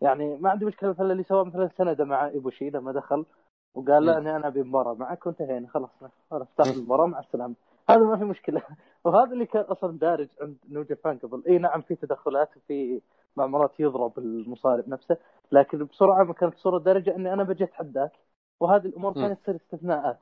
[0.00, 3.26] يعني ما عندي مشكلة مثلا اللي سواه مثلا سنادا مع إيبوشي لما دخل
[3.74, 4.18] وقال له.
[4.18, 5.90] إني أنا أبي مباراة معك وانتهينا خلاص
[6.30, 7.54] خلاص افتح المباراة مع السلامة.
[7.90, 8.62] هذا ما في مشكلة.
[9.04, 11.42] وهذا اللي كان أصلا دارج عند نو جابان قبل.
[11.48, 13.00] إي نعم في تدخلات وفي
[13.36, 15.16] مرات يضرب المصارع نفسه
[15.52, 18.12] لكن بسرعة ما كانت بصوره درجه إني أنا بجي اتحداك
[18.60, 19.14] وهذه الأمور.
[19.14, 20.18] كانت تصير استثناءات.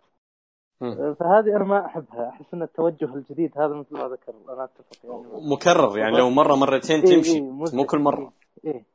[0.81, 1.15] مم.
[1.15, 2.29] فهذه أنا ما أحبها.
[2.29, 5.53] أحس إن التوجه الجديد هذا مثل ما ذكر أنا أتفق يعني.
[5.53, 7.81] مكرر يعني لو مرة مرتين إيه تمشي إيه مزعج.
[7.81, 8.33] مو كل مرة.
[8.65, 8.94] إيه, إيه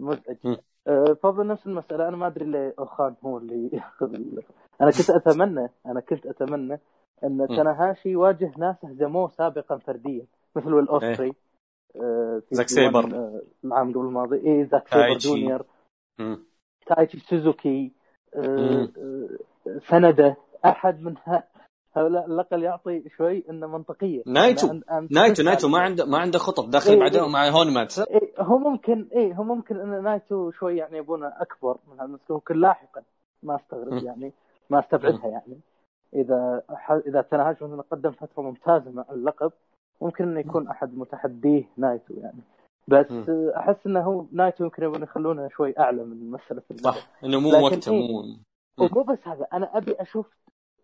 [0.00, 0.58] مزعج.
[0.86, 2.08] أه فضل نفس المسألة.
[2.08, 4.42] أنا ما أدري ليه أوخان هو اللي يأخذ ال...
[4.80, 6.80] أنا كنت أتمنى أنا كنت أتمنى
[7.24, 10.26] أن تناهاشي يواجه ناس هزموه سابقا فرديا
[10.56, 11.32] مثل الأوستري
[11.96, 13.04] أه في زاك سيبر.
[13.04, 14.36] أه العام قبل الماضي.
[14.36, 15.18] إيه زاك سيبر.
[15.18, 15.64] جونيور.
[16.86, 17.92] تايتشي سوزوكي.
[18.34, 18.88] أه
[19.78, 21.16] سنده أحد من
[21.98, 24.80] هؤلاء على الأقل يعطي شوي إنه منطقية نايتو.
[25.10, 27.28] نايتو نايتو ما عنده ما عنده خطط داخل إيه، بعدين إيه.
[27.28, 32.00] مع هونمات إيه هو ممكن إيه هو ممكن إن نايتو شوي يعني يبونه أكبر من
[32.00, 33.02] هذا ممكن لاحقا
[33.42, 34.04] ما استغرب.
[34.04, 34.32] يعني
[34.70, 35.60] ما استبعدها يعني
[36.14, 36.92] إذا ح...
[36.92, 39.52] إذا تناهاش مثلا قدم فترة ممتازة مع اللقب
[40.00, 42.40] ممكن إنه يكون أحد متحديه نايتو يعني
[42.88, 43.50] بس م.
[43.56, 46.62] أحس إنه هو نايتو يمكن يبون يخلونه شوي أعلى من مسألة.
[46.76, 48.12] صح إنه مو وقته إيه.
[48.12, 48.24] مو.
[48.78, 50.38] ومو بس هذا أنا أبي أشوف شو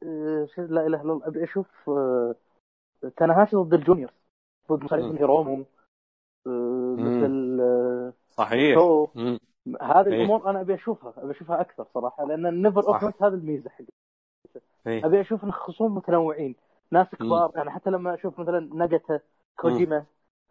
[0.05, 2.35] لا إله إلا الله أبي أشوف آه،
[3.17, 4.13] تناهاشي ضد ال juniors
[4.73, 5.13] ضد مصارعين.
[5.13, 5.65] مثل رومو
[6.47, 6.97] آه،.
[6.99, 8.79] مثل آه، صحيح.
[9.83, 10.21] هذه إيه.
[10.21, 13.87] الأمور أنا أبي أشوفها أبي أشوفها أكثر صراحة لأن ال NEVER Openweight هذا الميزة حقي
[14.87, 15.07] إيه.
[15.07, 16.55] أبي أشوف إن خصوم متنوعين
[16.91, 19.21] ناس كبار يعني حتى لما أشوف مثلا ناجاتا
[19.57, 20.05] كوجيما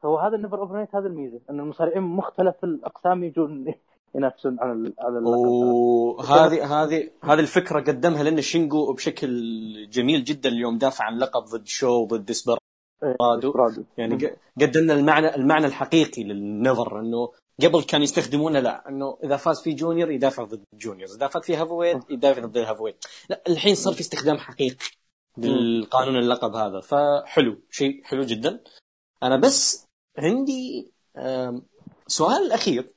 [0.05, 3.73] هو هذا ال NEVER Openweight هذا الميزة إن المصارعين مختلف الأقسام يجون
[4.15, 10.49] ينافسون على ال- على اللقب وهذه هذه هذه الفكرة قدمها لنا شينجو بشكل جميل جدا
[10.49, 13.51] اليوم دافع عن لقب ضد شو ضد ديسبيرادو.
[13.51, 13.83] رادو.
[13.97, 17.31] يعني ق- قدمنا المعنى المعنى الحقيقي للنظر إنه
[17.63, 21.41] قبل كان يستخدمونه لا إنه إذا فاز في junior يدافع ضد ال juniors إذا فاز
[21.41, 24.75] في heavyweight يدافع ضد ال heavyweight لا الحين صار في استخدام حقيقي
[25.37, 26.79] للقانون اللقب هذا.
[26.79, 28.59] فحلو شيء حلو جدا.
[29.23, 29.85] أنا بس
[30.17, 30.91] عندي
[32.07, 32.93] سؤال الاخير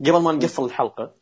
[0.00, 1.14] قبل ما نقفل الحلقة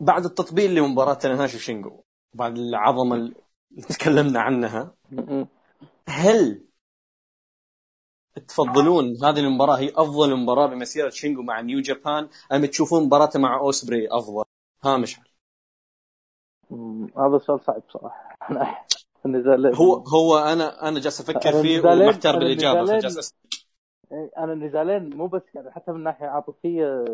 [0.00, 2.00] بعد التطبيل لمباراة تنهاشي وشينجو
[2.34, 3.34] بعد العظمة اللي
[3.88, 4.94] تكلمنا عنها.
[6.08, 6.64] هل
[8.48, 13.58] تفضلون هذه المباراة هي أفضل مباراة بمسيرة شينجو مع نيو جابان أم تشوفون مباراته مع
[13.60, 14.44] أوسبري أفضل؟
[14.84, 15.24] ها مشعل.
[16.70, 18.38] م- هذا سؤال صعب صراحة.
[19.74, 23.34] هو هو أنا أنا جالس أفكر أنا فيه ومحتار النزالين- فجالس
[24.38, 27.04] أنا النزالين مو بس يعني حتى من ناحية عاطفية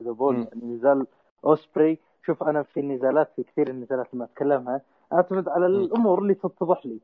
[0.00, 0.46] جذبوني مم.
[0.52, 1.06] يعني نزال
[1.44, 4.80] اوسبري شوف أنا في النزالات في كثير النزالات ما أتكلمها
[5.12, 7.00] أعتمد على الأمور اللي تتضح لي.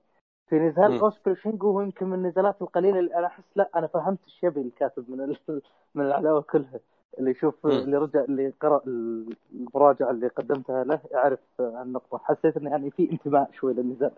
[0.49, 1.01] في نزال.
[1.01, 4.61] اوسبري شينجو هو يمكن من النزالات القليلة اللي أنا أحس لا أنا فهمت إيش يبي
[4.61, 5.39] الكاتب من ال-
[5.95, 6.81] من العداوة كلها.
[7.19, 7.67] اللي يشوف.
[7.67, 12.19] اللي رجع اللي قرأ المراجعة اللي قدمتها له يعرف النقطة.
[12.19, 14.11] حسيت إنه يعني في انتماء شوي للنزال.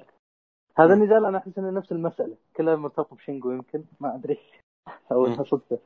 [0.78, 0.94] هذا.
[0.94, 2.36] النزال أنا أحس إنه نفس المسألة.
[2.56, 4.38] كلها مرتبط بشينجو يمكن ما أدري.
[5.10, 5.44] مم.
[5.44, 5.78] صدفه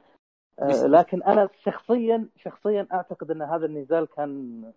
[0.59, 4.73] آه، لكن أنا شخصيا شخصيا أعتقد إن هذا النزال كان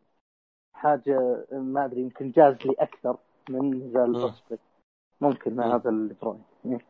[0.74, 3.18] حاجة ما أدري يمكن جاز لي أكثر
[3.50, 4.16] من نزال.
[4.16, 4.60] اوسبري
[5.22, 5.62] ممكن مم.
[5.62, 6.86] هذا اللي برايي إيه.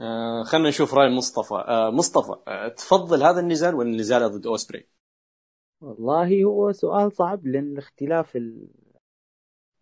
[0.00, 4.88] آه خلينا نشوف رأي مصطفى آه مصطفى آه تفضل هذا النزال ولا النزال ضد اوسبري؟
[5.80, 8.68] والله هو سؤال صعب لأن اختلاف ال...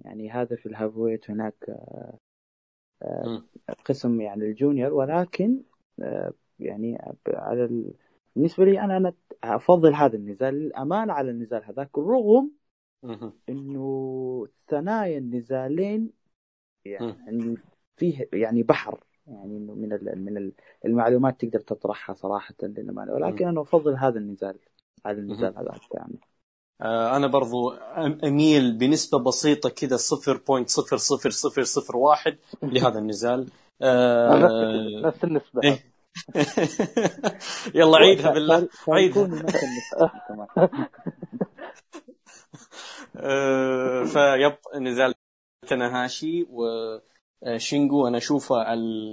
[0.01, 1.71] يعني هذا في الهافويت هناك.
[3.85, 5.63] قسم يعني الجونيور ولكن
[6.59, 6.98] يعني
[7.28, 7.93] على ال...
[8.36, 9.12] بالنسبة لي أنا أنا
[9.44, 10.55] أفضل هذا النزال.
[10.55, 12.51] للأمانة على النزال هذاك رغم.
[13.48, 16.10] إنه ثنايا النزالين
[16.85, 17.56] يعني
[17.97, 20.24] فيه يعني بحر يعني من ال...
[20.24, 20.52] من ال-
[20.85, 23.12] المعلومات تقدر تطرحها صراحة للأمانة.
[23.12, 24.59] ولكن أنا أفضل هذا النزال
[25.05, 26.18] على النزال هذاك يعني.
[26.81, 27.70] آه أنا برضو
[28.24, 33.48] أميل بنسبة بسيطة كذا 0.00001 لهذا النزال.
[33.82, 35.97] آه نفس النسبة إيه.
[37.74, 40.48] يلا عيدها بالله عيدها النسبة.
[43.16, 45.15] آه، فيب نزال
[45.69, 48.57] تناهاشي وشينجو أنا أشوفه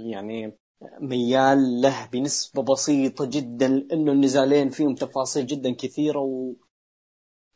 [0.06, 0.58] يعني
[1.00, 6.54] ميال له بنسبة بسيطة جدا لأنه النزالين فيهم تفاصيل جدا كثيرة و...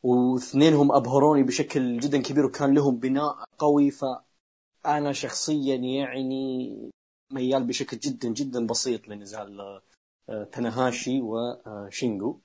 [0.03, 6.91] واثنينهم أبهروني بشكل جدا كبير وكان لهم بناء قوي فأنا شخصيا يعني
[7.31, 9.81] ميال بشكل جدا جدا بسيط لنزال
[10.29, 12.41] آه، تناهاشي وشينجو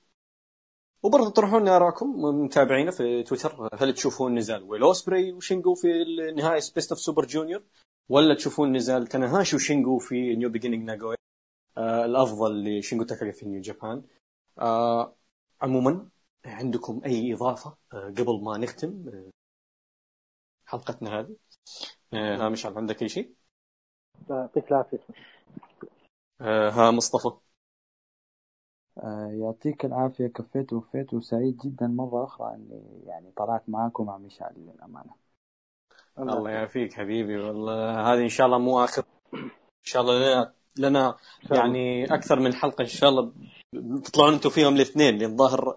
[1.02, 1.92] وبرضه طرحوا لنا
[2.32, 7.62] متابعينا في تويتر هل تشوفون نزال ويل أوسبري وشينجو في النهائي Best of Super Junior
[8.08, 14.02] ولا تشوفون نزال تناهاشي وشينجو في New Beginning ناغويا الأفضل لشينجو تاكاغي في نيو جابان
[14.58, 15.16] آه
[15.62, 16.08] عموما
[16.44, 19.30] عندكم أي إضافة آه قبل ما نختم آه
[20.66, 21.36] حلقتنا هذه؟
[22.14, 23.34] آه ها مشعل عندك أي شيء؟
[24.30, 24.98] يعطيك العافية.
[26.40, 27.36] آه ها مصطفى.
[28.98, 30.26] آه، يعطيك العافية.
[30.26, 31.86] كفيت ووفيت وسعيد جدا.
[31.86, 35.14] مرة أخرى إني يعني طلعت معاكم مع مشعل للأمانة.
[36.18, 36.92] الله يعافيك.
[36.92, 37.36] حبيبي.
[37.36, 39.04] والله هذه إن شاء الله مو آخر.
[39.34, 39.50] إن
[39.82, 41.16] شاء الله لنا, لنا
[41.50, 43.32] يعني أكثر من حلقة إن شاء الله
[44.04, 45.18] تطلعون أنتم فيهم الاثنين.
[45.18, 45.76] لأن ظاهر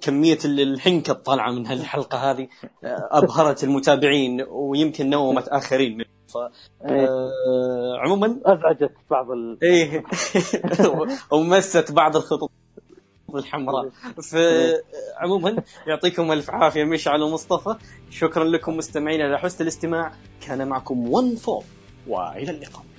[0.00, 2.48] كمية الحنكة الطالعة من هالحلقة هذه
[2.84, 6.04] أبهرت المتابعين ويمكن نومت آخرين.
[6.28, 7.08] ف إيه.
[7.08, 9.58] آه، عموما؟ أزعجت بعض ال...
[9.62, 10.04] إيه.
[11.32, 12.50] ومست بعض الخطوط
[13.34, 13.88] الحمراء.
[14.22, 17.76] فعموما يعطيكم ألف عافية مشعل ومصطفى.
[18.10, 20.12] شكرا لكم مستمعينا على حسن الاستماع.
[20.46, 21.64] كان معكم ون فور
[22.06, 22.91] وإلى اللقاء.